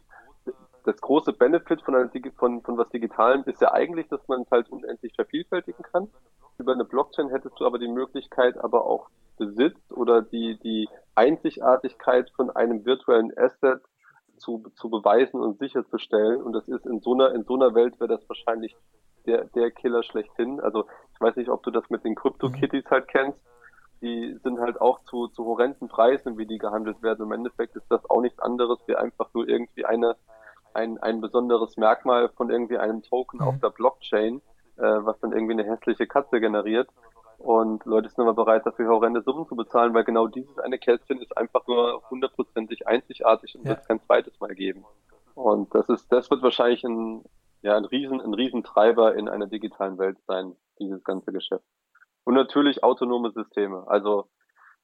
das 0.84 1.00
große 1.00 1.32
Benefit 1.32 1.82
von, 1.84 1.96
einer, 1.96 2.12
von, 2.36 2.62
von 2.64 2.78
was 2.78 2.90
Digitalem 2.90 3.44
ist 3.46 3.62
ja 3.62 3.72
eigentlich, 3.72 4.10
dass 4.10 4.28
man 4.28 4.42
es 4.42 4.52
halt 4.52 4.70
unendlich 4.70 5.14
vervielfältigen 5.16 5.84
kann. 5.84 6.10
Über 6.58 6.74
eine 6.74 6.84
Blockchain 6.84 7.30
hättest 7.30 7.58
du 7.62 7.66
aber 7.66 7.80
die 7.80 7.88
Möglichkeit, 7.88 8.58
aber 8.58 8.86
auch 8.88 9.08
Besitz 9.38 9.80
oder 9.92 10.22
die, 10.22 10.60
die 10.60 10.90
Einzigartigkeit 11.16 12.30
von 12.32 12.50
einem 12.50 12.84
virtuellen 12.84 13.32
Asset 13.38 13.80
zu, 14.40 14.64
zu 14.76 14.90
beweisen 14.90 15.40
und 15.40 15.60
sicherzustellen. 15.60 16.42
Und 16.42 16.54
das 16.54 16.68
ist 16.68 16.86
in 16.86 17.00
so 17.00 17.14
einer, 17.14 17.34
in 17.34 17.44
so 17.44 17.56
einer 17.56 17.74
Welt 17.76 18.00
wäre 18.00 18.10
das 18.10 18.28
wahrscheinlich 18.28 18.76
der, 19.26 19.46
der 19.46 19.72
Killer 19.72 20.04
schlechthin. 20.04 20.60
Also 20.60 20.86
ich 21.14 21.22
weiß 21.22 21.36
nicht, 21.36 21.50
ob 21.50 21.64
du 21.64 21.72
das 21.72 21.90
mit 21.90 22.04
den 22.04 22.16
Crypto-Kitties 22.16 22.86
mhm. 22.86 22.90
halt 22.90 23.08
kennst. 23.08 23.40
Die 24.02 24.38
sind 24.44 24.60
halt 24.60 24.80
auch 24.80 25.04
zu, 25.04 25.28
zu 25.28 25.46
horrenden 25.46 25.90
Preisen, 25.90 26.38
wie 26.38 26.46
die 26.46 26.58
gehandelt 26.58 27.02
werden. 27.04 27.26
Im 27.26 27.32
Endeffekt 27.34 27.76
ist 27.76 27.88
das 27.90 28.10
auch 28.10 28.22
nichts 28.22 28.40
anderes 28.40 28.80
wie 28.88 28.96
einfach 28.96 29.30
nur 29.34 29.48
irgendwie 29.48 29.86
eine, 29.86 30.16
ein, 30.74 30.98
ein 31.00 31.20
besonderes 31.20 31.76
Merkmal 31.76 32.30
von 32.30 32.50
irgendwie 32.50 32.78
einem 32.78 33.04
Token 33.04 33.42
mhm. 33.42 33.48
auf 33.48 33.60
der 33.60 33.72
Blockchain, 33.72 34.42
äh, 34.78 34.82
was 34.82 35.20
dann 35.20 35.34
irgendwie 35.34 35.54
eine 35.54 35.66
hässliche 35.66 36.08
Katze 36.08 36.40
generiert. 36.40 36.90
Und 37.40 37.86
Leute 37.86 38.10
sind 38.10 38.22
aber 38.22 38.34
bereit, 38.34 38.66
dafür 38.66 38.90
horrende 38.90 39.22
Summen 39.22 39.48
zu 39.48 39.56
bezahlen, 39.56 39.94
weil 39.94 40.04
genau 40.04 40.28
dieses 40.28 40.60
eine 40.60 40.78
Kästchen 40.78 41.22
ist 41.22 41.36
einfach 41.38 41.66
nur 41.68 42.04
hundertprozentig 42.10 42.86
einzigartig 42.86 43.56
und 43.56 43.64
ja. 43.64 43.70
wird 43.70 43.80
es 43.80 43.88
kein 43.88 44.02
zweites 44.02 44.40
Mal 44.42 44.54
geben. 44.54 44.86
Und 45.36 45.74
das 45.74 45.88
ist, 45.88 46.12
das 46.12 46.30
wird 46.30 46.44
wahrscheinlich 46.44 46.84
ein, 46.84 47.24
ja, 47.62 47.78
ein 47.78 47.86
Riesen, 47.86 48.20
ein 48.20 48.34
Riesentreiber 48.34 49.16
in 49.16 49.30
einer 49.30 49.48
digitalen 49.48 49.98
Welt 49.98 50.18
sein, 50.28 50.54
dieses 50.80 51.02
ganze 51.06 51.32
Geschäft. 51.32 51.64
Und 52.26 52.34
natürlich 52.34 52.84
autonome 52.84 53.32
Systeme. 53.32 53.86
Also 53.88 54.28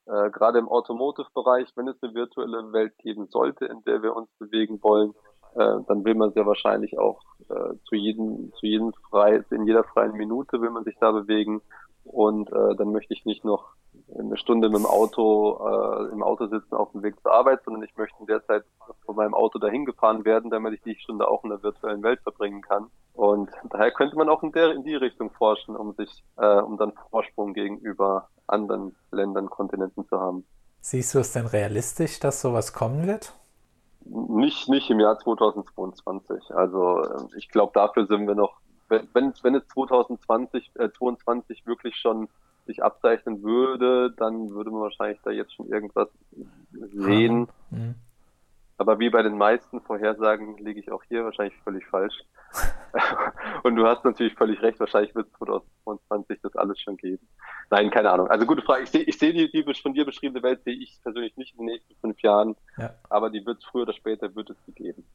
äh, 0.05 0.29
gerade 0.29 0.57
im 0.59 0.69
Automotive-Bereich, 0.69 1.67
wenn 1.75 1.89
es 1.89 2.01
eine 2.01 2.13
virtuelle 2.13 2.71
Welt 2.71 2.97
geben 2.99 3.27
sollte, 3.27 3.65
in 3.65 3.83
der 3.83 4.01
wir 4.01 4.15
uns 4.15 4.29
bewegen 4.39 4.81
wollen, 4.81 5.13
äh, 5.55 5.83
dann 5.87 6.05
will 6.05 6.15
man 6.15 6.31
sehr 6.31 6.45
wahrscheinlich 6.45 6.97
auch 6.97 7.21
äh, 7.49 7.73
zu 7.87 7.95
jedem, 7.95 8.51
zu 8.53 8.65
jedem 8.65 8.93
frei, 9.09 9.43
in 9.49 9.65
jeder 9.65 9.83
freien 9.83 10.13
Minute 10.13 10.61
will 10.61 10.69
man 10.69 10.83
sich 10.83 10.95
da 10.99 11.11
bewegen. 11.11 11.61
Und 12.05 12.51
äh, 12.51 12.75
dann 12.75 12.91
möchte 12.91 13.13
ich 13.13 13.25
nicht 13.25 13.43
noch 13.43 13.75
eine 14.17 14.37
Stunde 14.37 14.69
mit 14.69 14.79
dem 14.79 14.85
Auto 14.85 15.57
äh, 15.59 16.11
im 16.11 16.23
Auto 16.23 16.47
sitzen 16.47 16.75
auf 16.75 16.91
dem 16.91 17.03
Weg 17.03 17.19
zur 17.21 17.33
Arbeit, 17.33 17.61
sondern 17.63 17.83
ich 17.83 17.95
möchte 17.97 18.15
in 18.19 18.27
der 18.27 18.45
Zeit 18.45 18.63
von 19.05 19.15
meinem 19.15 19.33
Auto 19.33 19.57
dahin 19.59 19.85
gefahren 19.85 20.23
werden, 20.25 20.51
damit 20.51 20.73
ich 20.73 20.81
die 20.83 20.95
Stunde 20.95 21.27
auch 21.27 21.43
in 21.43 21.49
der 21.49 21.63
virtuellen 21.63 22.03
Welt 22.03 22.21
verbringen 22.21 22.61
kann. 22.61 22.87
Und 23.13 23.49
daher 23.69 23.91
könnte 23.91 24.15
man 24.15 24.29
auch 24.29 24.43
in, 24.43 24.51
der, 24.51 24.71
in 24.71 24.83
die 24.83 24.95
Richtung 24.95 25.31
forschen, 25.31 25.75
um 25.75 25.93
sich, 25.93 26.23
äh, 26.37 26.59
um 26.59 26.77
dann 26.77 26.93
Vorsprung 27.09 27.53
gegenüber 27.53 28.29
anderen 28.47 28.95
Ländern, 29.11 29.49
Kontinenten 29.49 30.07
zu 30.07 30.19
haben. 30.19 30.45
Siehst 30.81 31.15
du 31.15 31.19
es 31.19 31.33
denn 31.33 31.47
realistisch, 31.47 32.19
dass 32.19 32.41
sowas 32.41 32.73
kommen 32.73 33.07
wird? 33.07 33.33
Nicht, 34.05 34.69
nicht 34.69 34.89
im 34.91 34.99
Jahr 34.99 35.17
2022. 35.17 36.53
Also 36.53 37.03
ähm, 37.03 37.29
ich 37.35 37.49
glaube, 37.49 37.71
dafür 37.73 38.05
sind 38.05 38.27
wir 38.27 38.35
noch 38.35 38.59
wenn, 39.13 39.33
wenn 39.41 39.55
es 39.55 39.67
2020, 39.67 40.71
äh, 40.75 40.89
22 40.91 41.65
wirklich 41.65 41.95
schon 41.97 42.27
sich 42.65 42.83
abzeichnen 42.83 43.43
würde, 43.43 44.11
dann 44.17 44.49
würde 44.51 44.71
man 44.71 44.81
wahrscheinlich 44.81 45.19
da 45.23 45.31
jetzt 45.31 45.53
schon 45.53 45.69
irgendwas 45.69 46.09
sehen. 46.71 47.47
Mhm. 47.69 47.95
Aber 48.77 48.99
wie 48.99 49.09
bei 49.09 49.21
den 49.21 49.37
meisten 49.37 49.79
Vorhersagen 49.81 50.57
liege 50.57 50.79
ich 50.79 50.91
auch 50.91 51.03
hier 51.03 51.23
wahrscheinlich 51.23 51.55
völlig 51.63 51.85
falsch. 51.85 52.15
Und 53.63 53.75
du 53.77 53.85
hast 53.85 54.03
natürlich 54.03 54.33
völlig 54.33 54.61
recht, 54.61 54.79
wahrscheinlich 54.79 55.15
wird 55.15 55.27
es 55.27 55.37
2022 55.37 56.39
das 56.41 56.55
alles 56.55 56.79
schon 56.81 56.97
geben. 56.97 57.25
Nein, 57.69 57.89
keine 57.89 58.11
Ahnung. 58.11 58.27
Also 58.27 58.45
gute 58.45 58.61
Frage. 58.61 58.83
Ich 58.83 58.91
sehe 58.91 59.03
ich 59.03 59.17
seh 59.17 59.31
die, 59.31 59.49
die 59.49 59.63
von 59.81 59.93
dir 59.93 60.05
beschriebene 60.05 60.43
Welt, 60.43 60.63
sehe 60.63 60.75
ich 60.75 60.99
persönlich 61.03 61.37
nicht 61.37 61.53
in 61.53 61.59
den 61.59 61.73
nächsten 61.73 61.95
fünf 62.01 62.21
Jahren. 62.21 62.55
Ja. 62.77 62.93
Aber 63.09 63.29
die 63.29 63.45
wird 63.45 63.59
es 63.59 63.65
früher 63.65 63.83
oder 63.83 63.93
später, 63.93 64.35
wird 64.35 64.49
es 64.49 64.57
die 64.67 64.73
geben. 64.73 65.05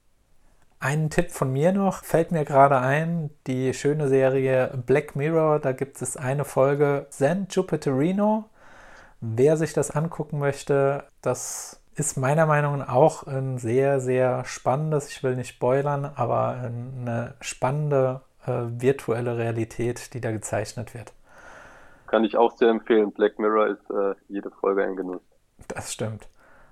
Einen 0.82 1.10
Tipp 1.10 1.30
von 1.30 1.52
mir 1.52 1.72
noch, 1.72 2.02
fällt 2.04 2.32
mir 2.32 2.46
gerade 2.46 2.78
ein, 2.78 3.28
die 3.46 3.74
schöne 3.74 4.08
Serie 4.08 4.72
Black 4.86 5.14
Mirror, 5.14 5.58
da 5.58 5.72
gibt 5.72 6.00
es 6.00 6.16
eine 6.16 6.46
Folge 6.46 7.06
San 7.10 7.48
Jupiterino. 7.50 8.46
Wer 9.20 9.58
sich 9.58 9.74
das 9.74 9.90
angucken 9.90 10.38
möchte, 10.38 11.04
das 11.20 11.82
ist 11.96 12.16
meiner 12.16 12.46
Meinung 12.46 12.78
nach 12.78 12.88
auch 12.88 13.26
ein 13.26 13.58
sehr, 13.58 14.00
sehr 14.00 14.46
spannendes, 14.46 15.10
ich 15.10 15.22
will 15.22 15.36
nicht 15.36 15.50
spoilern, 15.50 16.10
aber 16.16 16.52
eine 16.52 17.34
spannende 17.42 18.22
äh, 18.46 18.62
virtuelle 18.70 19.36
Realität, 19.36 20.14
die 20.14 20.22
da 20.22 20.30
gezeichnet 20.30 20.94
wird. 20.94 21.12
Kann 22.06 22.24
ich 22.24 22.38
auch 22.38 22.56
sehr 22.56 22.70
empfehlen. 22.70 23.12
Black 23.12 23.38
Mirror 23.38 23.66
ist 23.66 23.90
äh, 23.90 24.14
jede 24.28 24.50
Folge 24.50 24.82
ein 24.82 24.96
Genuss. 24.96 25.20
Das 25.68 25.92
stimmt. 25.92 26.26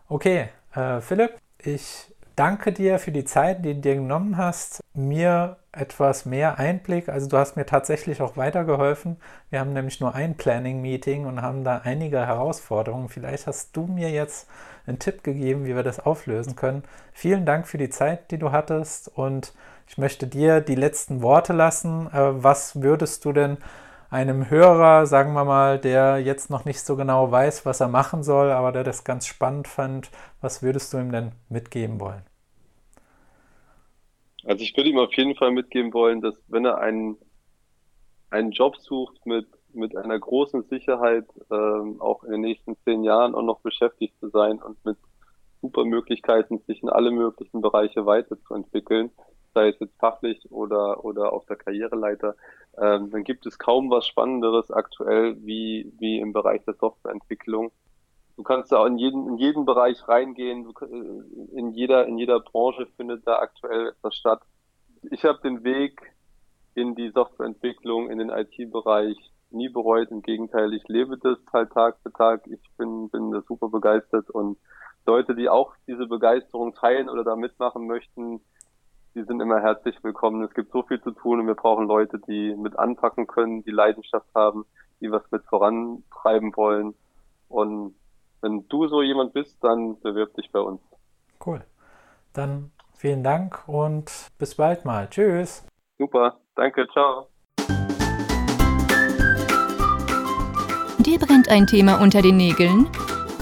Okay, 0.08 0.48
äh, 0.74 1.02
Philipp, 1.02 1.32
ich 1.58 2.14
danke 2.38 2.72
dir 2.72 2.98
für 2.98 3.10
die 3.10 3.24
Zeit, 3.24 3.64
die 3.64 3.74
du 3.74 3.80
dir 3.80 3.94
genommen 3.96 4.36
hast, 4.36 4.80
mir 4.94 5.56
etwas 5.72 6.24
mehr 6.24 6.58
Einblick. 6.58 7.08
Also 7.08 7.28
du 7.28 7.36
hast 7.36 7.56
mir 7.56 7.66
tatsächlich 7.66 8.22
auch 8.22 8.36
weitergeholfen. 8.36 9.16
Wir 9.50 9.60
haben 9.60 9.72
nämlich 9.72 10.00
nur 10.00 10.14
ein 10.14 10.36
Planning-Meeting 10.36 11.26
und 11.26 11.42
haben 11.42 11.64
da 11.64 11.82
einige 11.84 12.26
Herausforderungen. 12.26 13.08
Vielleicht 13.08 13.46
hast 13.46 13.76
du 13.76 13.86
mir 13.86 14.10
jetzt 14.10 14.48
einen 14.86 14.98
Tipp 14.98 15.24
gegeben, 15.24 15.64
wie 15.64 15.74
wir 15.74 15.82
das 15.82 16.00
auflösen 16.00 16.54
können. 16.54 16.84
Vielen 17.12 17.44
Dank 17.44 17.66
für 17.66 17.78
die 17.78 17.90
Zeit, 17.90 18.30
die 18.30 18.38
du 18.38 18.52
hattest 18.52 19.08
und 19.08 19.52
ich 19.88 19.98
möchte 19.98 20.26
dir 20.26 20.60
die 20.60 20.74
letzten 20.76 21.22
Worte 21.22 21.52
lassen. 21.52 22.06
Äh, 22.12 22.42
was 22.42 22.82
würdest 22.82 23.24
du 23.24 23.32
denn 23.32 23.58
einem 24.10 24.48
Hörer, 24.48 25.06
sagen 25.06 25.32
wir 25.34 25.44
mal, 25.44 25.78
der 25.78 26.18
jetzt 26.18 26.50
noch 26.50 26.64
nicht 26.64 26.80
so 26.80 26.96
genau 26.96 27.30
weiß, 27.30 27.66
was 27.66 27.80
er 27.80 27.88
machen 27.88 28.22
soll, 28.22 28.50
aber 28.52 28.72
der 28.72 28.84
das 28.84 29.04
ganz 29.04 29.26
spannend 29.26 29.68
fand, 29.68 30.10
was 30.40 30.62
würdest 30.62 30.92
du 30.92 30.98
ihm 30.98 31.12
denn 31.12 31.32
mitgeben 31.48 32.00
wollen? 32.00 32.27
Also 34.44 34.62
ich 34.62 34.76
würde 34.76 34.90
ihm 34.90 34.98
auf 34.98 35.12
jeden 35.14 35.34
Fall 35.34 35.50
mitgeben 35.50 35.92
wollen, 35.92 36.20
dass 36.20 36.34
wenn 36.48 36.64
er 36.64 36.78
einen, 36.78 37.16
einen 38.30 38.52
Job 38.52 38.76
sucht 38.76 39.26
mit, 39.26 39.46
mit 39.72 39.96
einer 39.96 40.18
großen 40.18 40.62
Sicherheit, 40.64 41.26
ähm, 41.50 42.00
auch 42.00 42.24
in 42.24 42.32
den 42.32 42.40
nächsten 42.42 42.76
zehn 42.84 43.04
Jahren 43.04 43.34
auch 43.34 43.42
noch 43.42 43.60
beschäftigt 43.60 44.18
zu 44.20 44.28
sein 44.28 44.62
und 44.62 44.82
mit 44.84 44.96
super 45.60 45.84
Möglichkeiten, 45.84 46.58
sich 46.66 46.82
in 46.82 46.88
alle 46.88 47.10
möglichen 47.10 47.60
Bereiche 47.60 48.06
weiterzuentwickeln, 48.06 49.10
sei 49.54 49.70
es 49.70 49.80
jetzt 49.80 49.98
fachlich 49.98 50.50
oder, 50.52 51.04
oder 51.04 51.32
auf 51.32 51.46
der 51.46 51.56
Karriereleiter, 51.56 52.36
ähm, 52.80 53.10
dann 53.10 53.24
gibt 53.24 53.44
es 53.46 53.58
kaum 53.58 53.90
was 53.90 54.06
Spannenderes 54.06 54.70
aktuell 54.70 55.36
wie, 55.44 55.92
wie 55.98 56.20
im 56.20 56.32
Bereich 56.32 56.64
der 56.64 56.74
Softwareentwicklung. 56.74 57.72
Du 58.38 58.44
kannst 58.44 58.70
da 58.70 58.86
in 58.86 58.98
jeden, 58.98 59.26
in 59.26 59.36
jeden 59.36 59.64
Bereich 59.64 60.06
reingehen, 60.06 60.62
du, 60.62 60.72
äh, 60.86 61.58
in 61.58 61.72
jeder, 61.72 62.06
in 62.06 62.18
jeder 62.18 62.38
Branche 62.38 62.86
findet 62.96 63.26
da 63.26 63.40
aktuell 63.40 63.88
etwas 63.88 64.14
statt. 64.14 64.40
Ich 65.10 65.24
habe 65.24 65.40
den 65.42 65.64
Weg 65.64 66.00
in 66.74 66.94
die 66.94 67.10
Softwareentwicklung, 67.10 68.08
in 68.08 68.18
den 68.18 68.30
IT-Bereich 68.30 69.16
nie 69.50 69.68
bereut. 69.68 70.12
Im 70.12 70.22
Gegenteil, 70.22 70.72
ich 70.72 70.86
lebe 70.86 71.18
das 71.18 71.38
halt 71.52 71.72
Tag 71.72 71.96
für 72.04 72.12
Tag. 72.12 72.46
Ich 72.46 72.60
bin, 72.76 73.10
bin 73.10 73.32
da 73.32 73.42
super 73.42 73.70
begeistert 73.70 74.30
und 74.30 74.56
Leute, 75.04 75.34
die 75.34 75.48
auch 75.48 75.74
diese 75.88 76.06
Begeisterung 76.06 76.74
teilen 76.74 77.08
oder 77.08 77.24
da 77.24 77.34
mitmachen 77.34 77.88
möchten, 77.88 78.40
die 79.16 79.24
sind 79.24 79.40
immer 79.40 79.60
herzlich 79.60 79.96
willkommen. 80.04 80.44
Es 80.44 80.54
gibt 80.54 80.70
so 80.70 80.84
viel 80.84 81.00
zu 81.00 81.10
tun 81.10 81.40
und 81.40 81.48
wir 81.48 81.56
brauchen 81.56 81.88
Leute, 81.88 82.20
die 82.20 82.54
mit 82.54 82.78
anpacken 82.78 83.26
können, 83.26 83.64
die 83.64 83.72
Leidenschaft 83.72 84.32
haben, 84.32 84.64
die 85.00 85.10
was 85.10 85.28
mit 85.32 85.42
vorantreiben 85.46 86.56
wollen. 86.56 86.94
Und 87.48 87.96
wenn 88.40 88.66
du 88.68 88.88
so 88.88 89.02
jemand 89.02 89.32
bist, 89.32 89.56
dann 89.62 90.00
bewirb 90.00 90.34
dich 90.34 90.50
bei 90.52 90.60
uns. 90.60 90.80
Cool. 91.44 91.62
Dann 92.32 92.70
vielen 92.96 93.22
Dank 93.22 93.68
und 93.68 94.10
bis 94.38 94.54
bald 94.56 94.84
mal. 94.84 95.08
Tschüss. 95.08 95.66
Super. 95.98 96.38
Danke. 96.54 96.86
Ciao. 96.92 97.28
Dir 100.98 101.18
brennt 101.18 101.48
ein 101.48 101.66
Thema 101.66 102.00
unter 102.02 102.22
den 102.22 102.36
Nägeln? 102.36 102.86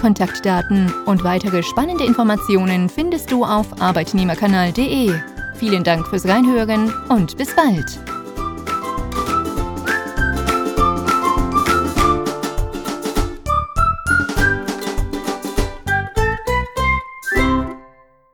Kontaktdaten 0.00 0.92
und 1.06 1.24
weitere 1.24 1.62
spannende 1.62 2.04
Informationen 2.04 2.88
findest 2.88 3.32
du 3.32 3.44
auf 3.44 3.80
arbeitnehmerkanal.de. 3.80 5.10
Vielen 5.54 5.84
Dank 5.84 6.06
fürs 6.06 6.28
Reinhören 6.28 6.92
und 7.08 7.36
bis 7.36 7.56
bald. 7.56 8.15